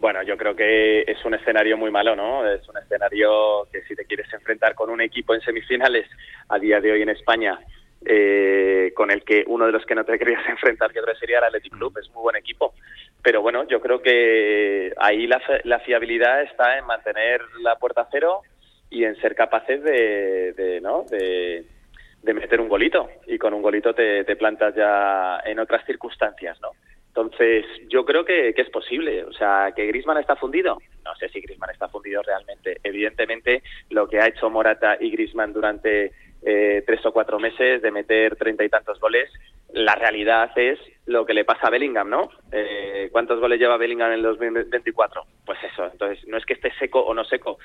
Bueno, 0.01 0.23
yo 0.23 0.35
creo 0.35 0.55
que 0.55 1.01
es 1.01 1.23
un 1.25 1.35
escenario 1.35 1.77
muy 1.77 1.91
malo, 1.91 2.15
¿no? 2.15 2.45
Es 2.49 2.67
un 2.67 2.75
escenario 2.77 3.67
que 3.71 3.83
si 3.83 3.95
te 3.95 4.03
quieres 4.05 4.33
enfrentar 4.33 4.73
con 4.73 4.89
un 4.89 4.99
equipo 4.99 5.35
en 5.35 5.41
semifinales 5.41 6.07
a 6.49 6.57
día 6.57 6.81
de 6.81 6.91
hoy 6.91 7.03
en 7.03 7.09
España, 7.09 7.59
eh, 8.03 8.60
con 8.93 9.11
el 9.11 9.23
que 9.23 9.43
uno 9.47 9.65
de 9.65 9.71
los 9.71 9.85
que 9.85 9.95
no 9.95 10.03
te 10.03 10.17
querías 10.19 10.47
enfrentar, 10.47 10.91
que 10.91 11.01
creo 11.01 11.15
sería 11.15 11.39
el 11.39 11.45
Athletic 11.45 11.73
Club, 11.73 11.97
es 11.99 12.09
muy 12.11 12.21
buen 12.21 12.35
equipo. 12.35 12.73
Pero 13.21 13.41
bueno, 13.41 13.67
yo 13.67 13.81
creo 13.81 14.01
que 14.01 14.93
ahí 14.97 15.27
la, 15.27 15.41
la 15.63 15.79
fiabilidad 15.79 16.41
está 16.41 16.77
en 16.77 16.85
mantener 16.85 17.41
la 17.61 17.75
puerta 17.75 18.07
cero 18.11 18.41
y 18.89 19.05
en 19.05 19.15
ser 19.21 19.35
capaces 19.35 19.83
de, 19.83 20.53
de, 20.53 20.81
¿no? 20.81 21.05
de, 21.09 21.65
meter 22.23 22.59
un 22.59 22.69
golito. 22.69 23.09
Y 23.27 23.37
con 23.37 23.53
un 23.53 23.61
golito 23.61 23.93
te, 23.93 24.23
te 24.23 24.35
plantas 24.35 24.75
ya 24.75 25.39
en 25.45 25.59
otras 25.59 25.85
circunstancias, 25.85 26.59
¿no? 26.61 26.71
Entonces, 27.07 27.65
yo 27.89 28.05
creo 28.05 28.23
que, 28.23 28.53
que 28.53 28.61
es 28.61 28.69
posible. 28.69 29.25
O 29.25 29.33
sea, 29.33 29.73
que 29.75 29.85
Grisman 29.85 30.17
está 30.17 30.37
fundido. 30.37 30.77
No 31.03 31.13
sé 31.15 31.27
si 31.27 31.41
Grisman 31.41 31.69
está 31.69 31.89
fundido 31.89 32.21
realmente. 32.21 32.79
Evidentemente, 32.83 33.63
lo 33.89 34.07
que 34.07 34.19
ha 34.19 34.27
hecho 34.27 34.49
Morata 34.49 34.97
y 34.97 35.11
Grisman 35.11 35.51
durante 35.51 36.13
eh, 36.43 36.83
tres 36.85 37.05
o 37.05 37.11
cuatro 37.11 37.39
meses 37.39 37.81
de 37.81 37.91
meter 37.91 38.35
treinta 38.35 38.63
y 38.63 38.69
tantos 38.69 38.99
goles, 38.99 39.29
la 39.73 39.95
realidad 39.95 40.51
es 40.55 40.79
lo 41.05 41.25
que 41.25 41.33
le 41.33 41.45
pasa 41.45 41.67
a 41.67 41.69
Bellingham, 41.69 42.09
¿no? 42.09 42.29
Eh, 42.51 43.09
¿Cuántos 43.11 43.39
goles 43.39 43.59
lleva 43.59 43.77
Bellingham 43.77 44.09
en 44.11 44.17
el 44.17 44.23
2024? 44.23 45.23
Pues 45.45 45.59
eso. 45.63 45.89
Entonces, 45.91 46.27
no 46.27 46.37
es 46.37 46.45
que 46.45 46.53
esté 46.53 46.71
seco 46.79 46.99
o 46.99 47.13
no 47.13 47.23
seco, 47.23 47.57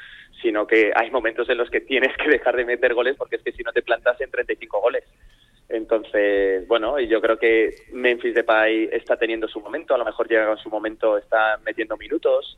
sino 0.42 0.66
que 0.66 0.92
hay 0.94 1.10
momentos 1.10 1.48
en 1.48 1.58
los 1.58 1.70
que 1.70 1.80
tienes 1.80 2.16
que 2.16 2.28
dejar 2.28 2.56
de 2.56 2.64
meter 2.64 2.94
goles 2.94 3.16
porque 3.16 3.36
es 3.36 3.42
que 3.42 3.52
si 3.52 3.62
no 3.62 3.72
te 3.72 3.82
plantas 3.82 4.20
en 4.20 4.30
35 4.30 4.80
goles. 4.80 5.04
Entonces, 5.68 6.66
bueno, 6.68 7.00
y 7.00 7.08
yo 7.08 7.20
creo 7.20 7.38
que 7.38 7.74
Memphis 7.92 8.34
Depay 8.34 8.88
está 8.92 9.16
teniendo 9.16 9.48
su 9.48 9.60
momento, 9.60 9.94
a 9.94 9.98
lo 9.98 10.04
mejor 10.04 10.28
llega 10.28 10.50
en 10.50 10.58
su 10.58 10.70
momento, 10.70 11.18
está 11.18 11.58
metiendo 11.64 11.96
minutos. 11.96 12.56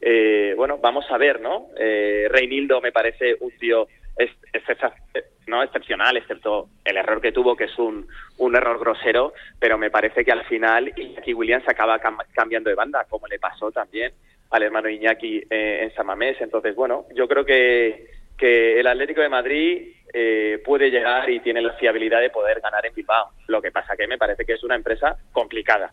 Eh, 0.00 0.54
bueno, 0.56 0.78
vamos 0.78 1.04
a 1.10 1.18
ver, 1.18 1.40
¿no? 1.40 1.68
Eh, 1.78 2.28
Reinildo 2.30 2.80
me 2.80 2.92
parece 2.92 3.36
un 3.40 3.50
tío 3.58 3.88
es, 4.16 4.30
es- 4.52 5.24
no 5.46 5.62
excepcional, 5.62 6.16
excepto 6.16 6.68
el 6.84 6.96
error 6.96 7.20
que 7.20 7.30
tuvo, 7.30 7.54
que 7.54 7.64
es 7.64 7.78
un, 7.78 8.08
un 8.38 8.56
error 8.56 8.80
grosero, 8.80 9.32
pero 9.60 9.78
me 9.78 9.90
parece 9.90 10.24
que 10.24 10.32
al 10.32 10.44
final 10.46 10.92
Iñaki 10.96 11.34
Williams 11.34 11.68
acaba 11.68 12.00
cam- 12.00 12.24
cambiando 12.32 12.68
de 12.68 12.74
banda, 12.74 13.04
como 13.08 13.28
le 13.28 13.38
pasó 13.38 13.70
también 13.70 14.12
al 14.50 14.62
hermano 14.64 14.88
Iñaki 14.88 15.44
eh, 15.48 15.80
en 15.84 15.94
Samamés. 15.94 16.40
Entonces, 16.40 16.74
bueno, 16.74 17.06
yo 17.14 17.28
creo 17.28 17.44
que, 17.44 18.08
que 18.36 18.80
el 18.80 18.86
Atlético 18.88 19.20
de 19.20 19.28
Madrid 19.28 19.92
eh, 20.12 20.60
puede 20.64 20.90
llegar 20.90 21.30
y 21.30 21.38
tiene 21.40 21.62
la 21.62 21.74
fiabilidad 21.74 22.20
de 22.20 22.30
poder 22.30 22.60
ganar 22.60 22.84
en 22.84 22.94
Bilbao. 22.94 23.30
Lo 23.46 23.62
que 23.62 23.70
pasa 23.70 23.96
que 23.96 24.08
me 24.08 24.18
parece 24.18 24.44
que 24.44 24.54
es 24.54 24.64
una 24.64 24.74
empresa 24.74 25.16
complicada. 25.30 25.92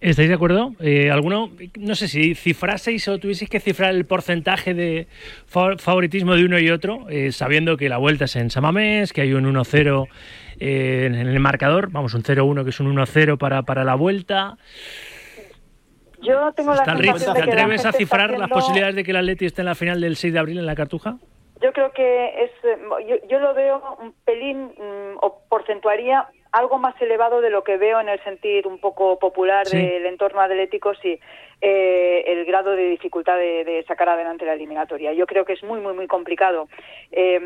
¿Estáis 0.00 0.28
de 0.28 0.34
acuerdo? 0.34 0.72
Eh, 0.80 1.10
¿Alguno, 1.10 1.50
no 1.78 1.94
sé 1.94 2.06
si 2.08 2.34
cifraseis 2.34 3.08
o 3.08 3.18
tuvieseis 3.18 3.48
que 3.48 3.60
cifrar 3.60 3.94
el 3.94 4.04
porcentaje 4.04 4.74
de 4.74 5.06
fa- 5.46 5.78
favoritismo 5.78 6.34
de 6.34 6.44
uno 6.44 6.58
y 6.58 6.70
otro, 6.70 7.08
eh, 7.08 7.32
sabiendo 7.32 7.76
que 7.78 7.88
la 7.88 7.96
vuelta 7.96 8.26
es 8.26 8.36
en 8.36 8.50
Samamés, 8.50 9.14
que 9.14 9.22
hay 9.22 9.32
un 9.32 9.46
1-0 9.46 10.06
eh, 10.60 11.06
en 11.06 11.14
el 11.14 11.40
marcador, 11.40 11.90
vamos, 11.90 12.12
un 12.12 12.22
0-1 12.22 12.62
que 12.64 12.70
es 12.70 12.80
un 12.80 12.94
1-0 12.94 13.38
para, 13.38 13.62
para 13.62 13.84
la 13.84 13.94
vuelta? 13.94 14.58
Yo 16.20 16.52
tengo 16.52 16.72
la 16.74 16.80
¿Está 16.82 16.94
Rich, 16.94 17.12
sensación 17.12 17.34
¿Te 17.34 17.40
de 17.40 17.46
que 17.46 17.56
la 17.56 17.62
atreves 17.62 17.86
a 17.86 17.92
cifrar 17.92 18.38
las 18.38 18.50
posibilidades 18.50 18.96
de 18.96 19.04
que 19.04 19.10
el 19.12 19.16
Atleti 19.16 19.46
esté 19.46 19.62
en 19.62 19.66
la 19.66 19.74
final 19.74 20.00
del 20.00 20.16
6 20.16 20.32
de 20.32 20.38
abril 20.38 20.58
en 20.58 20.66
la 20.66 20.74
Cartuja? 20.74 21.16
Yo 21.62 21.72
creo 21.72 21.90
que 21.92 22.44
es, 22.44 22.50
yo, 23.08 23.16
yo 23.30 23.38
lo 23.38 23.54
veo 23.54 23.96
un 24.02 24.12
pelín 24.26 24.64
mm, 24.64 25.16
o 25.22 25.40
porcentuaría 25.48 26.26
algo 26.58 26.78
más 26.78 27.00
elevado 27.02 27.40
de 27.40 27.50
lo 27.50 27.62
que 27.64 27.76
veo 27.76 28.00
en 28.00 28.08
el 28.08 28.22
sentir 28.24 28.66
un 28.66 28.78
poco 28.78 29.18
popular 29.18 29.66
Sí. 29.66 29.76
del 29.76 30.06
entorno 30.06 30.40
atlético, 30.40 30.94
sí, 30.94 31.18
eh, 31.60 32.24
el 32.26 32.44
grado 32.44 32.76
de 32.76 32.88
dificultad 32.90 33.36
de, 33.38 33.64
de 33.64 33.82
sacar 33.84 34.08
adelante 34.08 34.44
la 34.44 34.52
eliminatoria. 34.54 35.12
Yo 35.12 35.26
creo 35.26 35.44
que 35.44 35.54
es 35.54 35.62
muy, 35.62 35.80
muy, 35.80 35.94
muy 35.94 36.06
complicado. 36.06 36.68
Eh, 37.12 37.40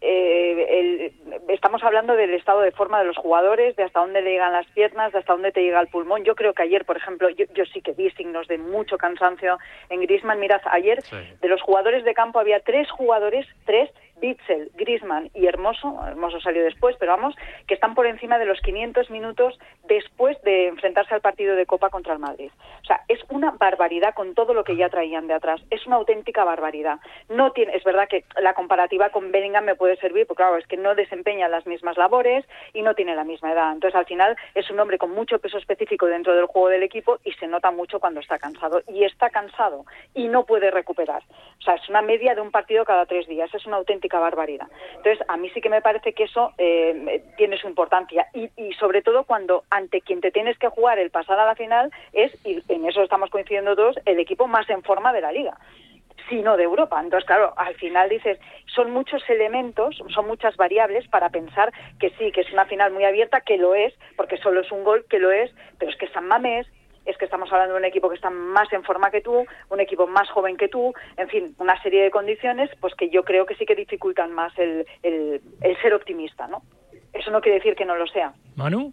eh, 0.00 0.66
el- 0.70 1.12
estamos 1.48 1.82
hablando 1.82 2.14
del 2.14 2.34
estado 2.34 2.60
de 2.60 2.70
forma 2.72 2.98
de 3.00 3.06
los 3.06 3.16
jugadores, 3.16 3.74
de 3.76 3.82
hasta 3.84 4.00
dónde 4.00 4.22
le 4.22 4.30
llegan 4.30 4.52
las 4.52 4.66
piernas, 4.68 5.12
de 5.12 5.18
hasta 5.18 5.32
dónde 5.32 5.52
te 5.52 5.62
llega 5.62 5.80
el 5.80 5.88
pulmón. 5.88 6.24
Yo 6.24 6.34
creo 6.34 6.52
que 6.54 6.62
ayer, 6.62 6.84
por 6.84 6.96
ejemplo, 6.96 7.28
yo, 7.30 7.46
yo 7.54 7.64
sí 7.66 7.80
que 7.80 7.92
vi 7.92 8.10
signos 8.12 8.46
de 8.48 8.58
mucho 8.58 8.96
cansancio 8.98 9.58
en 9.88 10.00
Griezmann. 10.02 10.38
Mirad, 10.40 10.60
ayer 10.70 11.02
de 11.40 11.48
los 11.48 11.60
jugadores 11.62 12.04
de 12.04 12.14
campo 12.14 12.38
había 12.38 12.60
tres 12.60 12.90
jugadores, 12.90 13.46
tres, 13.64 13.90
Bitzel, 14.22 14.70
Griezmann 14.74 15.30
y 15.34 15.46
Hermoso, 15.46 16.00
Hermoso 16.06 16.40
salió 16.40 16.64
después, 16.64 16.96
pero 16.98 17.12
vamos, 17.12 17.36
que 17.66 17.74
están 17.74 17.94
por 17.94 18.06
encima 18.06 18.38
de 18.38 18.46
los 18.46 18.58
500 18.60 19.10
minutos 19.10 19.58
después 19.84 20.40
de 20.42 20.68
enfrentarse 20.68 21.14
al 21.14 21.20
partido 21.20 21.54
de 21.56 21.66
Copa 21.66 21.90
contra 21.90 22.14
el 22.14 22.18
Madrid. 22.18 22.50
O 22.82 22.84
sea, 22.86 23.02
es 23.08 23.20
una 23.28 23.50
barbaridad 23.50 24.14
con 24.14 24.34
todo 24.34 24.54
lo 24.54 24.64
que 24.64 24.76
ya 24.76 24.88
traían 24.88 25.26
de 25.26 25.34
atrás. 25.34 25.60
Es 25.70 25.86
una 25.86 25.96
auténtica 25.96 26.44
barbaridad. 26.44 26.98
No 27.28 27.52
tiene, 27.52 27.76
es 27.76 27.84
verdad 27.84 28.08
que 28.08 28.24
la 28.40 28.54
comparativa 28.54 29.10
con 29.10 29.30
Bellingham 29.30 29.64
me 29.64 29.74
puede 29.76 29.96
servir, 29.96 30.26
porque 30.26 30.42
claro, 30.42 30.56
es 30.56 30.66
que 30.66 30.76
no, 30.76 30.94
desem- 30.94 31.12
desempeña 31.12 31.46
las 31.48 31.66
mismas 31.66 31.98
labores 31.98 32.44
y 32.72 32.80
no 32.82 32.94
tiene 32.94 33.14
la 33.14 33.22
misma 33.24 33.52
edad. 33.52 33.72
Entonces, 33.72 33.94
al 33.98 34.06
final, 34.06 34.34
es 34.54 34.70
un 34.70 34.80
hombre 34.80 34.96
con 34.98 35.10
mucho 35.10 35.38
peso 35.40 35.58
específico 35.58 36.06
dentro 36.06 36.34
del 36.34 36.46
juego 36.46 36.68
del 36.70 36.82
equipo 36.82 37.18
y 37.22 37.32
se 37.32 37.46
nota 37.46 37.70
mucho 37.70 38.00
cuando 38.00 38.20
está 38.20 38.38
cansado. 38.38 38.82
Y 38.88 39.04
está 39.04 39.28
cansado 39.28 39.84
y 40.14 40.28
no 40.28 40.44
puede 40.46 40.70
recuperar. 40.70 41.22
O 41.58 41.62
sea, 41.62 41.74
es 41.74 41.86
una 41.90 42.00
media 42.00 42.34
de 42.34 42.40
un 42.40 42.50
partido 42.50 42.84
cada 42.84 43.04
tres 43.04 43.26
días. 43.28 43.54
Es 43.54 43.66
una 43.66 43.76
auténtica 43.76 44.11
barbaridad. 44.18 44.68
Entonces, 44.96 45.24
a 45.28 45.36
mí 45.36 45.50
sí 45.50 45.60
que 45.60 45.68
me 45.68 45.82
parece 45.82 46.12
que 46.12 46.24
eso 46.24 46.52
eh, 46.58 47.22
tiene 47.36 47.56
su 47.56 47.68
importancia. 47.68 48.26
Y, 48.34 48.50
y 48.56 48.72
sobre 48.74 49.02
todo 49.02 49.24
cuando 49.24 49.64
ante 49.70 50.00
quien 50.00 50.20
te 50.20 50.30
tienes 50.30 50.58
que 50.58 50.68
jugar 50.68 50.98
el 50.98 51.10
pasar 51.10 51.38
a 51.38 51.46
la 51.46 51.54
final 51.54 51.90
es, 52.12 52.32
y 52.44 52.62
en 52.68 52.86
eso 52.86 53.02
estamos 53.02 53.30
coincidiendo 53.30 53.76
todos, 53.76 53.96
el 54.04 54.18
equipo 54.18 54.46
más 54.46 54.68
en 54.70 54.82
forma 54.82 55.12
de 55.12 55.20
la 55.20 55.32
liga 55.32 55.56
sino 56.28 56.56
de 56.56 56.64
Europa. 56.64 57.00
Entonces, 57.00 57.26
claro, 57.26 57.52
al 57.56 57.74
final 57.74 58.08
dices, 58.08 58.38
son 58.74 58.90
muchos 58.90 59.28
elementos, 59.28 60.02
son 60.14 60.26
muchas 60.26 60.56
variables 60.56 61.06
para 61.08 61.30
pensar 61.30 61.72
que 61.98 62.10
sí, 62.18 62.32
que 62.32 62.42
es 62.42 62.52
una 62.52 62.64
final 62.66 62.92
muy 62.92 63.04
abierta, 63.04 63.40
que 63.40 63.58
lo 63.58 63.74
es, 63.74 63.92
porque 64.16 64.38
solo 64.38 64.60
es 64.60 64.70
un 64.72 64.84
gol, 64.84 65.04
que 65.08 65.18
lo 65.18 65.30
es, 65.30 65.50
pero 65.78 65.90
es 65.90 65.98
que 65.98 66.08
San 66.08 66.26
Mamés, 66.28 66.66
es 67.04 67.16
que 67.16 67.24
estamos 67.24 67.50
hablando 67.52 67.74
de 67.74 67.80
un 67.80 67.84
equipo 67.84 68.08
que 68.08 68.16
está 68.16 68.30
más 68.30 68.72
en 68.72 68.82
forma 68.84 69.10
que 69.10 69.20
tú, 69.20 69.44
un 69.70 69.80
equipo 69.80 70.06
más 70.06 70.28
joven 70.30 70.56
que 70.56 70.68
tú, 70.68 70.92
en 71.16 71.28
fin, 71.28 71.54
una 71.58 71.80
serie 71.82 72.04
de 72.04 72.10
condiciones 72.10 72.70
pues 72.80 72.94
que 72.94 73.10
yo 73.10 73.24
creo 73.24 73.46
que 73.46 73.54
sí 73.56 73.66
que 73.66 73.74
dificultan 73.74 74.32
más 74.32 74.56
el, 74.58 74.86
el, 75.02 75.40
el 75.60 75.82
ser 75.82 75.94
optimista, 75.94 76.46
¿no? 76.46 76.62
Eso 77.12 77.30
no 77.30 77.40
quiere 77.40 77.58
decir 77.58 77.74
que 77.74 77.84
no 77.84 77.96
lo 77.96 78.06
sea. 78.06 78.32
Manu. 78.56 78.92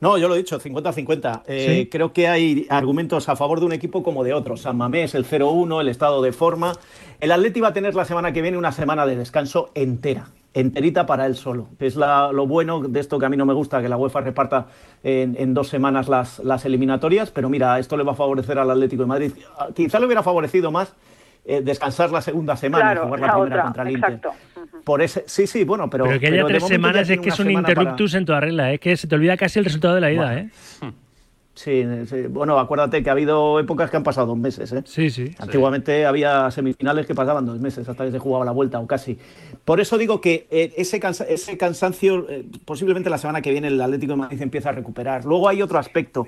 No, 0.00 0.18
yo 0.18 0.28
lo 0.28 0.34
he 0.34 0.38
dicho, 0.38 0.60
50-50. 0.60 1.42
Eh, 1.46 1.66
Sí. 1.66 1.88
Creo 1.88 2.12
que 2.12 2.28
hay 2.28 2.66
argumentos 2.68 3.28
a 3.28 3.36
favor 3.36 3.60
de 3.60 3.66
un 3.66 3.72
equipo 3.72 4.02
como 4.02 4.22
de 4.22 4.34
otro. 4.34 4.56
San 4.56 4.76
Mamés, 4.76 5.14
el 5.14 5.24
0-1, 5.24 5.80
el 5.80 5.88
estado 5.88 6.20
de 6.20 6.32
forma. 6.32 6.72
El 7.20 7.32
Atleti 7.32 7.60
va 7.60 7.68
a 7.68 7.72
tener 7.72 7.94
la 7.94 8.04
semana 8.04 8.32
que 8.32 8.42
viene 8.42 8.58
una 8.58 8.72
semana 8.72 9.06
de 9.06 9.16
descanso 9.16 9.70
entera, 9.74 10.26
enterita 10.54 11.04
para 11.04 11.26
él 11.26 11.34
solo. 11.34 11.68
Es 11.80 11.96
la- 11.96 12.30
lo 12.32 12.46
bueno 12.46 12.80
de 12.80 13.00
esto 13.00 13.18
que 13.18 13.26
a 13.26 13.28
mí 13.28 13.36
no 13.36 13.44
me 13.44 13.52
gusta, 13.54 13.82
que 13.82 13.88
la 13.88 13.96
UEFA 13.96 14.20
reparta 14.20 14.66
en, 15.02 15.36
en 15.38 15.52
dos 15.52 15.68
semanas 15.68 16.08
las, 16.08 16.38
las 16.38 16.64
eliminatorias, 16.64 17.30
pero 17.30 17.48
mira, 17.50 17.78
esto 17.78 17.96
le 17.96 18.04
va 18.04 18.12
a 18.12 18.14
favorecer 18.14 18.58
al 18.58 18.70
Atlético 18.70 19.02
de 19.02 19.08
Madrid. 19.08 19.32
Ah, 19.58 19.68
Quizá 19.74 19.98
le 19.98 20.06
hubiera 20.06 20.22
favorecido 20.22 20.70
más 20.70 20.94
eh, 21.44 21.60
descansar 21.62 22.10
la 22.10 22.22
segunda 22.22 22.56
semana 22.56 22.84
y 22.84 22.94
Claro, 22.94 23.04
jugar 23.06 23.20
la, 23.20 23.26
la 23.26 23.32
primera 23.34 23.50
otra, 23.52 23.62
contra 23.64 23.82
el 23.82 23.90
Inter. 23.90 24.20
Por 24.84 25.02
ese, 25.02 25.24
sí, 25.26 25.46
sí, 25.46 25.64
bueno, 25.64 25.90
pero. 25.90 26.04
Pero, 26.04 26.20
que 26.20 26.26
haya 26.28 26.36
pero 26.36 26.46
de 26.46 26.52
tres 26.54 26.68
semanas 26.68 27.10
es 27.10 27.18
que 27.20 27.28
es 27.30 27.38
un 27.38 27.46
semana 27.46 27.66
para- 27.68 27.72
interruptus 27.82 28.14
en 28.14 28.24
toda 28.24 28.40
regla, 28.40 28.72
es 28.72 28.80
que 28.80 28.96
se 28.96 29.06
te 29.08 29.14
olvida 29.14 29.36
casi 29.36 29.58
el 29.58 29.64
resultado 29.64 29.94
de 29.94 30.00
la 30.00 30.12
ida, 30.12 30.24
Bueno. 30.32 30.38
¿eh? 30.40 30.92
Sí, 31.54 31.84
sí, 32.06 32.22
bueno, 32.28 32.58
acuérdate 32.58 33.02
que 33.02 33.08
ha 33.08 33.12
habido 33.12 33.60
épocas 33.60 33.88
que 33.88 33.96
han 33.96 34.02
pasado 34.02 34.26
dos 34.26 34.36
meses, 34.38 34.72
¿eh? 34.72 34.82
Sí, 34.86 35.08
sí. 35.08 35.30
Antiguamente 35.38 36.04
había 36.04 36.50
semifinales 36.50 37.06
que 37.06 37.14
pasaban 37.14 37.46
dos 37.46 37.60
meses 37.60 37.88
hasta 37.88 38.04
que 38.04 38.10
se 38.10 38.18
jugaba 38.18 38.44
la 38.44 38.50
vuelta 38.50 38.80
o 38.80 38.86
casi. 38.88 39.18
Por 39.64 39.80
eso 39.80 39.96
digo 39.96 40.20
que 40.20 40.48
eh, 40.50 40.74
ese, 40.76 40.98
cansa- 41.00 41.26
ese 41.28 41.56
cansancio 41.56 42.28
eh, 42.28 42.44
posiblemente 42.64 43.08
la 43.08 43.18
semana 43.18 43.40
que 43.40 43.52
viene 43.52 43.68
el 43.68 43.80
Atlético 43.80 44.14
de 44.14 44.16
Madrid 44.16 44.42
empieza 44.42 44.70
a 44.70 44.72
recuperar. 44.72 45.24
Luego 45.24 45.48
hay 45.48 45.62
otro 45.62 45.78
aspecto. 45.78 46.26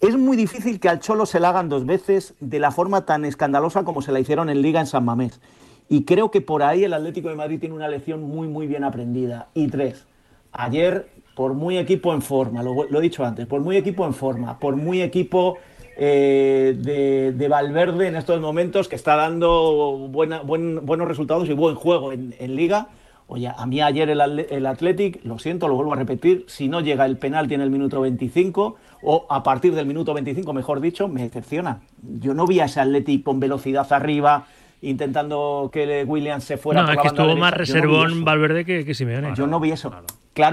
Es 0.00 0.16
muy 0.16 0.36
difícil 0.36 0.78
que 0.78 0.88
al 0.88 1.00
Cholo 1.00 1.26
se 1.26 1.40
la 1.40 1.48
hagan 1.48 1.68
dos 1.68 1.84
veces 1.84 2.34
de 2.38 2.60
la 2.60 2.70
forma 2.70 3.04
tan 3.04 3.24
escandalosa 3.24 3.82
como 3.84 4.00
se 4.00 4.12
la 4.12 4.20
hicieron 4.20 4.48
en 4.48 4.62
Liga 4.62 4.78
en 4.78 4.86
San 4.86 5.04
Mamés. 5.04 5.40
Y 5.88 6.04
creo 6.04 6.30
que 6.30 6.40
por 6.40 6.62
ahí 6.62 6.84
el 6.84 6.92
Atlético 6.94 7.28
de 7.28 7.34
Madrid 7.34 7.58
tiene 7.58 7.74
una 7.74 7.88
lección 7.88 8.22
muy, 8.22 8.46
muy 8.46 8.68
bien 8.68 8.84
aprendida. 8.84 9.48
Y 9.54 9.66
tres, 9.68 10.06
ayer, 10.52 11.08
por 11.34 11.54
muy 11.54 11.78
equipo 11.78 12.12
en 12.12 12.22
forma, 12.22 12.62
lo, 12.62 12.84
lo 12.88 12.98
he 12.98 13.02
dicho 13.02 13.24
antes, 13.24 13.46
por 13.46 13.60
muy 13.60 13.76
equipo 13.76 14.04
en 14.06 14.14
forma, 14.14 14.58
por 14.58 14.76
muy 14.76 15.00
equipo 15.02 15.58
eh, 15.96 16.74
de, 16.78 17.32
de 17.32 17.48
Valverde 17.48 18.08
en 18.08 18.16
estos 18.16 18.40
momentos 18.40 18.88
que 18.88 18.96
está 18.96 19.16
dando 19.16 20.08
buena- 20.10 20.42
buen- 20.42 20.84
buenos 20.84 21.06
resultados 21.08 21.48
y 21.48 21.52
buen 21.52 21.74
juego 21.74 22.12
en, 22.12 22.34
en 22.38 22.56
Liga. 22.56 22.88
Oye, 23.28 23.48
a 23.54 23.64
mí 23.66 23.80
ayer 23.80 24.10
el, 24.10 24.20
el 24.50 24.66
Athletic, 24.66 25.24
lo 25.24 25.38
siento, 25.38 25.68
lo 25.68 25.74
vuelvo 25.76 25.92
a 25.94 25.96
repetir, 25.96 26.44
si 26.48 26.68
no 26.68 26.80
llega 26.80 27.06
el 27.06 27.16
penalti 27.16 27.54
en 27.54 27.60
el 27.62 27.70
minuto 27.70 28.00
25 28.02 28.76
o 29.04 29.26
a 29.30 29.42
partir 29.42 29.74
del 29.74 29.86
minuto 29.86 30.12
25, 30.12 30.52
mejor 30.52 30.80
dicho, 30.80 31.08
me 31.08 31.22
decepciona. 31.22 31.80
Yo 32.20 32.34
no 32.34 32.46
vi 32.46 32.60
a 32.60 32.66
ese 32.66 32.80
Athletic 32.80 33.22
con 33.22 33.40
velocidad 33.40 33.90
arriba 33.92 34.44
intentando 34.82 35.70
que 35.72 36.04
Williams 36.06 36.44
se 36.44 36.56
fuera 36.58 36.80
No, 36.82 36.86
por 36.88 36.92
es 36.92 36.96
la 36.96 37.02
que 37.02 37.08
estuvo 37.08 37.36
más 37.36 37.52
derecha. 37.52 37.72
Reservón. 37.74 38.24
Valverde 38.24 38.64
que, 38.64 38.84
que 38.84 38.94
Simeone. 38.94 39.32
Yo 39.34 39.46
no 39.46 39.60
vi 39.60 39.70
eso. 39.70 39.88
Claro, 39.90 40.06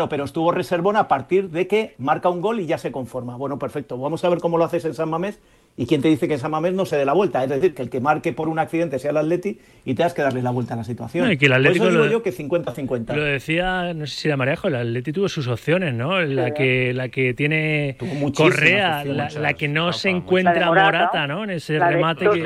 pero 0.10 0.26
estuvo 0.26 0.52
reservón 0.52 0.98
a 0.98 1.08
partir 1.08 1.50
de 1.50 1.68
que 1.68 1.96
marca 1.98 2.30
un 2.30 2.42
gol 2.42 2.60
y 2.60 2.66
ya 2.66 2.78
se 2.78 2.92
conforma. 2.92 3.38
Bueno, 3.38 3.58
perfecto. 3.58 3.98
Vamos 3.98 4.24
a 4.24 4.30
ver 4.30 4.40
cómo 4.40 4.58
lo 4.58 4.66
haces 4.66 4.86
en 4.86 4.94
San 4.94 5.10
Mamés. 5.10 5.40
¿Y 5.82 5.86
quién 5.86 6.02
te 6.02 6.10
dice 6.10 6.28
que 6.28 6.34
en 6.34 6.40
San 6.42 6.52
Mamés 6.52 6.74
no 6.74 6.86
se 6.86 6.98
dé 6.98 7.06
la 7.06 7.14
vuelta? 7.14 7.42
Es 7.42 7.50
decir, 7.50 7.74
que 7.74 7.82
el 7.82 7.90
que 7.90 8.02
marque 8.02 8.34
por 8.34 8.50
un 8.50 8.60
accidente 8.60 9.00
sea 9.00 9.12
el 9.12 9.18
Atleti 9.18 9.60
y 9.86 9.94
tengas 9.96 10.14
que 10.14 10.22
darle 10.22 10.42
la 10.42 10.52
vuelta 10.52 10.74
a 10.74 10.78
la 10.78 10.84
situación. 10.84 11.26
No, 11.26 11.32
y 11.32 11.38
que 11.38 11.46
el 11.46 11.52
por 11.54 11.60
Atlético 11.62 11.86
eso 11.86 11.92
digo 11.94 12.06
lo- 12.06 12.12
yo 12.12 12.22
que 12.22 12.34
50-50. 12.34 13.16
Lo 13.16 13.24
decía, 13.24 13.94
no 13.94 14.06
sé 14.06 14.14
si 14.20 14.28
era 14.28 14.36
Marejo, 14.36 14.68
el 14.68 14.76
Atleti 14.76 15.14
tuvo 15.14 15.30
sus 15.30 15.48
opciones, 15.48 15.94
¿no? 15.94 16.20
La 16.22 16.54
que, 16.54 16.94
la 16.94 17.08
que 17.08 17.34
tiene 17.34 17.96
Correa, 18.36 19.06
la, 19.06 19.54
que 19.54 19.68
no 19.70 19.94
se 19.94 20.10
encuentra 20.10 20.66
Morata, 20.68 20.86
Morata, 20.92 21.28
¿no? 21.28 21.46
En 21.46 21.52
ese 21.52 21.80
remate 21.80 22.30
que, 22.30 22.42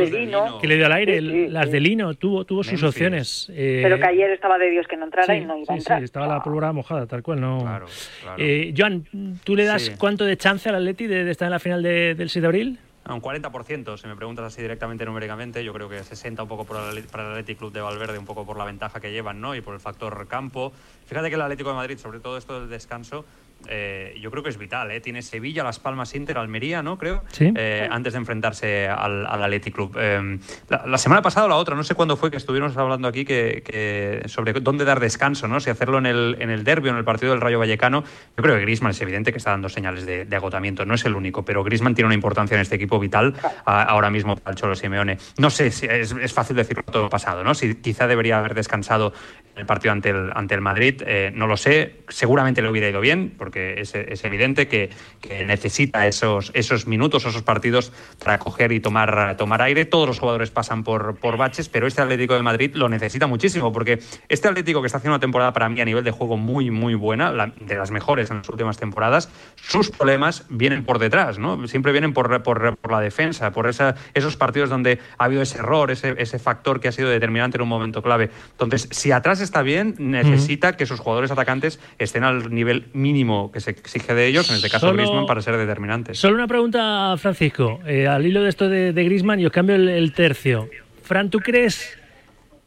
que 0.61 0.67
le 0.67 0.75
dio 0.77 0.85
al 0.85 0.91
aire, 0.93 1.19
Sí, 1.19 1.29
sí, 1.29 1.47
las 1.49 1.65
sí. 1.65 1.71
de 1.71 1.79
Lino, 1.79 2.13
tuvo, 2.13 2.45
tuvo 2.45 2.61
sus 2.63 2.73
Memphis. 2.73 2.87
opciones. 2.89 3.51
eh, 3.53 3.79
Pero 3.83 3.97
que 3.97 4.05
ayer 4.05 4.29
estaba 4.29 4.59
de 4.59 4.69
Dios 4.69 4.85
que 4.87 4.95
no 4.95 5.05
entrara 5.05 5.33
sí, 5.33 5.41
y 5.41 5.45
no 5.45 5.57
iba 5.57 5.65
sí, 5.65 5.71
a 5.73 5.75
entrar. 5.77 5.97
sí, 5.99 6.05
estaba 6.05 6.27
la 6.27 6.43
pólvora 6.43 6.71
mojada, 6.71 7.07
tal 7.07 7.23
cual, 7.23 7.41
¿no? 7.41 7.59
Claro, 7.61 7.85
claro. 8.21 8.37
Eh, 8.37 8.73
Joan, 8.77 9.05
¿tú 9.43 9.55
le 9.55 9.65
das 9.65 9.81
Sí. 9.83 9.91
cuánto 9.97 10.23
de 10.23 10.37
chance 10.37 10.69
al 10.69 10.75
Atleti 10.75 11.07
de, 11.07 11.23
de 11.23 11.31
estar 11.31 11.47
en 11.47 11.51
la 11.51 11.59
final 11.59 11.81
de- 11.81 12.13
del 12.15 12.29
6 12.29 12.41
de 12.41 12.47
abril? 12.47 12.79
Un 13.05 13.21
40%, 13.21 13.97
si 13.97 14.07
me 14.07 14.15
preguntas 14.15 14.45
así 14.45 14.61
directamente 14.61 15.03
numéricamente, 15.03 15.61
yo 15.61 15.73
creo 15.73 15.89
que 15.89 16.01
60 16.01 16.41
un 16.43 16.47
poco 16.47 16.63
para 16.63 16.89
el 16.89 16.99
Athletic 16.99 17.57
Club 17.57 17.73
de 17.73 17.81
Valverde, 17.81 18.17
un 18.17 18.25
poco 18.25 18.45
por 18.45 18.57
la 18.57 18.63
ventaja 18.63 19.01
que 19.01 19.11
llevan, 19.11 19.41
¿no? 19.41 19.55
Y 19.55 19.61
por 19.61 19.73
el 19.73 19.81
factor 19.81 20.25
campo. 20.27 20.71
Fíjate 21.05 21.27
que 21.27 21.35
el 21.35 21.41
Atlético 21.41 21.69
de 21.71 21.75
Madrid, 21.75 21.97
sobre 21.97 22.21
todo 22.21 22.37
esto 22.37 22.61
del 22.61 22.69
descanso, 22.69 23.25
eh, 23.67 24.15
yo 24.21 24.31
creo 24.31 24.43
que 24.43 24.49
es 24.49 24.57
vital, 24.57 24.91
¿eh? 24.91 25.01
Tiene 25.01 25.21
Sevilla, 25.21 25.63
Las 25.63 25.79
Palmas, 25.79 26.13
Inter, 26.15 26.37
Almería, 26.37 26.81
¿no? 26.83 26.97
Creo. 26.97 27.23
Sí. 27.29 27.51
Eh, 27.55 27.87
antes 27.89 28.13
de 28.13 28.19
enfrentarse 28.19 28.87
al, 28.87 29.25
al 29.25 29.43
Athletic 29.43 29.73
Club. 29.73 29.95
Eh, 29.99 30.37
la, 30.69 30.83
la 30.87 30.97
semana 30.97 31.21
pasada 31.21 31.45
o 31.45 31.49
la 31.49 31.55
otra, 31.55 31.75
no 31.75 31.83
sé 31.83 31.95
cuándo 31.95 32.17
fue 32.17 32.31
que 32.31 32.37
estuvimos 32.37 32.75
hablando 32.77 33.07
aquí 33.07 33.25
que, 33.25 33.63
que 33.65 34.21
sobre 34.27 34.53
dónde 34.53 34.85
dar 34.85 34.99
descanso, 34.99 35.47
¿no? 35.47 35.59
Si 35.59 35.69
hacerlo 35.69 35.97
en 35.97 36.05
el, 36.05 36.37
en 36.39 36.49
el 36.49 36.63
derbi 36.63 36.89
o 36.89 36.91
en 36.91 36.97
el 36.97 37.03
partido 37.03 37.31
del 37.31 37.41
Rayo 37.41 37.59
Vallecano. 37.59 38.03
Yo 38.37 38.43
creo 38.43 38.55
que 38.55 38.61
Griezmann 38.61 38.91
es 38.91 39.01
evidente 39.01 39.31
que 39.31 39.37
está 39.37 39.51
dando 39.51 39.69
señales 39.69 40.05
de, 40.05 40.25
de 40.25 40.35
agotamiento. 40.35 40.85
No 40.85 40.93
es 40.95 41.05
el 41.05 41.15
único, 41.15 41.43
pero 41.45 41.63
Griezmann 41.63 41.95
tiene 41.95 42.07
una 42.07 42.15
importancia 42.15 42.55
en 42.55 42.61
este 42.61 42.75
equipo 42.75 42.99
vital 42.99 43.33
a- 43.65 43.83
ahora 43.83 44.09
mismo 44.09 44.35
para 44.35 44.51
el 44.51 44.57
Cholo 44.57 44.75
Simeone. 44.75 45.17
No 45.37 45.49
sé 45.49 45.71
si 45.71 45.85
es, 45.85 46.11
es 46.11 46.33
fácil 46.33 46.55
decirlo 46.55 46.83
todo 46.83 47.09
pasado, 47.09 47.43
¿no? 47.43 47.53
Si 47.53 47.75
quizá 47.75 48.07
debería 48.07 48.39
haber 48.39 48.53
descansado 48.53 49.13
en 49.55 49.61
el 49.61 49.65
partido 49.65 49.91
ante 49.91 50.09
el, 50.09 50.31
ante 50.33 50.55
el 50.55 50.61
Madrid, 50.61 51.01
eh, 51.05 51.31
no 51.35 51.47
lo 51.47 51.57
sé. 51.57 51.97
Seguramente 52.07 52.61
le 52.61 52.69
hubiera 52.69 52.89
ido 52.89 53.01
bien, 53.01 53.33
porque 53.37 53.52
es, 53.55 53.95
es 53.95 54.23
evidente 54.23 54.67
que, 54.67 54.89
que 55.21 55.45
necesita 55.45 56.07
esos, 56.07 56.51
esos 56.53 56.87
minutos, 56.87 57.25
esos 57.25 57.41
partidos 57.43 57.91
para 58.23 58.39
coger 58.39 58.71
y 58.71 58.79
tomar, 58.79 59.35
tomar 59.37 59.61
aire. 59.61 59.85
Todos 59.85 60.07
los 60.07 60.19
jugadores 60.19 60.51
pasan 60.51 60.83
por, 60.83 61.15
por 61.17 61.37
baches, 61.37 61.69
pero 61.69 61.87
este 61.87 62.01
Atlético 62.01 62.33
de 62.35 62.41
Madrid 62.43 62.71
lo 62.75 62.89
necesita 62.89 63.27
muchísimo, 63.27 63.71
porque 63.71 63.99
este 64.29 64.47
Atlético 64.47 64.81
que 64.81 64.87
está 64.87 64.97
haciendo 64.97 65.15
una 65.15 65.21
temporada 65.21 65.53
para 65.53 65.69
mí 65.69 65.79
a 65.81 65.85
nivel 65.85 66.03
de 66.03 66.11
juego 66.11 66.37
muy, 66.37 66.71
muy 66.71 66.95
buena, 66.95 67.31
la- 67.31 67.53
de 67.59 67.75
las 67.75 67.91
mejores 67.91 68.29
en 68.31 68.37
las 68.37 68.49
últimas 68.49 68.77
temporadas, 68.77 69.29
sus 69.55 69.89
problemas 69.89 70.45
vienen 70.49 70.85
por 70.85 70.99
detrás, 70.99 71.39
¿no? 71.39 71.67
Siempre 71.67 71.91
vienen 71.91 72.13
por, 72.13 72.43
por, 72.43 72.77
por 72.77 72.91
la 72.91 72.99
defensa, 72.99 73.51
por 73.51 73.67
esa, 73.67 73.95
esos 74.13 74.37
partidos 74.37 74.69
donde 74.69 74.99
ha 75.17 75.25
habido 75.25 75.41
ese 75.41 75.57
error, 75.59 75.91
ese, 75.91 76.15
ese 76.17 76.39
factor 76.39 76.79
que 76.79 76.87
ha 76.87 76.91
sido 76.91 77.09
determinante 77.09 77.57
en 77.57 77.63
un 77.63 77.69
momento 77.69 78.01
clave. 78.01 78.29
Entonces, 78.51 78.87
si 78.91 79.11
atrás 79.11 79.41
está 79.41 79.61
bien, 79.61 79.95
necesita 79.97 80.77
que 80.77 80.85
sus 80.85 80.99
jugadores 80.99 81.31
atacantes 81.31 81.79
estén 81.97 82.23
al 82.23 82.53
nivel 82.53 82.87
mínimo 82.93 83.42
que 83.51 83.59
se 83.59 83.71
exige 83.71 84.13
de 84.13 84.27
ellos, 84.27 84.49
en 84.49 84.55
este 84.55 84.69
caso 84.69 84.93
Griezmann, 84.93 85.25
para 85.25 85.41
ser 85.41 85.57
determinantes. 85.57 86.17
Solo 86.19 86.35
una 86.35 86.47
pregunta, 86.47 87.15
Francisco, 87.17 87.79
eh, 87.85 88.07
al 88.07 88.25
hilo 88.25 88.43
de 88.43 88.49
esto 88.49 88.69
de, 88.69 88.93
de 88.93 89.03
Griezmann 89.03 89.39
y 89.39 89.45
os 89.45 89.51
cambio 89.51 89.75
el, 89.75 89.89
el 89.89 90.13
tercio. 90.13 90.69
Fran, 91.01 91.29
¿tú 91.29 91.39
crees, 91.39 91.97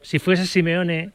si 0.03 0.18
fuese 0.18 0.47
Simeone, 0.47 1.12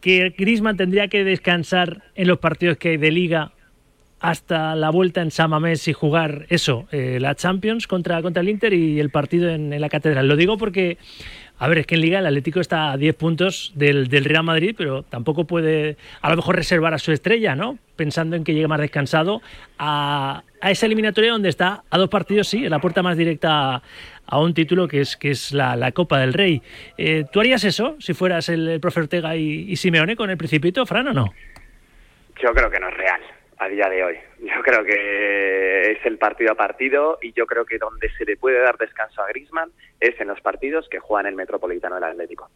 que 0.00 0.34
Griezmann 0.36 0.76
tendría 0.76 1.08
que 1.08 1.24
descansar 1.24 2.02
en 2.14 2.28
los 2.28 2.38
partidos 2.38 2.78
que 2.78 2.90
hay 2.90 2.96
de 2.96 3.10
Liga 3.10 3.52
hasta 4.20 4.74
la 4.74 4.90
vuelta 4.90 5.22
en 5.22 5.30
San 5.30 5.50
Mamés 5.50 5.88
y 5.88 5.92
jugar 5.92 6.46
eso, 6.50 6.86
eh, 6.92 7.18
la 7.20 7.34
Champions 7.34 7.86
contra, 7.86 8.20
contra 8.20 8.42
el 8.42 8.48
Inter 8.48 8.72
y 8.74 9.00
el 9.00 9.10
partido 9.10 9.48
en, 9.48 9.72
en 9.72 9.80
la 9.80 9.88
Catedral? 9.88 10.28
Lo 10.28 10.36
digo 10.36 10.58
porque, 10.58 10.98
a 11.60 11.68
ver, 11.68 11.76
es 11.76 11.86
que 11.86 11.94
en 11.94 12.00
Liga 12.00 12.18
el 12.20 12.26
Atlético 12.26 12.58
está 12.58 12.92
a 12.92 12.96
10 12.96 13.14
puntos 13.16 13.72
del, 13.74 14.08
Real 14.08 14.42
Madrid, 14.42 14.74
pero 14.76 15.02
tampoco 15.02 15.44
puede 15.44 15.98
a 16.22 16.30
lo 16.30 16.36
mejor 16.36 16.56
reservar 16.56 16.94
a 16.94 16.98
su 16.98 17.12
estrella, 17.12 17.54
¿no? 17.54 17.78
Pensando 17.96 18.34
en 18.34 18.44
que 18.44 18.54
llegue 18.54 18.66
más 18.66 18.80
descansado 18.80 19.42
a, 19.78 20.42
esa 20.62 20.86
eliminatoria 20.86 21.32
donde 21.32 21.50
está 21.50 21.84
a 21.90 21.98
dos 21.98 22.08
partidos, 22.08 22.48
sí, 22.48 22.64
en 22.64 22.70
la 22.70 22.78
puerta 22.78 23.02
más 23.02 23.18
directa 23.18 23.82
a, 24.24 24.40
un 24.40 24.54
título 24.54 24.88
que 24.88 25.02
es, 25.02 25.18
que 25.18 25.32
es 25.32 25.52
la, 25.52 25.92
Copa 25.92 26.18
del 26.18 26.32
Rey. 26.32 26.62
Eh, 26.96 27.26
¿Tú 27.30 27.40
harías 27.40 27.62
eso 27.64 27.94
si 27.98 28.14
fueras 28.14 28.48
el, 28.48 28.66
el 28.66 28.80
profe 28.80 29.00
Ortega 29.00 29.36
y, 29.36 29.70
y 29.70 29.76
Simeone 29.76 30.16
con 30.16 30.30
el 30.30 30.38
Principito, 30.38 30.86
Fran, 30.86 31.08
o 31.08 31.12
no? 31.12 31.34
Yo 32.42 32.54
creo 32.54 32.70
que 32.70 32.80
no 32.80 32.88
es 32.88 32.96
real 32.96 33.20
a 33.60 33.68
día 33.68 33.88
de 33.90 34.02
hoy. 34.02 34.18
Yo 34.38 34.62
creo 34.62 34.82
que 34.84 35.92
es 35.92 36.06
el 36.06 36.16
partido 36.16 36.52
a 36.52 36.54
partido 36.54 37.18
y 37.20 37.32
yo 37.32 37.46
creo 37.46 37.66
que 37.66 37.78
donde 37.78 38.08
se 38.16 38.24
le 38.24 38.36
puede 38.36 38.58
dar 38.58 38.78
descanso 38.78 39.22
a 39.22 39.28
Griezmann 39.28 39.70
es 40.00 40.18
en 40.18 40.28
los 40.28 40.40
partidos 40.40 40.88
que 40.88 40.98
juegan 40.98 41.26
el 41.26 41.36
Metropolitano 41.36 41.96
del 41.96 42.04
Atlético. 42.04 42.48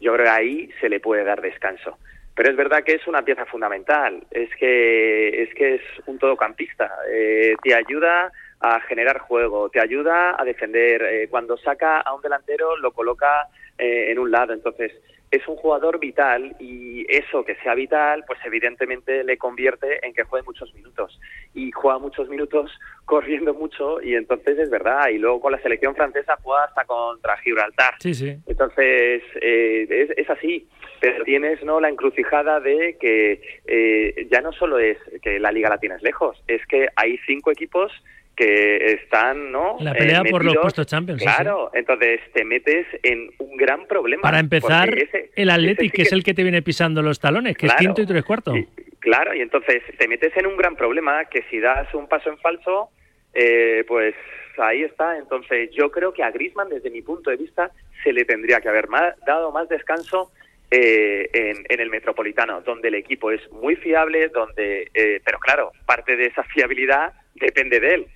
Yo 0.00 0.14
creo 0.14 0.24
que 0.24 0.30
ahí 0.30 0.70
se 0.80 0.88
le 0.88 0.98
puede 0.98 1.24
dar 1.24 1.42
descanso. 1.42 1.98
pero 2.34 2.50
es 2.50 2.56
verdad 2.56 2.84
que 2.84 2.94
es 2.94 3.06
una 3.06 3.22
pieza 3.22 3.44
fundamental. 3.46 4.26
Es 4.30 4.48
que 4.56 5.42
es 5.42 5.54
que 5.54 5.74
es 5.76 5.82
un 6.06 6.18
todocampista. 6.18 6.90
Eh, 7.10 7.54
te 7.62 7.74
ayuda 7.74 8.32
a 8.60 8.80
generar 8.80 9.18
juego, 9.18 9.68
te 9.68 9.80
ayuda 9.80 10.40
a 10.40 10.44
defender. 10.44 11.02
Eh, 11.02 11.28
cuando 11.28 11.58
saca 11.58 12.00
a 12.00 12.14
un 12.14 12.22
delantero 12.22 12.76
lo 12.78 12.92
coloca 12.92 13.48
eh, 13.76 14.10
en 14.10 14.18
un 14.18 14.30
lado. 14.30 14.54
Entonces 14.54 14.92
es 15.30 15.46
un 15.48 15.56
jugador 15.56 15.98
vital 15.98 16.54
y 16.60 17.04
eso 17.08 17.44
que 17.44 17.56
sea 17.56 17.74
vital, 17.74 18.24
pues 18.26 18.38
evidentemente 18.44 19.24
le 19.24 19.36
convierte 19.36 20.06
en 20.06 20.14
que 20.14 20.22
juegue 20.22 20.44
muchos 20.46 20.72
minutos 20.74 21.18
y 21.54 21.70
juega 21.72 21.98
muchos 21.98 22.28
minutos 22.28 22.70
corriendo 23.04 23.54
mucho 23.54 24.00
y 24.00 24.14
entonces 24.14 24.58
es 24.58 24.70
verdad. 24.70 25.08
Y 25.08 25.18
luego 25.18 25.40
con 25.40 25.52
la 25.52 25.60
selección 25.60 25.94
francesa 25.94 26.36
juega 26.42 26.64
hasta 26.64 26.84
contra 26.84 27.36
Gibraltar. 27.38 27.94
Sí, 27.98 28.14
sí. 28.14 28.36
Entonces 28.46 29.22
eh, 29.40 29.86
es, 29.88 30.10
es, 30.16 30.30
así, 30.30 30.68
pero 31.00 31.24
tienes 31.24 31.62
no 31.64 31.80
la 31.80 31.88
encrucijada 31.88 32.60
de 32.60 32.96
que 33.00 33.40
eh, 33.66 34.28
ya 34.30 34.40
no 34.40 34.52
solo 34.52 34.78
es 34.78 34.98
que 35.22 35.40
la 35.40 35.52
liga 35.52 35.68
la 35.68 35.78
tienes 35.78 36.02
lejos, 36.02 36.42
es 36.46 36.64
que 36.66 36.88
hay 36.96 37.18
cinco 37.26 37.50
equipos 37.50 37.92
que 38.36 38.92
están, 38.92 39.50
¿no? 39.50 39.76
La 39.80 39.94
pelea 39.94 40.20
eh, 40.24 40.30
por 40.30 40.44
los 40.44 40.56
puestos 40.58 40.86
Champions. 40.86 41.20
sí, 41.22 41.26
Claro, 41.26 41.70
entonces 41.72 42.20
te 42.34 42.44
metes 42.44 42.86
en 43.02 43.30
un 43.38 43.56
gran 43.56 43.86
problema. 43.86 44.20
Para 44.22 44.38
empezar, 44.40 44.92
ese- 44.96 45.30
el 45.34 45.48
Athletic, 45.50 45.90
sí 45.90 45.90
que 45.90 46.02
es 46.02 46.12
el 46.12 46.22
que 46.22 46.34
te 46.34 46.42
viene 46.42 46.60
pisando 46.60 47.00
los 47.02 47.18
talones, 47.18 47.56
que 47.56 47.66
es 47.66 47.74
quinto 47.74 48.02
y 48.02 48.06
tres 48.06 48.24
cuartos. 48.24 48.54
Claro, 49.00 49.34
y 49.34 49.40
entonces 49.40 49.82
te 49.98 50.06
metes 50.06 50.36
en 50.36 50.46
un 50.46 50.56
gran 50.56 50.76
problema 50.76 51.24
que 51.26 51.44
si 51.50 51.58
das 51.60 51.92
un 51.94 52.08
paso 52.08 52.28
en 52.28 52.36
falso, 52.38 52.90
eh, 53.32 53.84
pues 53.88 54.14
ahí 54.58 54.82
está. 54.82 55.16
Entonces 55.16 55.70
yo 55.72 55.90
creo 55.90 56.12
que 56.12 56.22
a 56.22 56.30
Griezmann, 56.30 56.68
desde 56.68 56.90
mi 56.90 57.00
punto 57.02 57.30
de 57.30 57.36
vista, 57.36 57.70
se 58.04 58.12
le 58.12 58.24
tendría 58.26 58.60
que 58.60 58.68
haber 58.68 58.88
más- 58.88 59.14
dado 59.26 59.50
más 59.50 59.68
descanso 59.68 60.30
eh, 60.70 61.30
en, 61.32 61.64
en 61.68 61.80
el 61.80 61.88
Metropolitano, 61.90 62.60
donde 62.62 62.88
el 62.88 62.96
equipo 62.96 63.30
es 63.30 63.40
muy 63.52 63.76
fiable, 63.76 64.28
donde, 64.28 64.90
eh, 64.92 65.20
pero 65.24 65.38
claro, 65.38 65.70
parte 65.86 66.16
de 66.16 66.26
esa 66.26 66.42
fiabilidad 66.42 67.12
depende 67.36 67.78
de 67.78 67.94
él. 67.94 68.06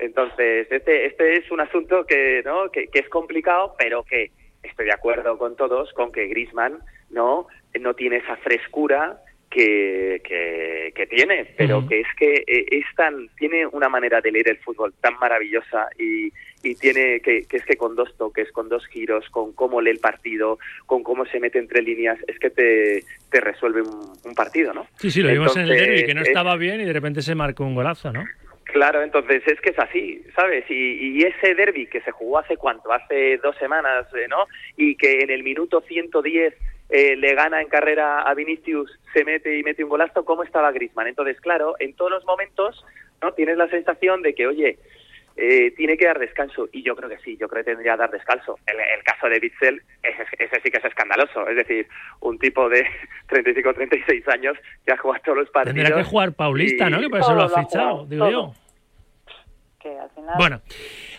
Entonces 0.00 0.66
este 0.70 1.06
este 1.06 1.36
es 1.36 1.50
un 1.50 1.60
asunto 1.60 2.04
que 2.06 2.42
no 2.44 2.70
que, 2.70 2.88
que 2.88 3.00
es 3.00 3.08
complicado, 3.08 3.74
pero 3.78 4.02
que 4.02 4.30
estoy 4.62 4.86
de 4.86 4.92
acuerdo 4.92 5.38
con 5.38 5.56
todos 5.56 5.92
con 5.92 6.10
que 6.12 6.26
Griezmann 6.26 6.78
no 7.10 7.46
no 7.78 7.94
tiene 7.94 8.16
esa 8.16 8.36
frescura 8.38 9.18
que, 9.50 10.20
que, 10.24 10.92
que 10.94 11.06
tiene, 11.08 11.44
pero 11.56 11.84
que 11.88 12.00
es 12.00 12.06
que 12.16 12.44
eh, 12.46 12.66
es 12.70 12.84
tan, 12.96 13.28
tiene 13.36 13.66
una 13.66 13.88
manera 13.88 14.20
de 14.20 14.30
leer 14.30 14.48
el 14.48 14.58
fútbol 14.58 14.94
tan 15.00 15.14
maravillosa 15.18 15.88
y, 15.98 16.28
y 16.62 16.76
tiene 16.76 17.18
que, 17.20 17.46
que 17.48 17.56
es 17.56 17.64
que 17.64 17.76
con 17.76 17.96
dos 17.96 18.16
toques, 18.16 18.52
con 18.52 18.68
dos 18.68 18.86
giros, 18.86 19.28
con 19.30 19.52
cómo 19.52 19.80
lee 19.80 19.90
el 19.90 19.98
partido, 19.98 20.60
con 20.86 21.02
cómo 21.02 21.26
se 21.26 21.40
mete 21.40 21.58
entre 21.58 21.82
líneas, 21.82 22.16
es 22.28 22.38
que 22.38 22.50
te, 22.50 23.02
te 23.28 23.40
resuelve 23.40 23.82
un, 23.82 24.12
un 24.24 24.34
partido, 24.36 24.72
¿no? 24.72 24.86
Sí, 24.98 25.10
sí, 25.10 25.20
lo 25.20 25.30
vimos 25.32 25.56
en 25.56 25.62
el 25.62 25.68
derby, 25.70 26.04
que 26.06 26.14
no 26.14 26.22
es- 26.22 26.28
estaba 26.28 26.56
bien 26.56 26.80
y 26.80 26.84
de 26.84 26.92
repente 26.92 27.20
se 27.20 27.34
marcó 27.34 27.64
un 27.64 27.74
golazo, 27.74 28.12
¿no? 28.12 28.24
Claro, 28.72 29.02
entonces 29.02 29.42
es 29.46 29.60
que 29.60 29.70
es 29.70 29.78
así, 29.78 30.22
¿sabes? 30.36 30.64
Y, 30.70 31.18
y 31.18 31.22
ese 31.22 31.54
derby 31.54 31.86
que 31.86 32.00
se 32.02 32.12
jugó 32.12 32.38
hace 32.38 32.56
cuánto, 32.56 32.92
hace 32.92 33.38
dos 33.38 33.56
semanas, 33.56 34.06
eh, 34.14 34.26
¿no? 34.28 34.46
Y 34.76 34.94
que 34.94 35.20
en 35.20 35.30
el 35.30 35.42
minuto 35.42 35.80
110 35.80 36.54
eh, 36.88 37.16
le 37.16 37.34
gana 37.34 37.60
en 37.60 37.68
carrera 37.68 38.22
a 38.22 38.34
Vinicius, 38.34 38.90
se 39.12 39.24
mete 39.24 39.58
y 39.58 39.62
mete 39.62 39.82
un 39.82 39.90
golazo, 39.90 40.24
¿cómo 40.24 40.44
estaba 40.44 40.70
Griezmann? 40.70 41.08
Entonces, 41.08 41.40
claro, 41.40 41.74
en 41.80 41.94
todos 41.94 42.10
los 42.12 42.24
momentos, 42.24 42.84
¿no? 43.20 43.32
Tienes 43.32 43.56
la 43.56 43.68
sensación 43.68 44.22
de 44.22 44.34
que, 44.34 44.46
oye, 44.46 44.78
eh, 45.40 45.72
tiene 45.76 45.96
que 45.96 46.06
dar 46.06 46.18
descanso. 46.18 46.68
Y 46.72 46.82
yo 46.82 46.94
creo 46.94 47.08
que 47.08 47.18
sí, 47.18 47.36
yo 47.40 47.48
creo 47.48 47.64
que 47.64 47.70
tendría 47.72 47.92
que 47.94 47.98
dar 47.98 48.10
descanso. 48.10 48.58
El, 48.66 48.76
el 48.78 49.02
caso 49.04 49.26
de 49.28 49.40
Bitzel, 49.40 49.82
ese, 50.02 50.22
ese 50.38 50.60
sí 50.62 50.70
que 50.70 50.78
es 50.78 50.84
escandaloso. 50.84 51.48
Es 51.48 51.56
decir, 51.56 51.88
un 52.20 52.38
tipo 52.38 52.68
de 52.68 52.84
35 53.28 53.74
36 53.74 54.28
años 54.28 54.56
que 54.84 54.92
ha 54.92 54.96
jugado 54.98 55.22
todos 55.24 55.38
los 55.38 55.50
partidos. 55.50 55.76
Tendrá 55.76 55.96
que 55.96 56.04
jugar 56.04 56.32
Paulista, 56.32 56.88
y- 56.88 56.90
¿no? 56.92 57.00
Que 57.00 57.08
por 57.10 57.20
eso 57.20 57.34
lo 57.34 57.42
ha 57.42 57.48
fichado, 57.48 57.88
jugado, 57.90 58.06
digo 58.06 58.24
todo. 58.28 58.32
yo. 58.32 58.54
Que 59.80 59.98
al 59.98 60.10
final... 60.10 60.34
Bueno, 60.36 60.60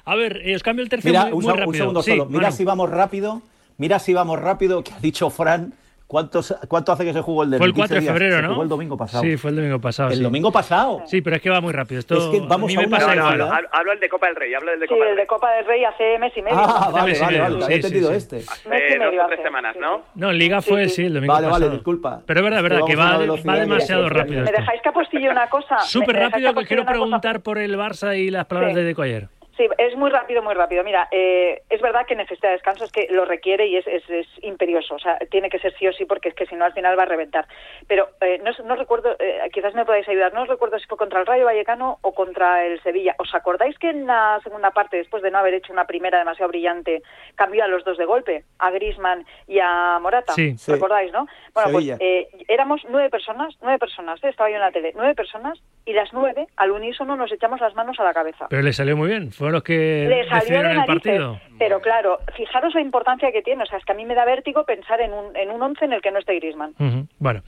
a 0.05 0.15
ver, 0.15 0.41
eh, 0.43 0.55
os 0.55 0.61
cambio 0.61 0.84
el 0.84 0.89
tercio 0.89 1.09
Mira, 1.09 1.26
muy, 1.26 1.34
un, 1.34 1.39
muy 1.39 1.45
seg- 1.45 1.51
un 1.53 1.57
rápido. 1.59 1.74
segundo 1.74 2.03
Sí, 2.03 2.11
solo. 2.11 2.26
Mira 2.28 2.51
si 2.51 2.63
vamos 2.63 2.89
rápido. 2.91 3.41
Mira 3.78 3.97
si 3.97 4.13
vamos 4.13 4.39
rápido, 4.39 4.84
que 4.84 4.91
ha 4.93 4.99
dicho 4.99 5.30
Fran. 5.32 5.74
¿Cuántos, 6.12 6.53
¿Cuánto 6.68 6.91
hace 6.91 7.05
que 7.05 7.14
se 7.14 7.22
jugó 7.22 7.43
el 7.43 7.51
de 7.51 7.57
Fue 7.57 7.68
el 7.68 7.74
4 7.74 7.95
de 7.95 8.01
febrero, 8.01 8.36
se 8.36 8.41
¿no? 8.41 8.49
jugó 8.49 8.64
el 8.64 8.68
domingo 8.68 8.97
pasado. 8.97 9.24
Sí, 9.24 9.38
fue 9.38 9.51
el 9.51 9.55
domingo 9.55 9.80
pasado. 9.80 10.09
El 10.09 10.18
sí. 10.18 10.24
domingo 10.24 10.51
pasado. 10.51 11.03
Sí, 11.05 11.22
pero 11.22 11.38
es 11.38 11.41
que 11.41 11.49
va 11.49 11.62
muy 11.62 11.72
rápido. 11.72 11.99
Esto 11.99 12.16
Es 12.18 12.26
que 12.38 12.45
vamos 12.45 12.66
a 12.66 12.68
mí 12.68 12.76
a 12.76 12.80
me 12.82 12.88
una 12.88 12.97
pasa 12.97 13.16
No, 13.16 13.22
no, 13.22 13.22
igual. 13.22 13.38
no, 13.38 13.55
hablo, 13.55 13.70
hablo 13.72 13.91
del 13.91 13.99
de 14.01 14.09
Copa 14.09 14.28
del 14.28 14.36
Rey, 14.36 14.53
hablo 14.53 14.72
del 14.72 14.80
de 14.82 14.88
Sí, 14.88 14.93
Copa 14.93 15.03
el 15.03 15.07
del 15.07 15.16
de 15.16 15.22
Rey. 15.22 15.28
Copa 15.28 15.51
del 15.53 15.66
Rey 15.66 15.84
hace 15.86 16.20
mes 16.20 16.34
y 16.36 16.41
medio. 16.41 16.57
Ah, 16.59 16.89
vale, 16.91 17.05
mes 17.12 17.18
y 17.18 17.22
vale, 17.24 17.39
medio, 17.39 17.53
vale. 17.53 17.66
sí, 17.66 17.72
sí, 17.72 17.74
entendido 17.76 18.09
sí. 18.09 18.16
este. 18.18 18.36
Mes 18.36 18.45
y 18.45 18.51
Hace 18.51 18.99
medio 18.99 19.05
dos 19.05 19.14
o 19.16 19.22
hace, 19.22 19.36
tres 19.36 19.43
semanas, 19.45 19.74
sí, 19.74 19.80
¿no? 19.80 20.01
No, 20.16 20.32
en 20.32 20.38
Liga 20.38 20.62
fue, 20.62 20.89
sí, 20.89 21.05
el 21.05 21.14
domingo 21.14 21.34
Vale, 21.34 21.47
vale, 21.47 21.59
pasado. 21.59 21.72
disculpa. 21.78 22.22
Pero 22.26 22.39
es 22.39 22.43
verdad, 22.43 22.59
es 22.59 22.64
verdad, 22.64 22.86
que 22.86 22.95
va, 22.97 23.18
va 23.47 23.55
demasiado 23.62 24.09
rápido 24.09 24.43
¿Me 24.43 24.51
dejáis 24.51 24.82
que 24.82 24.89
apostille 24.89 25.30
una 25.30 25.47
cosa? 25.49 25.80
Súper 25.80 26.07
¿Me 26.09 26.14
dejáis 26.26 26.43
rápido 26.43 26.62
que 26.62 26.68
quiero 26.68 26.86
preguntar 26.86 27.39
por 27.41 27.57
el 27.57 27.78
Barça 27.78 28.18
y 28.18 28.30
las 28.32 28.45
palabras 28.47 28.76
de 28.76 28.84
Deco 28.84 29.03
ayer. 29.03 29.30
Sí, 29.62 29.68
es 29.78 29.95
muy 29.95 30.09
rápido, 30.09 30.41
muy 30.41 30.55
rápido. 30.55 30.84
Mira, 30.84 31.07
eh, 31.12 31.62
es 31.70 31.80
verdad 31.82 32.07
que 32.07 32.16
necesita 32.16 32.49
descanso, 32.49 32.84
es 32.84 32.91
que 32.91 33.07
lo 33.12 33.26
requiere 33.26 33.68
y 33.68 33.78
es, 33.78 33.86
es, 33.86 34.09
es 34.09 34.28
imperioso. 34.41 34.95
O 34.95 34.99
sea, 34.99 35.20
tiene 35.30 35.51
que 35.51 35.59
ser 35.59 35.78
sí 35.78 35.88
o 35.88 35.93
sí 35.93 36.05
porque 36.05 36.30
es 36.30 36.36
que 36.36 36.47
si 36.47 36.55
no 36.55 36.66
al 36.66 36.74
final 36.74 36.97
va 36.97 37.03
a 37.03 37.05
reventar. 37.05 37.45
Pero 37.88 38.09
eh, 38.22 38.41
no, 38.43 38.51
no 38.66 38.76
recuerdo, 38.76 39.16
eh, 39.20 39.39
quizás 39.53 39.76
me 39.76 39.86
podáis 39.86 40.09
ayudar, 40.09 40.34
no 40.34 40.41
os 40.41 40.47
recuerdo 40.47 40.80
si 40.80 40.88
fue 40.88 40.97
contra 40.97 41.20
el 41.20 41.28
Rayo 41.28 41.45
Vallecano 41.45 41.99
o 42.01 42.16
contra 42.16 42.66
el 42.66 42.82
Sevilla. 42.82 43.16
¿Os 43.20 43.36
acordáis 43.36 43.78
que 43.78 43.91
en 43.91 44.07
la 44.07 44.39
segunda 44.43 44.72
parte, 44.72 44.97
después 44.97 45.22
de 45.22 45.30
no 45.30 45.38
haber 45.38 45.53
hecho 45.53 45.74
una 45.74 45.86
primera 45.86 46.18
demasiado 46.18 46.49
brillante, 46.49 47.03
cambió 47.36 47.64
a 47.64 47.68
los 47.68 47.84
dos 47.84 47.99
de 47.99 48.05
golpe, 48.05 48.45
a 48.57 48.72
Grisman 48.72 49.28
y 49.47 49.59
a 49.59 49.99
Morata? 49.99 50.34
Sí. 50.34 50.57
Sí. 50.57 50.72
¿Recordáis, 50.72 51.12
no? 51.12 51.28
Bueno, 51.53 51.70
Sevilla. 51.70 51.97
pues 51.97 52.09
eh, 52.09 52.28
éramos 52.47 52.82
nueve 52.89 53.12
personas, 53.12 53.55
nueve 53.62 53.78
personas, 53.78 54.24
¿eh? 54.24 54.30
estaba 54.30 54.49
yo 54.49 54.55
en 54.55 54.62
la 54.62 54.72
tele, 54.72 54.91
nueve 54.95 55.14
personas 55.14 55.62
y 55.86 55.94
las 55.94 56.14
nueve 56.14 56.48
al 56.58 56.72
unísono 56.72 57.16
nos 57.16 57.32
echamos 57.32 57.60
las 57.60 57.74
manos 57.76 58.00
a 58.00 58.04
la 58.04 58.14
cabeza. 58.14 58.46
Pero 58.50 58.62
le 58.62 58.72
salió 58.74 58.96
muy 58.96 59.08
bien. 59.10 59.32
Fueron 59.32 59.54
los 59.54 59.64
que 59.64 60.06
Le 60.08 60.30
salió 60.30 60.62
el 60.62 60.86
partido. 60.86 61.40
pero 61.58 61.82
claro, 61.82 62.20
fijaros 62.38 62.74
la 62.76 62.82
importancia 62.82 63.32
que 63.32 63.42
tiene. 63.42 63.64
O 63.64 63.66
sea, 63.66 63.78
es 63.80 63.86
que 63.86 63.92
a 63.92 63.96
mí 63.96 64.06
me 64.06 64.14
da 64.16 64.26
vértigo 64.26 64.64
pensar 64.66 65.02
en 65.02 65.12
un, 65.14 65.36
en 65.36 65.50
un 65.50 65.62
once 65.62 65.84
en 65.86 65.94
el 65.94 66.02
que 66.02 66.12
no 66.12 66.20
esté 66.20 66.36
Griezmann. 66.36 66.76
Ujú, 66.80 67.08
Bueno, 67.20 67.42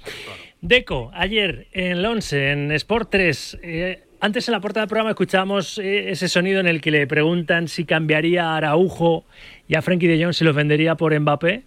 Deco, 0.61 1.11
ayer 1.13 1.67
en 1.73 1.91
el 1.97 2.05
11, 2.05 2.51
en 2.51 2.71
Sport 2.71 3.09
3, 3.11 3.59
eh, 3.61 4.03
antes 4.21 4.47
en 4.47 4.53
la 4.53 4.61
puerta 4.61 4.79
del 4.79 4.87
programa 4.89 5.09
escuchábamos 5.11 5.77
eh, 5.79 6.09
ese 6.11 6.27
sonido 6.29 6.59
en 6.61 6.67
el 6.67 6.79
que 6.81 6.91
le 6.91 7.05
preguntan 7.07 7.67
si 7.67 7.85
cambiaría 7.85 8.45
a 8.45 8.57
Araujo 8.57 9.25
y 9.67 9.75
a 9.75 9.81
Frenkie 9.81 10.07
de 10.07 10.23
Jong 10.23 10.33
si 10.33 10.45
los 10.45 10.55
vendería 10.55 10.95
por 10.95 11.17
Mbappé 11.19 11.63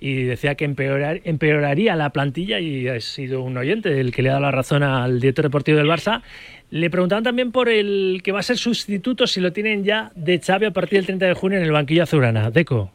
y 0.00 0.24
decía 0.24 0.54
que 0.54 0.64
empeorar- 0.68 1.20
empeoraría 1.24 1.96
la 1.96 2.10
plantilla 2.10 2.60
y 2.60 2.88
ha 2.88 3.00
sido 3.00 3.42
un 3.42 3.56
oyente 3.56 4.00
el 4.00 4.12
que 4.12 4.22
le 4.22 4.28
ha 4.28 4.32
dado 4.32 4.42
la 4.42 4.50
razón 4.50 4.82
al 4.82 5.20
director 5.20 5.44
deportivo 5.44 5.78
del 5.78 5.86
Barça. 5.86 6.22
Le 6.70 6.90
preguntaban 6.90 7.24
también 7.24 7.52
por 7.52 7.68
el 7.68 8.20
que 8.24 8.32
va 8.32 8.40
a 8.40 8.42
ser 8.42 8.58
sustituto 8.58 9.26
si 9.26 9.40
lo 9.40 9.52
tienen 9.52 9.84
ya 9.84 10.10
de 10.14 10.40
Xavi 10.40 10.66
a 10.66 10.70
partir 10.72 10.98
del 10.98 11.06
30 11.06 11.26
de 11.26 11.34
junio 11.34 11.58
en 11.58 11.64
el 11.64 11.72
banquillo 11.72 12.02
azulgrana. 12.02 12.50
Deco. 12.50 12.90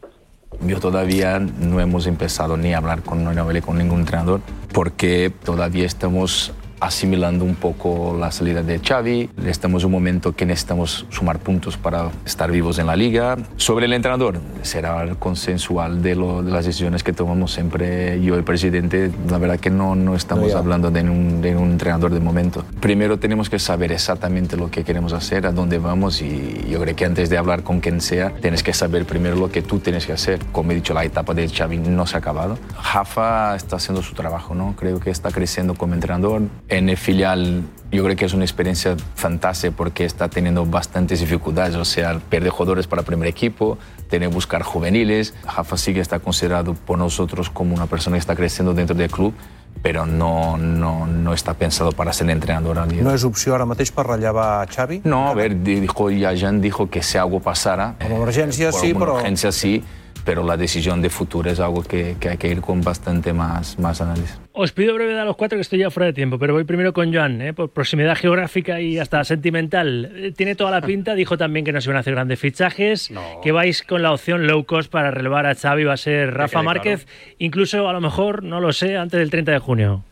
Yo 0.62 0.80
todavía 0.80 1.40
no 1.40 1.80
hemos 1.80 2.08
empezado 2.08 2.58
ni 2.58 2.74
a 2.74 2.80
hablar 2.80 3.02
con, 3.04 3.24
no 3.24 3.62
con 3.62 3.78
ningún 3.78 4.02
entrenador 4.02 4.42
porque 4.74 5.32
todavía 5.46 5.86
estamos 5.86 6.54
asimilando 6.80 7.46
un 7.46 7.56
poco 7.56 8.16
la 8.20 8.32
salida 8.32 8.64
de 8.64 8.80
Xavi. 8.80 9.30
Estamos 9.46 9.84
en 9.84 9.88
un 9.88 9.92
momento 9.94 10.34
que 10.36 10.46
necesitamos 10.46 11.06
sumar 11.10 11.40
puntos 11.40 11.78
para 11.78 12.10
estar 12.26 12.52
vivos 12.52 12.80
en 12.80 12.88
la 12.88 12.96
liga. 12.96 13.38
Sobre 13.58 13.86
el 13.86 13.94
entrenador, 13.94 14.40
será 14.62 15.02
el 15.04 15.18
consensual 15.18 16.02
de, 16.02 16.16
lo- 16.16 16.44
de 16.44 16.52
las 16.52 16.66
decisiones 16.66 17.04
que 17.04 17.14
tomamos 17.14 17.52
siempre 17.54 18.22
yo 18.22 18.36
el 18.36 18.44
presidente. 18.44 19.12
La 19.30 19.38
verdad 19.38 19.60
que 19.60 19.70
no, 19.70 19.96
no 19.96 20.16
estamos 20.16 20.52
No, 20.54 20.58
hablando 20.58 20.92
de 20.92 21.02
un, 21.02 21.42
de 21.42 21.56
un 21.56 21.72
entrenador 21.72 22.12
de 22.14 22.20
momento. 22.20 22.64
Primero 22.80 23.20
tenemos 23.20 23.50
que 23.50 23.60
saber 23.60 23.92
exactamente 23.92 24.58
lo 24.58 24.70
que 24.72 24.84
queremos 24.84 25.14
hacer, 25.14 25.46
a 25.46 25.52
dónde 25.52 25.78
vamos 25.80 26.22
y 26.22 26.66
yo 26.70 26.80
creo 26.82 26.96
que 26.96 27.06
antes 27.06 27.30
de 27.30 27.38
hablar 27.38 27.64
con 27.64 27.80
quien 27.80 28.02
sea, 28.02 28.32
tienes 28.42 28.64
que 28.64 28.74
saber 28.74 29.06
primero 29.06 29.36
lo 29.36 29.52
que 29.52 29.62
tú 29.62 29.80
tienes 29.80 30.06
que 30.06 30.14
hacer. 30.14 30.40
Como 30.52 30.72
he 30.72 30.76
dicho, 30.76 30.94
la 30.94 31.04
etapa 31.04 31.34
de 31.34 31.48
Xavi 31.48 31.78
no 31.78 32.06
se 32.08 32.16
ha 32.16 32.20
acabado. 32.20 32.58
Rafa 32.94 33.56
está 33.56 33.76
haciendo 33.78 34.02
su 34.02 34.14
trabajo, 34.16 34.56
¿no? 34.56 34.76
Creo 34.78 35.00
que 35.00 35.10
está 35.10 35.32
creciendo 35.32 35.76
como 35.76 35.94
entrenador. 35.94 36.42
En 36.70 36.88
el 36.90 36.98
filial 36.98 37.64
yo 37.92 38.04
creo 38.04 38.16
que 38.16 38.26
es 38.26 38.34
una 38.34 38.44
experiencia 38.46 38.96
fantástica 39.16 39.74
porque 39.76 40.06
está 40.06 40.30
teniendo 40.30 40.64
bastantes 40.66 41.20
dificultades, 41.20 41.76
o 41.76 41.86
sea, 41.86 42.20
pierde 42.30 42.52
jugadores 42.52 42.86
para 42.86 43.00
el 43.02 43.06
primer 43.06 43.28
equipo, 43.28 43.80
tiene 44.10 44.28
que 44.28 44.34
buscar 44.34 44.62
juveniles. 44.62 45.34
Rafa 45.56 45.76
sí 45.78 45.94
que 45.96 46.00
está 46.00 46.20
considerado 46.20 46.76
por 46.76 47.00
nosotros 47.00 47.50
como 47.50 47.74
una 47.74 47.88
persona 47.88 48.16
que 48.18 48.20
está 48.20 48.36
creciendo 48.36 48.76
dentro 48.76 48.96
del 48.96 49.10
club, 49.10 49.34
pero 49.82 50.06
no, 50.06 50.58
no, 50.58 51.08
no 51.08 51.34
está 51.34 51.56
pensado 51.56 51.92
para 51.92 52.14
ser 52.14 52.30
entrenador. 52.30 52.78
No 53.02 53.12
és 53.16 53.24
opció 53.26 53.56
ara 53.56 53.66
mateix 53.66 53.90
per 53.96 54.06
rellevar 54.06 54.68
Xavi? 54.70 55.02
No, 55.06 55.30
a 55.30 55.34
ver, 55.34 55.56
dijo, 55.64 56.12
ya 56.12 56.36
Jan 56.38 56.62
dijo 56.62 56.90
que 56.90 57.02
si 57.02 57.18
algo 57.18 57.40
pasara. 57.40 57.96
Como 58.02 58.22
urgencia 58.22 58.70
por 58.70 58.80
sí, 58.82 58.88
alguna 58.88 59.06
pero- 59.06 59.16
urgencia 59.18 59.52
sí, 59.52 59.84
pero 60.30 60.44
la 60.44 60.58
decisión 60.58 61.02
de 61.02 61.10
futuro 61.10 61.50
es 61.50 61.60
algo 61.60 61.82
que, 61.82 62.16
que 62.20 62.30
hay 62.30 62.38
que 62.38 62.50
ir 62.50 62.62
con 62.62 62.82
bastante 62.82 63.34
más, 63.34 63.80
más 63.80 64.00
análisis. 64.00 64.40
Os 64.52 64.72
pido 64.72 64.94
brevedad 64.94 65.24
a 65.24 65.26
los 65.26 65.36
cuatro 65.36 65.58
que 65.58 65.62
estoy 65.62 65.80
ya 65.80 65.90
fuera 65.90 66.06
de 66.06 66.14
tiempo, 66.14 66.38
pero 66.38 66.54
voy 66.54 66.66
primero 66.66 66.94
con 66.94 67.12
Joan, 67.12 67.42
¿eh? 67.42 67.52
por 67.52 67.72
proximidad 67.72 68.16
geográfica 68.16 68.80
y 68.80 69.00
hasta 69.00 69.24
sentimental. 69.24 70.12
Eh, 70.14 70.32
Tiene 70.38 70.54
toda 70.54 70.70
la 70.70 70.82
pinta, 70.82 71.16
dijo 71.16 71.36
también 71.36 71.66
que 71.66 71.72
no 71.72 71.82
se 71.82 71.90
van 71.90 71.98
a 71.98 72.02
hacer 72.02 72.14
grandes 72.14 72.40
fichajes, 72.40 73.12
que 73.42 73.52
vais 73.52 73.82
con 73.82 74.04
la 74.04 74.14
opción 74.14 74.46
low 74.46 74.66
cost 74.66 74.92
para 74.92 75.10
relevar 75.10 75.48
a 75.48 75.56
Xavi, 75.56 75.86
va 75.86 75.94
a 75.94 75.98
ser 75.98 76.32
Rafa 76.32 76.62
Márquez, 76.62 77.08
incluso 77.40 77.90
a 77.90 77.94
lo 77.94 78.00
mejor, 78.00 78.44
no 78.44 78.60
lo 78.60 78.72
sé, 78.72 78.98
antes 78.98 79.20
del 79.20 79.32
30 79.32 79.52
de 79.54 79.58
junio. 79.58 80.04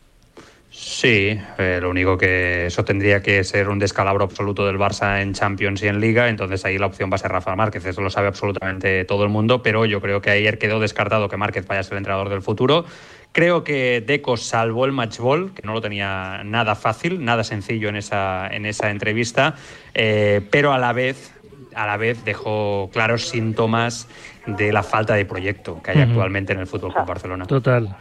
Sí, 0.80 1.36
eh, 1.58 1.80
lo 1.82 1.90
único 1.90 2.16
que 2.16 2.66
eso 2.66 2.84
tendría 2.84 3.20
que 3.20 3.42
ser 3.42 3.68
un 3.68 3.80
descalabro 3.80 4.24
absoluto 4.24 4.64
del 4.64 4.78
Barça 4.78 5.20
en 5.20 5.34
Champions 5.34 5.82
y 5.82 5.88
en 5.88 6.00
Liga, 6.00 6.28
entonces 6.28 6.64
ahí 6.64 6.78
la 6.78 6.86
opción 6.86 7.10
va 7.10 7.16
a 7.16 7.18
ser 7.18 7.32
Rafa 7.32 7.56
Márquez, 7.56 7.84
eso 7.84 8.00
lo 8.00 8.10
sabe 8.10 8.28
absolutamente 8.28 9.04
todo 9.04 9.24
el 9.24 9.28
mundo, 9.28 9.60
pero 9.60 9.86
yo 9.86 10.00
creo 10.00 10.20
que 10.20 10.30
ayer 10.30 10.56
quedó 10.56 10.78
descartado 10.78 11.28
que 11.28 11.36
Márquez 11.36 11.66
vaya 11.66 11.80
a 11.80 11.82
ser 11.82 11.94
el 11.94 11.98
entrenador 11.98 12.28
del 12.28 12.42
futuro. 12.42 12.84
Creo 13.32 13.64
que 13.64 14.04
Deco 14.06 14.36
salvó 14.36 14.84
el 14.84 14.92
matchball, 14.92 15.52
que 15.52 15.62
no 15.66 15.72
lo 15.72 15.80
tenía 15.80 16.42
nada 16.44 16.76
fácil, 16.76 17.24
nada 17.24 17.42
sencillo 17.42 17.88
en 17.88 17.96
esa, 17.96 18.46
en 18.46 18.64
esa 18.64 18.90
entrevista, 18.90 19.56
eh, 19.94 20.46
pero 20.50 20.72
a 20.72 20.78
la 20.78 20.92
vez 20.92 21.34
a 21.74 21.86
la 21.86 21.96
vez 21.96 22.24
dejó 22.24 22.88
claros 22.92 23.28
síntomas 23.28 24.08
de 24.46 24.72
la 24.72 24.82
falta 24.84 25.14
de 25.14 25.24
proyecto 25.24 25.82
que 25.82 25.90
hay 25.90 26.00
actualmente 26.00 26.52
en 26.52 26.60
el 26.60 26.66
Fútbol 26.66 26.94
Club 26.94 27.06
Barcelona. 27.06 27.46
Total. 27.46 27.96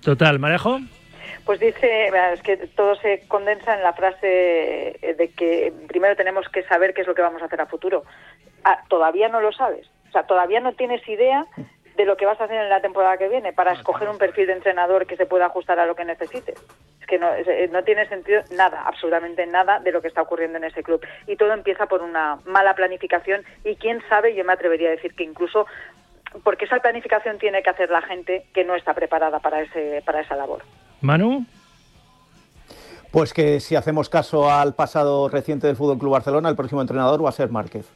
Total, 0.00 0.38
Marejo. 0.38 0.80
Pues 1.44 1.60
dice, 1.60 2.10
es 2.32 2.42
que 2.42 2.56
todo 2.68 2.94
se 2.96 3.26
condensa 3.28 3.74
en 3.74 3.82
la 3.82 3.92
frase 3.92 4.96
eh, 5.02 5.14
de 5.14 5.28
que 5.28 5.72
primero 5.88 6.16
tenemos 6.16 6.48
que 6.48 6.62
saber 6.62 6.94
qué 6.94 7.02
es 7.02 7.06
lo 7.06 7.14
que 7.14 7.22
vamos 7.22 7.42
a 7.42 7.46
hacer 7.46 7.60
a 7.60 7.66
futuro. 7.66 8.04
Ah, 8.64 8.82
todavía 8.88 9.28
no 9.28 9.40
lo 9.40 9.52
sabes. 9.52 9.86
O 10.08 10.12
sea, 10.12 10.22
todavía 10.22 10.60
no 10.60 10.72
tienes 10.72 11.06
idea 11.06 11.46
de 11.96 12.04
lo 12.04 12.16
que 12.16 12.26
vas 12.26 12.40
a 12.40 12.44
hacer 12.44 12.56
en 12.56 12.68
la 12.68 12.80
temporada 12.80 13.18
que 13.18 13.28
viene 13.28 13.52
para 13.52 13.72
escoger 13.72 14.08
un 14.08 14.18
perfil 14.18 14.46
de 14.46 14.54
entrenador 14.54 15.06
que 15.06 15.16
se 15.16 15.26
pueda 15.26 15.46
ajustar 15.46 15.78
a 15.78 15.86
lo 15.86 15.94
que 15.94 16.04
necesites. 16.04 16.56
Es 17.00 17.06
que 17.06 17.18
no, 17.18 17.32
eh, 17.34 17.68
no 17.70 17.84
tiene 17.84 18.08
sentido 18.08 18.42
nada, 18.50 18.82
absolutamente 18.86 19.46
nada 19.46 19.78
de 19.80 19.92
lo 19.92 20.00
que 20.00 20.08
está 20.08 20.22
ocurriendo 20.22 20.58
en 20.58 20.64
ese 20.64 20.82
club. 20.82 21.04
Y 21.26 21.36
todo 21.36 21.52
empieza 21.52 21.86
por 21.86 22.02
una 22.02 22.38
mala 22.46 22.74
planificación 22.74 23.44
y 23.64 23.76
quién 23.76 24.02
sabe, 24.08 24.34
yo 24.34 24.44
me 24.44 24.54
atrevería 24.54 24.88
a 24.88 24.92
decir 24.92 25.14
que 25.14 25.24
incluso 25.24 25.66
porque 26.42 26.64
esa 26.64 26.80
planificación 26.80 27.38
tiene 27.38 27.62
que 27.62 27.70
hacer 27.70 27.90
la 27.90 28.02
gente 28.02 28.46
que 28.52 28.64
no 28.64 28.74
está 28.74 28.92
preparada 28.94 29.38
para 29.38 29.60
ese 29.60 30.02
para 30.04 30.20
esa 30.20 30.34
labor. 30.34 30.62
Manu. 31.04 31.44
Pues 33.10 33.32
que 33.32 33.60
si 33.60 33.76
hacemos 33.76 34.08
caso 34.08 34.50
al 34.50 34.74
pasado 34.74 35.28
reciente 35.28 35.66
del 35.66 35.76
Fútbol 35.76 35.98
Club 35.98 36.12
Barcelona, 36.12 36.48
el 36.48 36.56
próximo 36.56 36.80
entrenador 36.80 37.24
va 37.24 37.28
a 37.28 37.32
ser 37.32 37.50
Márquez. 37.50 37.86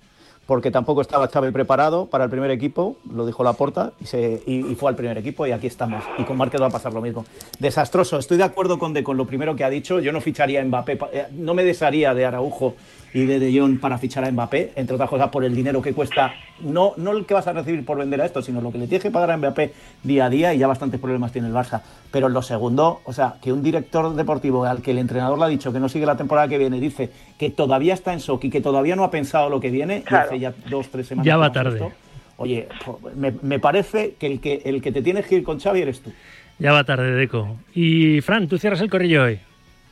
Porque 0.46 0.70
tampoco 0.70 1.00
estaba 1.00 1.28
Xavi 1.28 1.50
preparado 1.50 2.06
para 2.06 2.24
el 2.24 2.30
primer 2.30 2.50
equipo, 2.50 2.96
lo 3.12 3.26
dijo 3.26 3.42
Laporta, 3.42 3.92
y, 4.00 4.52
y, 4.70 4.74
fue 4.76 4.90
al 4.90 4.96
primer 4.96 5.18
equipo 5.18 5.46
y 5.46 5.52
aquí 5.52 5.66
estamos. 5.66 6.04
Y 6.18 6.24
con 6.24 6.36
Márquez 6.36 6.60
va 6.60 6.66
a 6.66 6.70
pasar 6.70 6.94
lo 6.94 7.00
mismo. 7.00 7.24
Desastroso. 7.58 8.18
Estoy 8.18 8.36
de 8.36 8.44
acuerdo 8.44 8.78
con, 8.78 8.94
de, 8.94 9.02
con 9.02 9.16
lo 9.16 9.26
primero 9.26 9.56
que 9.56 9.64
ha 9.64 9.70
dicho. 9.70 10.00
Yo 10.00 10.12
no 10.12 10.20
ficharía 10.20 10.60
a 10.60 10.64
Mbappé, 10.64 10.98
eh, 11.12 11.26
no 11.32 11.54
me 11.54 11.64
desharía 11.64 12.14
de 12.14 12.24
Araujo 12.24 12.76
y 13.14 13.24
de 13.24 13.38
De 13.38 13.58
Jong 13.58 13.78
para 13.80 13.98
fichar 13.98 14.24
a 14.24 14.30
Mbappé, 14.30 14.72
entre 14.76 14.94
otras 14.94 15.08
cosas 15.08 15.28
por 15.30 15.44
el 15.44 15.54
dinero 15.54 15.80
que 15.80 15.92
cuesta, 15.92 16.34
no, 16.60 16.92
no 16.96 17.12
el 17.12 17.24
que 17.26 17.34
vas 17.34 17.46
a 17.46 17.52
recibir 17.52 17.84
por 17.84 17.96
vender 17.98 18.20
a 18.20 18.26
esto, 18.26 18.42
sino 18.42 18.60
lo 18.60 18.70
que 18.70 18.78
le 18.78 18.86
tienes 18.86 19.02
que 19.02 19.10
pagar 19.10 19.30
a 19.30 19.36
Mbappé 19.36 19.72
día 20.02 20.26
a 20.26 20.30
día 20.30 20.52
y 20.54 20.58
ya 20.58 20.66
bastantes 20.66 21.00
problemas 21.00 21.32
tiene 21.32 21.48
el 21.48 21.54
Barça. 21.54 21.80
Pero 22.10 22.28
lo 22.28 22.42
segundo, 22.42 23.00
o 23.04 23.12
sea, 23.12 23.34
que 23.42 23.52
un 23.52 23.62
director 23.62 24.14
deportivo 24.14 24.64
al 24.64 24.82
que 24.82 24.90
el 24.90 24.98
entrenador 24.98 25.38
le 25.38 25.44
ha 25.44 25.48
dicho 25.48 25.72
que 25.72 25.80
no 25.80 25.88
sigue 25.88 26.06
la 26.06 26.16
temporada 26.16 26.48
que 26.48 26.58
viene, 26.58 26.80
dice 26.80 27.10
que 27.38 27.50
todavía 27.50 27.94
está 27.94 28.12
en 28.12 28.18
shock 28.18 28.44
y 28.44 28.50
que 28.50 28.60
todavía 28.60 28.96
no 28.96 29.04
ha 29.04 29.10
pensado 29.10 29.48
lo 29.48 29.60
que 29.60 29.70
viene, 29.70 29.98
y 29.98 30.02
Claro. 30.02 30.26
hace 30.28 30.38
ya 30.38 30.52
dos, 30.68 30.88
tres 30.88 31.06
semanas. 31.06 31.26
Ya 31.26 31.34
que 31.34 31.38
va 31.40 31.52
tarde. 31.52 31.70
visto, 31.80 31.92
Oye, 32.36 32.68
me, 33.16 33.34
me 33.42 33.58
parece 33.58 34.14
que 34.18 34.26
el, 34.26 34.40
que 34.40 34.62
el 34.64 34.80
que 34.80 34.92
te 34.92 35.02
tienes 35.02 35.26
que 35.26 35.34
ir 35.36 35.42
con 35.42 35.58
Xavi 35.58 35.80
eres 35.82 36.00
tú. 36.02 36.12
Ya 36.60 36.72
va 36.72 36.84
tarde, 36.84 37.10
Deco. 37.12 37.56
Y 37.74 38.20
Fran, 38.20 38.46
tú 38.48 38.58
cierras 38.58 38.80
el 38.80 38.90
corrillo 38.90 39.24
hoy. 39.24 39.40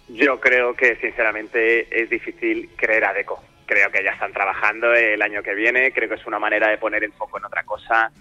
Yo 0.08 0.38
creo 0.40 0.74
que 0.74 0.96
sinceramente 0.96 1.88
es 2.02 2.08
difícil 2.08 2.70
creer 2.76 3.04
a 3.04 3.12
Deco. 3.12 3.42
Creo 3.66 3.90
que 3.90 4.04
ya 4.04 4.12
están 4.12 4.32
trabajando 4.32 4.94
el 4.94 5.20
año 5.20 5.42
que 5.42 5.54
viene, 5.54 5.90
creo 5.92 6.08
que 6.08 6.14
es 6.14 6.26
una 6.26 6.38
manera 6.38 6.68
de 6.68 6.78
poner 6.78 7.02
el 7.02 7.12
foco 7.12 7.38
en 7.38 7.44
otra 7.46 7.64
cosa 7.64 8.12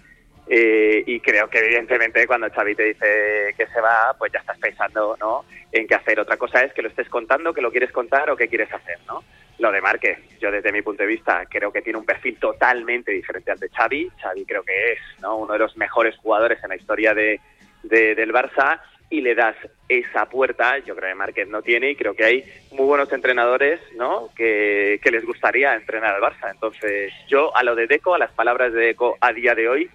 eh, 0.48 1.02
y 1.06 1.20
creo 1.20 1.48
que 1.48 1.58
evidentemente 1.58 2.26
cuando 2.26 2.50
Xavi 2.50 2.74
te 2.74 2.82
dice 2.84 3.54
que 3.56 3.66
se 3.68 3.80
va, 3.80 4.14
pues 4.18 4.32
ya 4.32 4.40
estás 4.40 4.58
pensando 4.58 5.16
¿no? 5.20 5.44
en 5.70 5.86
qué 5.86 5.94
hacer. 5.94 6.18
Otra 6.18 6.36
cosa 6.36 6.62
es 6.62 6.72
que 6.72 6.82
lo 6.82 6.88
estés 6.88 7.08
contando, 7.08 7.54
que 7.54 7.62
lo 7.62 7.70
quieres 7.70 7.92
contar 7.92 8.28
o 8.30 8.36
qué 8.36 8.48
quieres 8.48 8.72
hacer. 8.72 8.98
¿no? 9.06 9.22
Lo 9.58 9.70
de 9.70 9.80
Márquez, 9.80 10.18
yo 10.40 10.50
desde 10.50 10.72
mi 10.72 10.82
punto 10.82 11.04
de 11.04 11.08
vista 11.08 11.46
creo 11.48 11.72
que 11.72 11.82
tiene 11.82 11.98
un 12.00 12.04
perfil 12.06 12.36
totalmente 12.40 13.12
diferente 13.12 13.52
al 13.52 13.58
de 13.60 13.68
Xavi. 13.68 14.10
Xavi 14.20 14.44
creo 14.44 14.64
que 14.64 14.92
es 14.94 14.98
¿no? 15.20 15.36
uno 15.36 15.52
de 15.52 15.60
los 15.60 15.76
mejores 15.76 16.16
jugadores 16.16 16.58
en 16.64 16.70
la 16.70 16.76
historia 16.76 17.14
de, 17.14 17.40
de- 17.84 18.16
del 18.16 18.32
Barça 18.32 18.80
y 19.08 19.20
le 19.20 19.34
das 19.34 19.56
esa 19.88 20.26
puerta, 20.26 20.78
yo 20.78 20.96
creo 20.96 21.10
que 21.10 21.14
Márquez 21.14 21.48
no 21.48 21.62
tiene 21.62 21.90
y 21.90 21.96
creo 21.96 22.14
que 22.14 22.24
hay 22.24 22.44
muy 22.72 22.86
buenos 22.86 23.12
entrenadores 23.12 23.80
¿no? 23.94 24.30
que, 24.34 25.00
que 25.02 25.10
les 25.10 25.24
gustaría 25.24 25.74
entrenar 25.74 26.14
al 26.14 26.22
Barça. 26.22 26.50
Entonces 26.50 27.12
yo 27.28 27.56
a 27.56 27.62
lo 27.62 27.74
de 27.74 27.86
Deco, 27.86 28.14
a 28.14 28.18
las 28.18 28.32
palabras 28.32 28.72
de 28.72 28.86
Deco 28.86 29.16
a 29.20 29.32
día 29.32 29.54
de 29.54 29.68
hoy, 29.68 29.90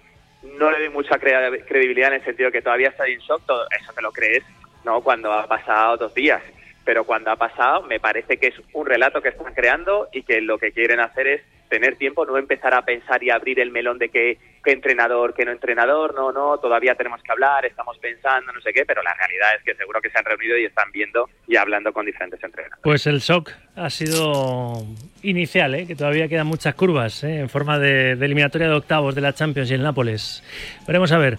no 0.58 0.70
le 0.70 0.78
doy 0.78 0.88
mucha 0.88 1.18
credibilidad 1.18 2.08
en 2.08 2.20
el 2.20 2.24
sentido 2.24 2.50
que 2.50 2.62
todavía 2.62 2.88
está 2.88 3.06
en 3.06 3.18
shock, 3.20 3.42
todo 3.46 3.66
eso 3.78 3.92
te 3.92 4.02
lo 4.02 4.10
crees 4.10 4.42
no 4.84 5.00
cuando 5.00 5.32
ha 5.32 5.46
pasado 5.46 5.96
dos 5.96 6.14
días, 6.14 6.42
pero 6.84 7.04
cuando 7.04 7.30
ha 7.30 7.36
pasado 7.36 7.82
me 7.82 8.00
parece 8.00 8.36
que 8.36 8.48
es 8.48 8.54
un 8.72 8.86
relato 8.86 9.20
que 9.20 9.30
están 9.30 9.54
creando 9.54 10.08
y 10.12 10.22
que 10.22 10.40
lo 10.40 10.58
que 10.58 10.72
quieren 10.72 11.00
hacer 11.00 11.26
es 11.26 11.42
tener 11.72 11.96
tiempo, 11.96 12.26
no 12.26 12.36
empezar 12.36 12.74
a 12.74 12.82
pensar 12.82 13.22
y 13.22 13.30
abrir 13.30 13.58
el 13.58 13.70
melón 13.70 13.96
de 13.96 14.10
qué, 14.10 14.36
qué 14.62 14.72
entrenador, 14.72 15.32
qué 15.32 15.46
no 15.46 15.52
entrenador, 15.52 16.14
no, 16.14 16.30
no, 16.30 16.58
todavía 16.58 16.94
tenemos 16.94 17.22
que 17.22 17.32
hablar, 17.32 17.64
estamos 17.64 17.96
pensando, 17.96 18.52
no 18.52 18.60
sé 18.60 18.74
qué, 18.74 18.84
pero 18.84 19.02
la 19.02 19.14
realidad 19.14 19.48
es 19.56 19.64
que 19.64 19.74
seguro 19.76 20.02
que 20.02 20.10
se 20.10 20.18
han 20.18 20.24
reunido 20.26 20.58
y 20.58 20.66
están 20.66 20.92
viendo 20.92 21.30
y 21.48 21.56
hablando 21.56 21.90
con 21.94 22.04
diferentes 22.04 22.44
entrenadores. 22.44 22.78
Pues 22.82 23.06
el 23.06 23.20
shock 23.20 23.52
ha 23.74 23.88
sido 23.88 24.84
inicial, 25.22 25.74
¿eh? 25.74 25.86
que 25.86 25.96
todavía 25.96 26.28
quedan 26.28 26.46
muchas 26.46 26.74
curvas 26.74 27.24
¿eh? 27.24 27.38
en 27.38 27.48
forma 27.48 27.78
de, 27.78 28.16
de 28.16 28.26
eliminatoria 28.26 28.68
de 28.68 28.74
octavos 28.74 29.14
de 29.14 29.22
la 29.22 29.32
Champions 29.32 29.70
y 29.70 29.74
el 29.74 29.82
Nápoles. 29.82 30.44
Veremos 30.86 31.10
a 31.10 31.16
ver. 31.16 31.38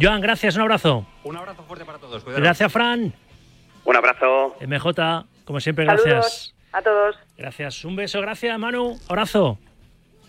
Joan, 0.00 0.20
gracias, 0.20 0.54
un 0.54 0.62
abrazo. 0.62 1.08
Un 1.24 1.36
abrazo 1.36 1.64
fuerte 1.64 1.84
para 1.84 1.98
todos. 1.98 2.24
Gracias, 2.24 2.72
Fran. 2.72 3.12
Un 3.84 3.96
abrazo. 3.96 4.54
MJ, 4.60 5.24
como 5.44 5.60
siempre, 5.60 5.86
Saludos 5.86 6.06
gracias. 6.06 6.54
a 6.72 6.82
todos. 6.82 7.16
Gracias, 7.36 7.84
un 7.84 7.96
beso, 7.96 8.20
gracias, 8.20 8.58
Manu. 8.58 8.96
Abrazo. 9.08 9.58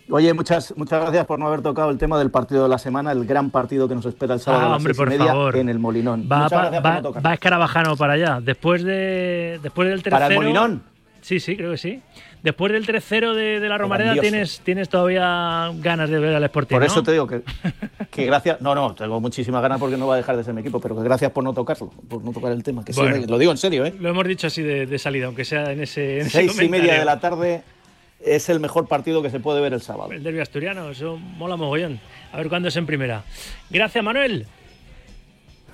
Oye, 0.10 0.34
muchas, 0.34 0.76
muchas 0.76 1.00
gracias 1.02 1.26
por 1.26 1.40
no 1.40 1.48
haber 1.48 1.62
tocado 1.62 1.90
el 1.90 1.98
tema 1.98 2.20
del 2.20 2.30
partido 2.30 2.64
de 2.64 2.70
la 2.70 2.78
semana, 2.78 3.12
el 3.14 3.26
gran 3.26 3.50
partido 3.52 3.88
que 3.88 3.96
nos 3.96 4.06
espera 4.06 4.34
el 4.34 4.40
sábado 4.42 4.64
Ah, 4.64 4.66
a 4.66 4.70
las 4.72 4.78
hombre, 4.78 4.94
seis 4.94 4.98
y 4.98 5.00
por 5.02 5.10
media 5.18 5.32
favor. 5.32 5.56
en 5.56 5.70
el 5.70 5.80
Molinón. 5.80 6.28
Va, 6.30 6.44
muchas 6.44 6.52
va, 6.60 6.62
gracias 6.64 6.82
por 6.82 6.92
va- 6.92 7.02
no 7.02 7.22
va 7.22 7.34
Escarabajano 7.34 7.96
para 7.96 8.14
allá. 8.14 8.40
Después, 8.42 8.84
de, 8.84 9.60
después 9.64 9.88
del 9.88 10.04
tercero... 10.04 10.20
¿Para 10.20 10.28
el 10.34 10.36
Molinón? 10.36 10.84
Sí, 11.22 11.40
sí, 11.40 11.56
creo 11.56 11.72
que 11.72 11.78
sí. 11.78 12.02
Después 12.44 12.74
del 12.74 12.86
3-0 12.86 13.34
de, 13.34 13.60
de 13.62 13.70
la 13.70 13.78
Romareda 13.78 14.16
tienes, 14.20 14.60
tienes 14.60 14.90
todavía 14.90 15.72
ganas 15.76 16.10
de 16.10 16.20
ver 16.20 16.36
al 16.36 16.44
Sporting, 16.44 16.76
Por 16.76 16.82
¿no? 16.82 16.86
eso 16.88 17.02
te 17.02 17.14
digo 17.14 17.26
que, 17.26 17.42
que 18.12 18.26
gracias. 18.26 18.60
No, 18.60 18.76
no, 18.76 18.94
tengo 18.94 19.22
muchísimas 19.22 19.62
ganas 19.62 19.80
porque 19.80 19.96
no 19.96 20.08
va 20.08 20.16
a 20.16 20.18
dejar 20.18 20.36
de 20.36 20.44
ser 20.44 20.54
mi 20.54 20.60
equipo, 20.60 20.82
pero 20.82 20.96
que 20.98 21.04
gracias 21.04 21.32
por 21.32 21.44
no 21.44 21.54
tocarlo, 21.54 21.90
por 22.10 22.22
no 22.22 22.34
tocar 22.34 22.52
el 22.52 22.62
tema. 22.62 22.84
Que 22.84 22.92
Bueno. 22.92 23.26
lo 23.28 23.38
digo 23.38 23.52
en 23.54 23.58
serio, 23.58 23.86
¿eh? 23.86 23.96
Lo 23.98 24.10
hemos 24.10 24.28
dicho 24.28 24.48
así 24.48 24.62
de, 24.62 24.86
de 24.86 25.00
salida, 25.00 25.28
aunque 25.28 25.46
sea 25.46 25.72
en 25.72 25.82
ese, 25.82 26.20
en 26.20 26.28
ese 26.28 26.30
Seis 26.50 26.62
y 26.62 26.68
media 26.68 27.00
de 27.00 27.06
la 27.06 27.20
tarde 27.22 27.64
es 28.20 28.50
el 28.50 28.60
mejor 28.60 28.88
partido 28.88 29.22
que 29.22 29.30
se 29.30 29.40
puede 29.40 29.62
ver 29.62 29.74
el 29.74 29.82
sábado. 29.82 30.12
El 30.12 30.24
derbi 30.24 30.40
asturiano, 30.40 30.90
eso 30.90 31.18
mola 31.18 31.56
mogollón. 31.56 32.00
A 32.34 32.38
ver 32.38 32.50
cuándo 32.50 32.68
es 32.68 32.76
en 32.76 32.86
primera. 32.86 33.24
Gracias, 33.70 34.04
Manuel. 34.04 34.48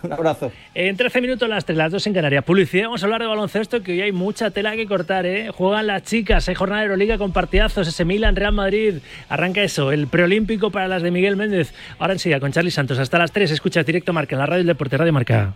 Un 0.01 0.13
abrazo. 0.13 0.51
En 0.73 0.95
13 0.95 1.21
minutos 1.21 1.49
las 1.49 1.65
3, 1.65 1.77
las 1.77 1.91
2 1.91 2.07
en 2.07 2.13
Canarias. 2.13 2.43
Publicidad, 2.43 2.85
vamos 2.85 3.03
a 3.03 3.05
hablar 3.05 3.21
de 3.21 3.27
baloncesto, 3.27 3.81
que 3.81 3.93
hoy 3.93 4.01
hay 4.01 4.11
mucha 4.11 4.51
tela 4.51 4.75
que 4.75 4.85
cortar, 4.87 5.25
¿eh? 5.25 5.49
Juegan 5.51 5.87
las 5.87 6.03
chicas, 6.03 6.47
hay 6.47 6.55
jornada 6.55 6.81
de 6.81 6.87
Euroliga 6.87 7.17
con 7.17 7.33
partidazos, 7.33 7.87
ese 7.87 8.05
Milan, 8.05 8.35
Real 8.35 8.53
Madrid. 8.53 8.95
Arranca 9.27 9.61
eso, 9.61 9.91
el 9.91 10.07
preolímpico 10.07 10.71
para 10.71 10.87
las 10.87 11.01
de 11.01 11.11
Miguel 11.11 11.35
Méndez. 11.35 11.73
Ahora 11.99 12.13
enseguida 12.13 12.39
con 12.39 12.51
Charlie 12.51 12.71
Santos. 12.71 12.99
Hasta 12.99 13.17
las 13.17 13.31
3, 13.31 13.51
escuchas 13.51 13.85
directo 13.85 14.13
Marca 14.13 14.35
en 14.35 14.39
la 14.39 14.45
radio 14.45 14.59
del 14.59 14.67
Deporte, 14.67 14.97
Radio 14.97 15.13
Marca. 15.13 15.53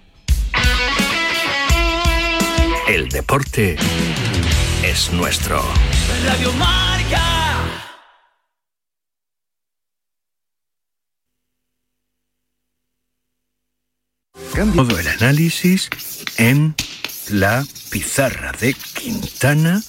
El 2.88 3.08
deporte 3.10 3.78
es 4.84 5.12
nuestro. 5.14 5.62
Radio 6.26 6.52
Marca. 6.54 6.93
Cambio 14.54 14.86
todo 14.86 15.00
el 15.00 15.08
análisis 15.08 15.90
en 16.38 16.76
la 17.30 17.66
pizarra 17.90 18.52
de 18.52 18.76
Quintana 18.76 19.82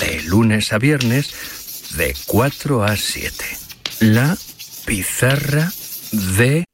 de 0.00 0.22
lunes 0.24 0.74
a 0.74 0.78
viernes 0.78 1.32
de 1.96 2.14
4 2.26 2.84
a 2.84 2.94
7. 2.94 3.44
La 4.00 4.36
pizarra 4.84 5.72
de... 6.12 6.64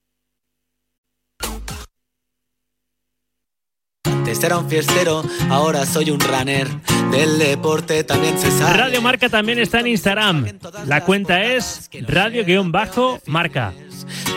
Antes 4.29 4.45
era 4.45 4.59
un 4.59 4.68
fiestero, 4.68 5.22
ahora 5.49 5.87
soy 5.87 6.11
un 6.11 6.20
runner. 6.20 6.68
Del 7.11 7.39
deporte 7.39 8.05
también 8.05 8.39
se 8.39 8.51
sabe. 8.51 8.76
Radio 8.76 9.01
Marca 9.01 9.31
también 9.31 9.59
está 9.59 9.81
en 9.81 9.87
Instagram. 9.87 10.47
La 10.85 11.03
cuenta 11.03 11.43
es 11.43 11.89
radio-marca. 12.07 13.72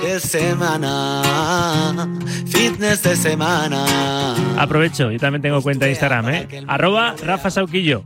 de 0.02 0.20
semana, 0.22 2.08
fitness 2.48 3.04
de 3.04 3.18
semana. 3.18 4.34
Aprovecho, 4.58 5.12
yo 5.12 5.20
también 5.20 5.42
tengo 5.42 5.62
cuenta 5.62 5.84
de 5.88 5.92
Instagram, 5.92 6.30
¿eh? 6.30 6.48
Arroba 6.68 7.14
Rafa 7.22 7.52
Sauquillo, 7.52 8.06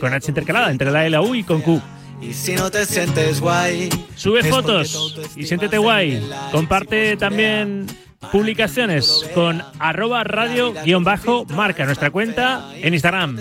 con 0.00 0.12
H 0.12 0.30
intercalada 0.30 0.70
entre 0.70 0.90
la 0.90 1.06
L, 1.06 1.12
la 1.12 1.22
U 1.22 1.34
y 1.34 1.44
con 1.44 1.62
Q. 1.62 1.80
Y 2.20 2.34
si 2.34 2.52
no 2.56 2.70
te 2.70 2.84
sientes 2.84 3.40
guay, 3.40 3.88
Sube 4.16 4.44
fotos 4.44 5.16
y 5.34 5.46
siéntete 5.46 5.78
guay. 5.78 6.22
Comparte 6.52 7.16
también 7.16 7.86
publicaciones 8.30 9.24
con 9.34 9.62
arroba 9.78 10.24
radio-marca, 10.24 11.84
nuestra 11.84 12.10
cuenta 12.10 12.70
en 12.76 12.94
Instagram. 12.94 13.38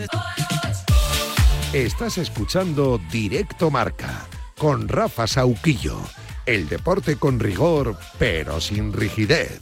Estás 1.73 2.17
escuchando 2.17 2.99
Directo 3.11 3.69
Marca 3.71 4.27
con 4.57 4.87
Rafa 4.87 5.25
Sauquillo. 5.25 5.97
El 6.45 6.67
deporte 6.67 7.15
con 7.15 7.39
rigor, 7.39 7.97
pero 8.19 8.59
sin 8.59 8.91
rigidez. 8.91 9.61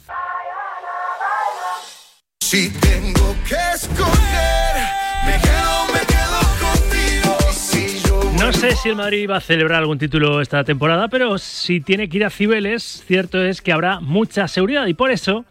Si 2.40 2.68
tengo 2.70 3.36
que 3.48 3.56
escoger, 3.74 4.76
me 5.24 5.40
quedo, 5.40 5.79
No 8.50 8.56
sé 8.58 8.74
si 8.74 8.88
el 8.88 8.96
Madrid 8.96 9.30
va 9.30 9.36
a 9.36 9.40
celebrar 9.40 9.78
algún 9.78 9.96
título 9.96 10.40
esta 10.40 10.64
temporada, 10.64 11.06
pero 11.06 11.38
si 11.38 11.80
tiene 11.80 12.08
que 12.08 12.16
ir 12.16 12.24
a 12.24 12.30
Cibeles, 12.30 13.04
cierto 13.06 13.40
es 13.44 13.62
que 13.62 13.70
habrá 13.70 14.00
mucha 14.00 14.48
seguridad 14.48 14.88
y 14.88 14.94
por 14.94 15.12
eso 15.12 15.44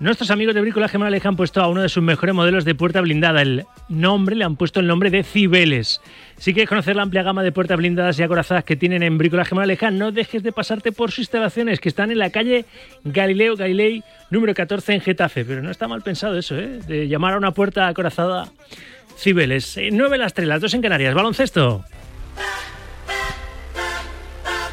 nuestros 0.00 0.30
amigos 0.30 0.54
de 0.54 0.62
Bricolaje 0.62 0.96
Morales 0.96 1.26
han 1.26 1.36
puesto 1.36 1.60
a 1.60 1.68
uno 1.68 1.82
de 1.82 1.90
sus 1.90 2.02
mejores 2.02 2.34
modelos 2.34 2.64
de 2.64 2.74
puerta 2.74 3.02
blindada. 3.02 3.42
El 3.42 3.66
nombre 3.90 4.34
le 4.34 4.44
han 4.44 4.56
puesto 4.56 4.80
el 4.80 4.86
nombre 4.86 5.10
de 5.10 5.24
Cibeles. 5.24 6.00
Si 6.38 6.54
quieres 6.54 6.70
conocer 6.70 6.96
la 6.96 7.02
amplia 7.02 7.22
gama 7.22 7.42
de 7.42 7.52
puertas 7.52 7.76
blindadas 7.76 8.18
y 8.18 8.22
acorazadas 8.22 8.64
que 8.64 8.76
tienen 8.76 9.02
en 9.02 9.18
Bricolaje 9.18 9.54
Moraleja, 9.54 9.90
no 9.90 10.10
dejes 10.10 10.42
de 10.42 10.50
pasarte 10.50 10.90
por 10.90 11.10
sus 11.10 11.18
instalaciones 11.18 11.80
que 11.80 11.90
están 11.90 12.10
en 12.10 12.18
la 12.18 12.30
calle 12.30 12.64
Galileo 13.04 13.56
Galilei 13.56 14.02
número 14.30 14.54
14 14.54 14.94
en 14.94 15.00
Getafe. 15.02 15.44
Pero 15.44 15.60
no 15.60 15.70
está 15.70 15.86
mal 15.86 16.00
pensado 16.00 16.38
eso, 16.38 16.58
¿eh? 16.58 16.80
De 16.88 17.08
llamar 17.08 17.34
a 17.34 17.36
una 17.36 17.50
puerta 17.50 17.86
acorazada 17.88 18.48
Cibeles. 19.18 19.76
Eh, 19.76 19.90
9 19.92 20.16
las 20.16 20.32
3, 20.32 20.48
las 20.48 20.62
2 20.62 20.72
en 20.72 20.80
Canarias. 20.80 21.14
Baloncesto. 21.14 21.84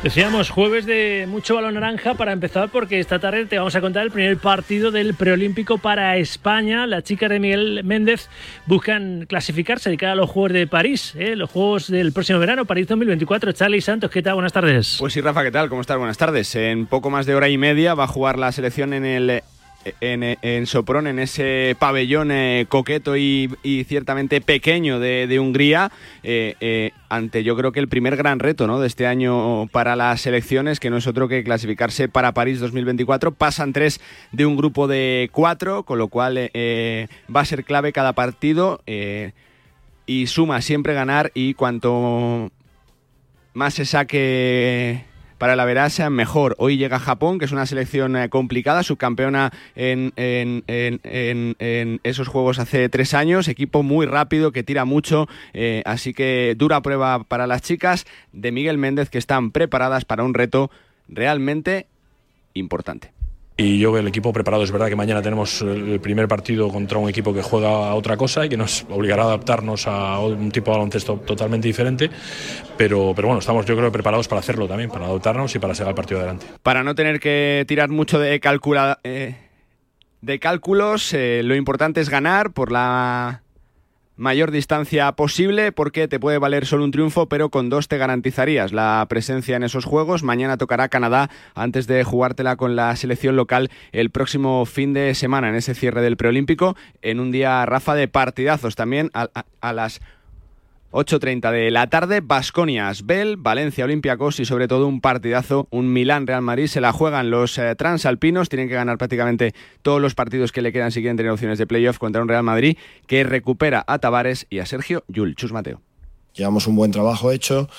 Decíamos 0.05 0.51
jueves 0.51 0.86
de 0.86 1.26
mucho 1.28 1.55
balón 1.55 1.74
naranja 1.74 2.13
para 2.13 2.32
empezar 2.32 2.70
porque 2.70 2.99
esta 2.99 3.18
tarde 3.18 3.47
te 3.47 3.57
vamos 3.57 3.76
a 3.76 3.82
contar 3.82 4.03
el 4.03 4.11
primer 4.11 4.38
partido 4.38 4.91
del 4.91 5.16
preolímpico 5.16 5.80
para 5.80 6.16
España. 6.18 6.86
Las 6.86 7.05
chicas 7.05 7.28
de 7.28 7.39
Miguel 7.39 7.84
Méndez 7.84 8.30
buscan 8.68 9.26
clasificarse 9.28 9.89
de 9.89 9.97
cara 9.97 10.11
a 10.11 10.16
los 10.16 10.30
Juegos 10.30 10.53
de 10.53 10.68
París, 10.68 11.16
¿eh? 11.18 11.36
los 11.36 11.49
Juegos 11.49 11.89
del 11.89 12.13
próximo 12.13 12.38
verano, 12.38 12.66
París 12.66 12.88
2024. 12.88 13.51
Charlie 13.53 13.82
Santos, 13.82 14.11
¿qué 14.11 14.22
tal? 14.22 14.36
Buenas 14.36 14.53
tardes. 14.53 14.97
Pues 14.99 15.11
sí, 15.11 15.22
Rafa, 15.22 15.41
¿qué 15.41 15.49
tal? 15.49 15.70
¿Cómo 15.70 15.82
estás? 15.82 15.97
Buenas 15.97 16.20
tardes. 16.20 16.53
En 16.55 16.86
poco 16.86 17.09
más 17.09 17.26
de 17.26 17.34
hora 17.34 17.49
y 17.49 17.57
media 17.57 17.95
va 17.95 18.03
a 18.03 18.07
jugar 18.07 18.38
la 18.38 18.51
selección 18.51 18.93
en 18.93 19.05
el 19.05 19.41
en, 20.01 20.65
Sopron, 20.67 21.07
en 21.07 21.19
ese 21.19 21.75
pabellón 21.79 22.31
eh, 22.31 22.65
coqueto 22.67 23.15
y, 23.15 23.49
ciertamente 23.88 24.41
pequeño 24.41 24.99
de, 24.99 25.39
Hungría, 25.39 25.91
eh, 26.23 26.55
eh, 26.59 26.91
ante 27.09 27.43
yo 27.43 27.55
creo 27.55 27.71
que 27.71 27.79
el 27.79 27.88
primer 27.88 28.15
gran 28.15 28.39
reto 28.39 28.67
¿no? 28.67 28.79
de 28.79 28.88
este 28.88 29.07
año 29.07 29.67
para 29.67 29.95
las 29.95 30.25
elecciones, 30.25 30.79
que 30.79 30.89
no 30.89 30.97
es 30.97 31.07
otro 31.07 31.27
que 31.27 31.43
clasificarse 31.43 32.09
para 32.09 32.33
París 32.33 32.59
2024. 32.59 33.31
Pasan 33.31 33.73
tres 33.73 34.01
de 34.31 34.45
un 34.45 34.57
grupo 34.57 34.88
de 34.88 35.29
cuatro, 35.31 35.83
con 35.83 35.99
lo 35.99 36.07
cual 36.07 36.36
va 36.36 37.41
a 37.41 37.45
ser 37.45 37.63
clave 37.63 37.93
cada 37.93 38.13
partido 38.13 38.81
y 40.05 40.27
suma 40.27 40.61
siempre 40.61 40.93
ganar 40.93 41.31
y 41.33 41.53
cuanto 41.53 42.51
más 43.53 43.73
se 43.73 43.86
saque 43.86 45.05
para 45.38 45.55
la 45.55 45.65
Verasa, 45.65 46.09
mejor. 46.09 46.55
Hoy 46.57 46.77
llega 46.77 46.99
Japón, 46.99 47.39
que 47.39 47.45
es 47.45 47.51
una 47.51 47.65
selección 47.65 48.15
eh, 48.15 48.29
complicada, 48.29 48.83
subcampeona 48.83 49.51
en, 49.75 50.13
esos 52.03 52.27
juegos 52.27 52.59
hace 52.59 52.89
tres 52.89 53.13
años, 53.13 53.47
equipo 53.47 53.83
muy 53.83 54.05
rápido, 54.05 54.51
que 54.51 54.63
tira 54.63 54.86
mucho, 54.86 55.27
eh, 55.53 55.81
así 55.86 56.13
que 56.13 56.55
dura 56.57 56.81
prueba 56.81 57.23
para 57.23 57.47
las 57.47 57.61
chicas 57.61 58.05
de 58.31 58.51
Miguel 58.51 58.77
Méndez, 58.77 59.09
que 59.09 59.17
están 59.17 59.51
preparadas 59.51 60.05
para 60.05 60.23
un 60.23 60.33
reto 60.33 60.71
realmente 61.07 61.88
importante. 62.53 63.14
Y 63.58 63.80
yo 63.80 63.93
veo 63.93 64.01
el 64.01 64.08
equipo 64.08 64.34
preparado. 64.34 64.64
Es 64.64 64.72
verdad 64.72 64.88
que 64.88 64.97
mañana 64.97 65.22
tenemos 65.22 65.62
el 65.62 65.99
primer 66.01 66.28
partido 66.28 66.68
contra 66.68 66.97
un 66.97 67.10
equipo 67.10 67.34
que 67.34 67.41
juega 67.41 67.70
a 67.89 67.95
otra 67.95 68.18
cosa 68.18 68.45
y 68.45 68.49
que 68.49 68.58
nos 68.58 68.86
obligará 68.89 69.24
a 69.24 69.26
adaptarnos 69.28 69.88
a 69.88 70.20
un 70.20 70.51
tipo 70.51 70.72
de 70.72 70.78
baloncesto 70.78 71.16
totalmente 71.20 71.68
diferente. 71.68 72.10
Pero, 72.78 73.14
pero 73.16 73.30
bueno, 73.30 73.39
estamos 73.39 73.66
yo 73.66 73.78
creo 73.78 73.91
preparados 73.93 74.28
para 74.28 74.39
hacerlo 74.39 74.68
también, 74.68 74.89
para 74.89 75.06
adaptarnos 75.06 75.56
y 75.56 75.60
para 75.60 75.74
sacar 75.74 75.91
el 75.91 75.95
partido 75.95 76.20
adelante. 76.20 76.47
Para 76.64 76.84
no 76.84 76.95
tener 76.95 77.22
que 77.22 77.64
tirar 77.66 77.88
mucho 77.88 78.20
de 78.20 78.41
calcula, 78.41 78.99
eh, 79.06 79.36
de 80.20 80.39
cálculos, 80.39 81.14
eh, 81.14 81.41
lo 81.41 81.56
importante 81.56 82.01
es 82.01 82.10
ganar 82.10 82.51
por 82.51 82.74
la 82.74 83.45
mayor 84.16 84.51
distancia 84.51 85.11
posible 85.13 85.72
porque 85.72 86.07
te 86.07 86.20
puede 86.20 86.38
valer 86.38 86.66
solo 86.66 86.84
un 86.84 86.91
triunfo, 86.91 87.28
pero 87.28 87.49
con 87.49 87.70
dos 87.70 87.88
te 87.88 87.97
garantizarías 87.97 88.74
la 88.74 89.05
presencia 89.09 89.55
en 89.55 89.63
esos 89.63 89.86
juegos. 89.86 90.24
Mañana 90.24 90.57
tocará 90.57 90.89
Canadá 90.89 91.30
antes 91.53 91.88
de 91.88 92.03
jugártela 92.03 92.55
con 92.55 92.76
la 92.76 92.95
selección 92.95 93.36
local 93.36 93.70
el 93.91 94.09
próximo 94.09 94.66
fin 94.66 94.93
de 94.93 95.16
semana 95.16 95.49
en 95.49 95.55
ese 95.55 95.76
cierre 95.76 96.01
del 96.01 96.18
preolímpico 96.18 96.76
en 97.01 97.20
un 97.20 97.32
día 97.32 97.66
Rafa 97.66 97.95
de 97.95 98.07
partidazos 98.07 98.76
también 98.76 99.09
a, 99.13 99.30
a, 99.34 99.45
a 99.61 99.74
las 99.74 100.01
8.30 100.96 101.52
de 101.52 101.72
la 101.72 101.88
tarde, 101.88 102.22
Basconia, 102.22 102.88
Asbel, 102.88 103.36
Valencia, 103.36 103.84
Olympiacos 103.84 104.39
y 104.39 104.46
sobre 104.46 104.70
todo 104.70 104.88
un 104.88 105.02
partidazo, 105.02 105.68
un 105.70 105.91
Milán-Real 105.91 106.41
Madrid. 106.41 106.68
Se 106.68 106.80
la 106.80 106.93
juegan 106.93 107.30
los 107.30 107.58
eh, 107.58 107.76
transalpinos, 107.76 108.48
tienen 108.48 108.70
que 108.70 108.76
ganar 108.76 108.98
prácticamente 108.98 109.54
todos 109.82 110.02
los 110.02 110.16
partidos 110.16 110.54
que 110.54 110.62
le 110.62 110.72
quedan 110.72 110.93
si 110.93 111.02
quieren 111.02 111.18
tener 111.18 111.34
opciones 111.34 111.60
de 111.60 111.68
playoff 111.68 111.98
contra 111.98 112.22
un 112.22 112.30
Real 112.30 112.43
Madrid 112.43 112.78
que 113.08 113.26
recupera 113.26 113.84
a 113.86 114.00
Tavares 114.00 114.48
y 114.50 114.60
a 114.60 114.66
Sergio 114.66 115.04
Yul. 115.10 115.36
Chus 115.36 115.52
Mateo. 115.52 115.82
Llevamos 116.34 116.66
un 116.66 116.78
buen 116.78 116.91
trabajo 116.91 117.34
hecho, 117.34 117.70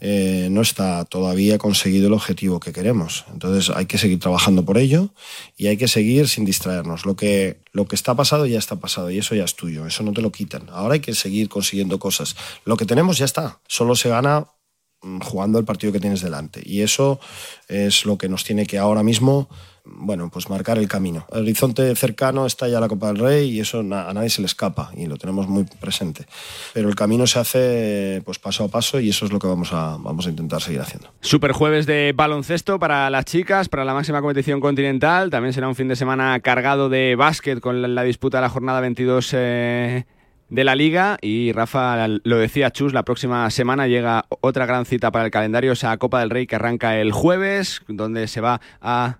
eh, 0.00 0.48
no 0.50 0.60
está 0.60 1.04
todavía 1.06 1.56
conseguido 1.56 2.08
el 2.08 2.12
objetivo 2.12 2.60
que 2.60 2.72
queremos. 2.72 3.24
Entonces 3.32 3.74
hay 3.74 3.86
que 3.86 3.96
seguir 3.96 4.20
trabajando 4.20 4.64
por 4.64 4.76
ello 4.76 5.10
y 5.56 5.68
hay 5.68 5.76
que 5.76 5.88
seguir 5.88 6.28
sin 6.28 6.44
distraernos. 6.44 7.06
Lo 7.06 7.16
que, 7.16 7.60
lo 7.72 7.86
que 7.86 7.94
está 7.94 8.14
pasado 8.14 8.46
ya 8.46 8.58
está 8.58 8.76
pasado 8.76 9.10
y 9.10 9.18
eso 9.18 9.34
ya 9.34 9.44
es 9.44 9.56
tuyo, 9.56 9.86
eso 9.86 10.02
no 10.02 10.12
te 10.12 10.20
lo 10.22 10.32
quitan. 10.32 10.68
Ahora 10.70 10.94
hay 10.94 11.00
que 11.00 11.14
seguir 11.14 11.48
consiguiendo 11.48 11.98
cosas. 11.98 12.36
Lo 12.64 12.76
que 12.76 12.84
tenemos 12.84 13.18
ya 13.18 13.24
está, 13.24 13.60
solo 13.66 13.96
se 13.96 14.10
gana 14.10 14.46
mm, 15.02 15.20
jugando 15.20 15.58
el 15.58 15.64
partido 15.64 15.92
que 15.92 16.00
tienes 16.00 16.20
delante 16.20 16.62
y 16.64 16.82
eso 16.82 17.18
es 17.68 18.04
lo 18.04 18.18
que 18.18 18.28
nos 18.28 18.44
tiene 18.44 18.66
que 18.66 18.78
ahora 18.78 19.02
mismo 19.02 19.48
bueno, 19.86 20.28
pues 20.30 20.50
marcar 20.50 20.78
el 20.78 20.88
camino. 20.88 21.26
El 21.32 21.42
horizonte 21.42 21.94
cercano 21.94 22.46
está 22.46 22.68
ya 22.68 22.80
la 22.80 22.88
Copa 22.88 23.08
del 23.08 23.18
Rey 23.18 23.50
y 23.50 23.60
eso 23.60 23.80
a 23.80 24.12
nadie 24.12 24.30
se 24.30 24.42
le 24.42 24.46
escapa 24.46 24.90
y 24.96 25.06
lo 25.06 25.16
tenemos 25.16 25.48
muy 25.48 25.64
presente. 25.64 26.26
Pero 26.74 26.88
el 26.88 26.94
camino 26.94 27.26
se 27.26 27.38
hace 27.38 28.22
pues 28.24 28.38
paso 28.38 28.64
a 28.64 28.68
paso 28.68 29.00
y 29.00 29.10
eso 29.10 29.24
es 29.24 29.32
lo 29.32 29.38
que 29.38 29.46
vamos 29.46 29.72
a, 29.72 29.96
vamos 29.98 30.26
a 30.26 30.30
intentar 30.30 30.60
seguir 30.60 30.80
haciendo. 30.80 31.12
Super 31.20 31.52
jueves 31.52 31.86
de 31.86 32.12
baloncesto 32.14 32.78
para 32.78 33.08
las 33.10 33.24
chicas, 33.24 33.68
para 33.68 33.84
la 33.84 33.94
máxima 33.94 34.20
competición 34.20 34.60
continental. 34.60 35.30
También 35.30 35.52
será 35.52 35.68
un 35.68 35.74
fin 35.74 35.88
de 35.88 35.96
semana 35.96 36.38
cargado 36.40 36.88
de 36.88 37.14
básquet 37.16 37.60
con 37.60 37.94
la 37.94 38.02
disputa 38.02 38.38
de 38.38 38.42
la 38.42 38.48
jornada 38.48 38.80
22. 38.80 39.30
Eh 39.34 40.04
de 40.48 40.64
la 40.64 40.76
liga 40.76 41.18
y 41.20 41.52
Rafa 41.52 42.06
lo 42.08 42.38
decía 42.38 42.70
Chus, 42.70 42.92
la 42.92 43.04
próxima 43.04 43.50
semana 43.50 43.88
llega 43.88 44.26
otra 44.40 44.66
gran 44.66 44.86
cita 44.86 45.10
para 45.10 45.24
el 45.24 45.30
calendario, 45.30 45.72
esa 45.72 45.96
Copa 45.96 46.20
del 46.20 46.30
Rey 46.30 46.46
que 46.46 46.56
arranca 46.56 46.98
el 47.00 47.12
jueves, 47.12 47.82
donde 47.88 48.28
se 48.28 48.40
va 48.40 48.60
a 48.80 49.18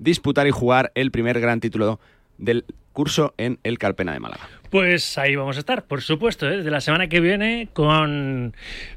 disputar 0.00 0.48
y 0.48 0.50
jugar 0.50 0.90
el 0.96 1.12
primer 1.12 1.40
gran 1.40 1.60
título 1.60 2.00
del 2.38 2.64
curso 2.92 3.34
en 3.38 3.60
el 3.62 3.78
Carpena 3.78 4.12
de 4.12 4.20
Málaga. 4.20 4.48
Pues 4.70 5.18
ahí 5.18 5.34
vamos 5.34 5.56
a 5.56 5.60
estar, 5.60 5.84
por 5.84 6.00
supuesto, 6.00 6.48
¿eh? 6.48 6.58
desde 6.58 6.70
la 6.70 6.80
semana 6.80 7.08
que 7.08 7.20
viene 7.20 7.68
con, 7.72 8.54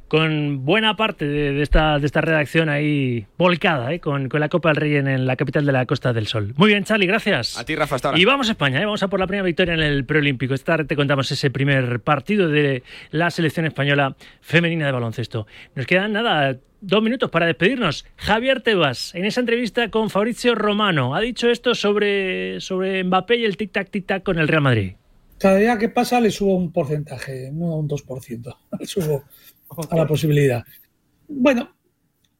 con 0.07 0.65
buena 0.65 0.95
parte 0.95 1.25
de, 1.25 1.53
de, 1.53 1.63
esta, 1.63 1.97
de 1.97 2.05
esta 2.05 2.21
redacción 2.21 2.69
ahí 2.69 3.25
volcada, 3.37 3.91
¿eh? 3.91 3.99
con, 3.99 4.29
con, 4.29 4.39
la 4.39 4.49
Copa 4.49 4.69
del 4.69 4.75
Rey 4.75 4.95
en, 4.97 5.07
en, 5.07 5.25
la 5.25 5.35
capital 5.35 5.65
de 5.65 5.71
la 5.71 5.85
Costa 5.87 6.13
del 6.13 6.27
Sol. 6.27 6.53
Muy 6.57 6.69
bien, 6.69 6.83
Charlie, 6.83 7.07
gracias. 7.07 7.57
A 7.57 7.65
ti, 7.65 7.75
Rafa, 7.75 7.95
hasta 7.95 8.09
ahora. 8.09 8.19
Y 8.19 8.25
vamos 8.25 8.49
a 8.49 8.51
España, 8.51 8.81
¿eh? 8.81 8.85
vamos 8.85 9.01
a 9.01 9.07
por 9.07 9.19
la 9.19 9.25
primera 9.25 9.45
victoria 9.45 9.73
en 9.73 9.79
el 9.79 10.05
preolímpico. 10.05 10.53
Esta 10.53 10.73
tarde 10.73 10.85
te 10.85 10.95
contamos 10.95 11.31
ese 11.31 11.49
primer 11.49 11.99
partido 12.01 12.49
de 12.49 12.83
la 13.09 13.31
selección 13.31 13.65
española 13.65 14.15
femenina 14.41 14.85
de 14.85 14.91
baloncesto. 14.91 15.47
Nos 15.73 15.87
quedan 15.87 16.13
nada, 16.13 16.57
dos 16.83 17.01
minutos 17.01 17.31
para 17.31 17.47
despedirnos. 17.47 18.05
Javier 18.17 18.61
Tebas, 18.61 19.15
en 19.15 19.25
esa 19.25 19.39
entrevista 19.39 19.89
con 19.89 20.09
Fabrizio 20.09 20.53
Romano, 20.53 21.15
ha 21.15 21.21
dicho 21.21 21.49
esto 21.49 21.73
sobre, 21.75 22.59
sobre 22.59 23.03
Mbappé 23.03 23.37
y 23.37 23.45
el 23.45 23.57
tic-tac, 23.57 23.89
tic-tac 23.89 24.23
con 24.23 24.37
el 24.37 24.47
Real 24.47 24.61
Madrid. 24.61 24.93
Cada 25.39 25.57
día 25.57 25.77
que 25.77 25.89
pasa 25.89 26.19
le 26.21 26.29
subo 26.29 26.55
un 26.55 26.71
porcentaje, 26.71 27.51
no 27.51 27.77
un 27.77 27.87
2%, 27.87 28.57
le 28.79 28.85
subo 28.85 29.23
a 29.89 29.95
la 29.95 30.05
posibilidad. 30.05 30.63
Bueno, 31.27 31.73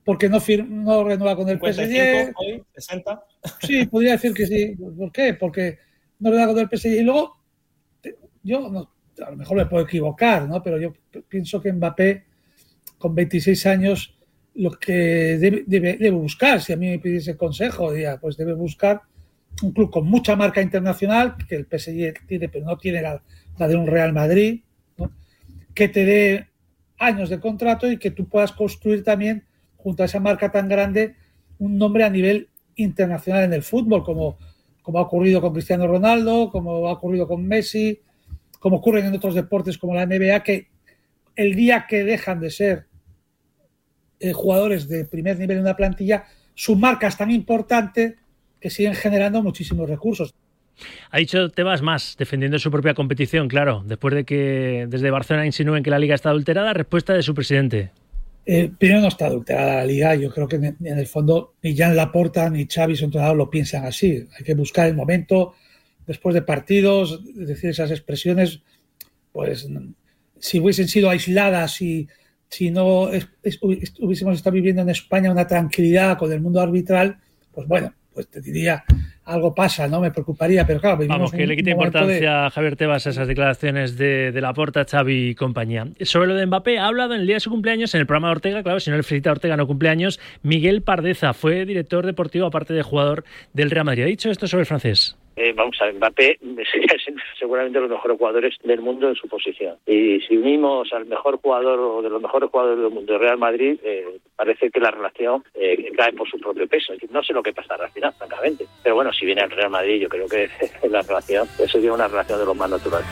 porque 0.03 0.27
no, 0.27 0.39
no 0.67 1.03
renueva 1.03 1.35
con 1.35 1.49
el 1.49 1.59
55, 1.59 2.31
PSG. 2.31 2.33
Hoy, 2.35 2.63
60. 2.75 3.23
Sí, 3.61 3.85
podría 3.85 4.11
decir 4.13 4.33
que 4.33 4.45
sí. 4.45 4.75
¿Por 4.75 5.11
qué? 5.11 5.33
Porque 5.33 5.79
no 6.19 6.29
renueva 6.29 6.53
con 6.53 6.61
el 6.61 6.77
PSG. 6.77 6.99
Y 6.99 7.03
luego, 7.03 7.37
yo 8.43 8.69
no, 8.69 8.93
a 9.25 9.31
lo 9.31 9.37
mejor 9.37 9.57
me 9.57 9.65
puedo 9.65 9.85
equivocar, 9.85 10.47
¿no? 10.47 10.61
Pero 10.61 10.77
yo 10.79 10.93
pienso 11.29 11.61
que 11.61 11.71
Mbappé, 11.71 12.25
con 12.97 13.15
26 13.15 13.65
años, 13.65 14.17
lo 14.55 14.71
que 14.71 15.37
debe, 15.37 16.11
buscar, 16.11 16.61
si 16.61 16.73
a 16.73 16.77
mí 16.77 16.87
me 16.87 16.99
pidiese 16.99 17.35
consejo, 17.37 17.91
diría, 17.91 18.17
pues 18.17 18.37
debe 18.37 18.53
buscar 18.53 19.01
un 19.61 19.71
club 19.71 19.91
con 19.91 20.05
mucha 20.05 20.35
marca 20.35 20.61
internacional, 20.61 21.35
que 21.47 21.55
el 21.55 21.65
PSG 21.65 22.25
tiene, 22.27 22.49
pero 22.49 22.65
no 22.65 22.77
tiene 22.77 23.01
la, 23.01 23.23
la 23.57 23.67
de 23.67 23.75
un 23.75 23.87
Real 23.87 24.13
Madrid, 24.13 24.61
que 25.73 25.87
te 25.87 26.05
dé 26.05 26.47
años 26.97 27.29
de 27.29 27.39
contrato 27.39 27.91
y 27.91 27.97
que 27.97 28.11
tú 28.11 28.27
puedas 28.27 28.51
construir 28.51 29.03
también, 29.03 29.45
junto 29.77 30.03
a 30.03 30.05
esa 30.05 30.19
marca 30.19 30.51
tan 30.51 30.69
grande, 30.69 31.15
un 31.59 31.77
nombre 31.77 32.03
a 32.03 32.09
nivel 32.09 32.49
internacional 32.75 33.43
en 33.43 33.53
el 33.53 33.63
fútbol, 33.63 34.03
como, 34.03 34.37
como 34.81 34.99
ha 34.99 35.01
ocurrido 35.01 35.41
con 35.41 35.53
Cristiano 35.53 35.87
Ronaldo, 35.87 36.49
como 36.51 36.87
ha 36.87 36.93
ocurrido 36.93 37.27
con 37.27 37.45
Messi, 37.45 38.01
como 38.59 38.77
ocurre 38.77 39.01
en 39.01 39.13
otros 39.13 39.35
deportes 39.35 39.77
como 39.77 39.93
la 39.93 40.05
NBA, 40.05 40.43
que 40.43 40.67
el 41.35 41.55
día 41.55 41.85
que 41.87 42.03
dejan 42.03 42.39
de 42.39 42.51
ser 42.51 42.87
eh, 44.23 44.31
jugadores 44.31 44.87
de 44.87 45.03
primer 45.03 45.37
nivel 45.37 45.57
en 45.57 45.63
una 45.63 45.75
plantilla, 45.75 46.23
su 46.55 46.77
marca 46.77 47.07
es 47.07 47.17
tan 47.17 47.29
importante 47.29 48.15
que 48.61 48.69
siguen 48.69 48.95
generando 48.95 49.43
muchísimos 49.43 49.89
recursos. 49.89 50.33
Ha 51.11 51.17
dicho 51.17 51.49
Tebas 51.49 51.81
más, 51.81 52.15
defendiendo 52.17 52.57
su 52.57 52.71
propia 52.71 52.93
competición, 52.93 53.49
claro, 53.49 53.83
después 53.85 54.15
de 54.15 54.23
que 54.23 54.85
desde 54.87 55.11
Barcelona 55.11 55.45
insinúen 55.45 55.83
que 55.83 55.89
la 55.89 55.99
liga 55.99 56.15
está 56.15 56.29
adulterada, 56.29 56.71
respuesta 56.71 57.13
de 57.13 57.21
su 57.21 57.35
presidente. 57.35 57.91
Eh, 58.45 58.71
primero 58.77 59.01
no 59.01 59.09
está 59.09 59.25
adulterada 59.25 59.75
la 59.75 59.85
liga, 59.85 60.15
yo 60.15 60.31
creo 60.31 60.47
que 60.47 60.55
en, 60.55 60.77
en 60.81 60.97
el 60.97 61.07
fondo 61.07 61.55
ni 61.61 61.75
Jan 61.75 61.93
Laporta 61.93 62.49
ni 62.49 62.65
Xavi, 62.65 62.95
su 62.95 63.03
entrenador, 63.03 63.35
lo 63.35 63.49
piensan 63.49 63.83
así. 63.83 64.25
Hay 64.37 64.45
que 64.45 64.55
buscar 64.55 64.87
el 64.87 64.95
momento, 64.95 65.53
después 66.07 66.33
de 66.33 66.43
partidos, 66.43 67.21
decir 67.35 67.71
esas 67.71 67.91
expresiones, 67.91 68.61
pues 69.33 69.67
si 70.39 70.59
hubiesen 70.61 70.87
sido 70.87 71.09
aisladas 71.09 71.81
y 71.81 72.07
si 72.53 72.69
no 72.69 73.09
es, 73.09 73.27
es, 73.41 73.59
hubiésemos 73.61 74.35
estado 74.35 74.53
viviendo 74.53 74.83
en 74.83 74.89
España 74.89 75.31
una 75.31 75.47
tranquilidad 75.47 76.17
con 76.19 76.31
el 76.31 76.39
mundo 76.39 76.61
arbitral, 76.61 77.17
pues 77.51 77.67
bueno, 77.67 77.91
pues 78.13 78.27
te 78.27 78.41
diría 78.41 78.83
algo 79.25 79.55
pasa, 79.55 79.87
¿no? 79.87 79.99
Me 79.99 80.11
preocuparía, 80.11 80.67
pero 80.67 80.79
claro, 80.79 81.03
Vamos, 81.07 81.31
que 81.31 81.47
le 81.47 81.55
quita 81.55 81.71
importancia 81.71 82.15
de... 82.19 82.27
a 82.27 82.49
Javier 82.51 82.75
Tebas 82.75 83.07
a 83.07 83.09
esas 83.09 83.27
declaraciones 83.27 83.97
de, 83.97 84.31
de 84.31 84.41
la 84.41 84.53
Porta, 84.53 84.85
Xavi 84.85 85.29
y 85.29 85.35
compañía. 85.35 85.87
Sobre 86.01 86.27
lo 86.27 86.35
de 86.35 86.45
Mbappé, 86.45 86.77
ha 86.77 86.85
hablado 86.85 87.15
en 87.15 87.21
el 87.21 87.27
día 87.27 87.37
de 87.37 87.39
su 87.39 87.49
cumpleaños 87.49 87.95
en 87.95 88.01
el 88.01 88.05
programa 88.05 88.27
de 88.27 88.33
Ortega, 88.33 88.61
claro, 88.61 88.79
si 88.79 88.91
no 88.91 88.97
le 88.97 89.03
felicita 89.03 89.31
a 89.31 89.33
Ortega 89.33 89.57
no 89.57 89.65
cumpleaños, 89.65 90.19
Miguel 90.43 90.83
Pardeza, 90.83 91.33
fue 91.33 91.65
director 91.65 92.05
deportivo, 92.05 92.45
aparte 92.45 92.75
de 92.75 92.83
jugador 92.83 93.23
del 93.53 93.71
Real 93.71 93.85
Madrid. 93.85 94.03
Ha 94.03 94.07
dicho 94.07 94.29
esto 94.29 94.47
sobre 94.47 94.61
el 94.61 94.67
francés. 94.67 95.17
Eh, 95.35 95.53
vamos 95.53 95.75
a 95.81 95.85
ver, 95.85 95.95
Mbappé 95.95 96.39
sería 96.71 96.95
seguramente 97.39 97.79
los 97.79 97.89
mejores 97.89 98.17
jugadores 98.17 98.55
del 98.63 98.81
mundo 98.81 99.09
en 99.09 99.15
su 99.15 99.27
posición. 99.27 99.77
Y 99.85 100.19
si 100.21 100.37
unimos 100.37 100.91
al 100.93 101.05
mejor 101.05 101.39
jugador 101.41 101.79
o 101.79 102.01
de 102.01 102.09
los 102.09 102.21
mejores 102.21 102.49
jugadores 102.49 102.79
del 102.79 102.91
mundo, 102.91 103.17
Real 103.17 103.37
Madrid, 103.37 103.79
eh, 103.83 104.19
parece 104.35 104.69
que 104.69 104.79
la 104.79 104.91
relación 104.91 105.43
eh, 105.55 105.91
cae 105.95 106.13
por 106.13 106.29
su 106.29 106.39
propio 106.39 106.67
peso. 106.67 106.93
No 107.09 107.23
sé 107.23 107.33
lo 107.33 107.43
que 107.43 107.53
pasará 107.53 107.85
al 107.85 107.91
final, 107.91 108.13
francamente. 108.17 108.65
Pero 108.83 108.95
bueno, 108.95 109.11
si 109.13 109.25
viene 109.25 109.41
al 109.41 109.51
Real 109.51 109.69
Madrid, 109.69 110.01
yo 110.01 110.09
creo 110.09 110.27
que 110.27 110.49
la 110.89 111.01
relación, 111.01 111.47
sería 111.67 111.93
una 111.93 112.07
relación 112.07 112.39
de 112.39 112.45
lo 112.45 112.53
más 112.53 112.69
natural. 112.69 113.03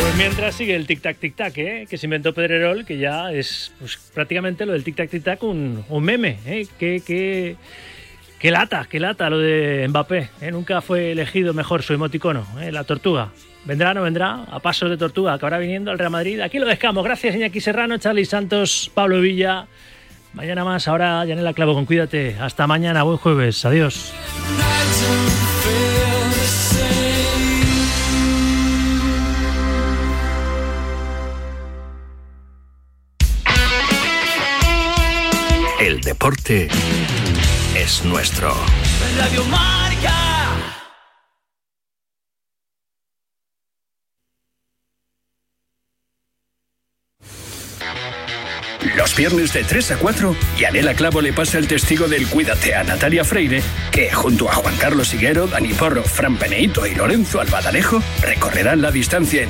Pues 0.00 0.16
mientras 0.16 0.54
sigue 0.54 0.74
el 0.74 0.86
tic-tac, 0.86 1.16
tic-tac, 1.18 1.56
¿eh? 1.58 1.86
que 1.88 1.96
se 1.96 2.06
inventó 2.06 2.34
Pedrerol, 2.34 2.84
que 2.84 2.98
ya 2.98 3.32
es 3.32 3.74
pues, 3.78 3.96
prácticamente 4.12 4.66
lo 4.66 4.72
del 4.72 4.84
tic-tac, 4.84 5.08
tic-tac 5.08 5.42
un, 5.42 5.84
un 5.88 6.04
meme. 6.04 6.38
¿eh? 6.46 6.66
Que, 6.78 7.00
que, 7.06 7.56
Qué 8.44 8.50
lata, 8.50 8.86
qué 8.90 9.00
lata 9.00 9.30
lo 9.30 9.38
de 9.38 9.86
Mbappé. 9.88 10.28
¿eh? 10.42 10.50
Nunca 10.50 10.82
fue 10.82 11.12
elegido 11.12 11.54
mejor 11.54 11.82
su 11.82 11.94
emoticono, 11.94 12.46
¿eh? 12.60 12.70
la 12.70 12.84
tortuga. 12.84 13.30
Vendrá 13.64 13.92
o 13.92 13.94
no 13.94 14.02
vendrá, 14.02 14.44
a 14.50 14.60
pasos 14.60 14.90
de 14.90 14.98
tortuga, 14.98 15.32
acabará 15.32 15.56
viniendo 15.56 15.90
al 15.90 15.98
Real 15.98 16.10
Madrid. 16.10 16.40
Aquí 16.40 16.58
lo 16.58 16.66
dejamos. 16.66 17.02
Gracias, 17.04 17.34
Iñaki 17.34 17.62
Serrano, 17.62 17.96
Charlie 17.96 18.26
Santos, 18.26 18.90
Pablo 18.92 19.18
Villa. 19.22 19.66
Mañana 20.34 20.62
más, 20.62 20.86
ahora 20.88 21.24
Yanela 21.24 21.54
Clavo 21.54 21.72
con 21.72 21.86
Cuídate. 21.86 22.36
Hasta 22.38 22.66
mañana, 22.66 23.02
buen 23.02 23.16
jueves. 23.16 23.64
Adiós. 23.64 24.12
El 35.80 36.02
deporte 36.02 36.68
es 37.84 38.02
nuestro. 38.04 38.50
Radio 39.18 39.44
Marca. 39.44 40.34
Los 48.96 49.16
viernes 49.16 49.52
de 49.52 49.64
3 49.64 49.90
a 49.90 49.98
4, 49.98 50.36
Yanela 50.58 50.94
Clavo 50.94 51.20
le 51.20 51.32
pasa 51.32 51.58
el 51.58 51.66
testigo 51.66 52.06
del 52.06 52.26
Cuídate 52.26 52.74
a 52.74 52.84
Natalia 52.84 53.24
Freire, 53.24 53.62
que 53.90 54.10
junto 54.10 54.48
a 54.48 54.54
Juan 54.54 54.76
Carlos 54.76 55.12
Higuero, 55.12 55.46
Dani 55.46 55.74
Porro, 55.74 56.02
Fran 56.04 56.36
Peneito 56.36 56.86
y 56.86 56.94
Lorenzo 56.94 57.40
Albadalejo 57.40 58.02
recorrerán 58.22 58.80
la 58.80 58.90
distancia 58.92 59.40
en 59.40 59.42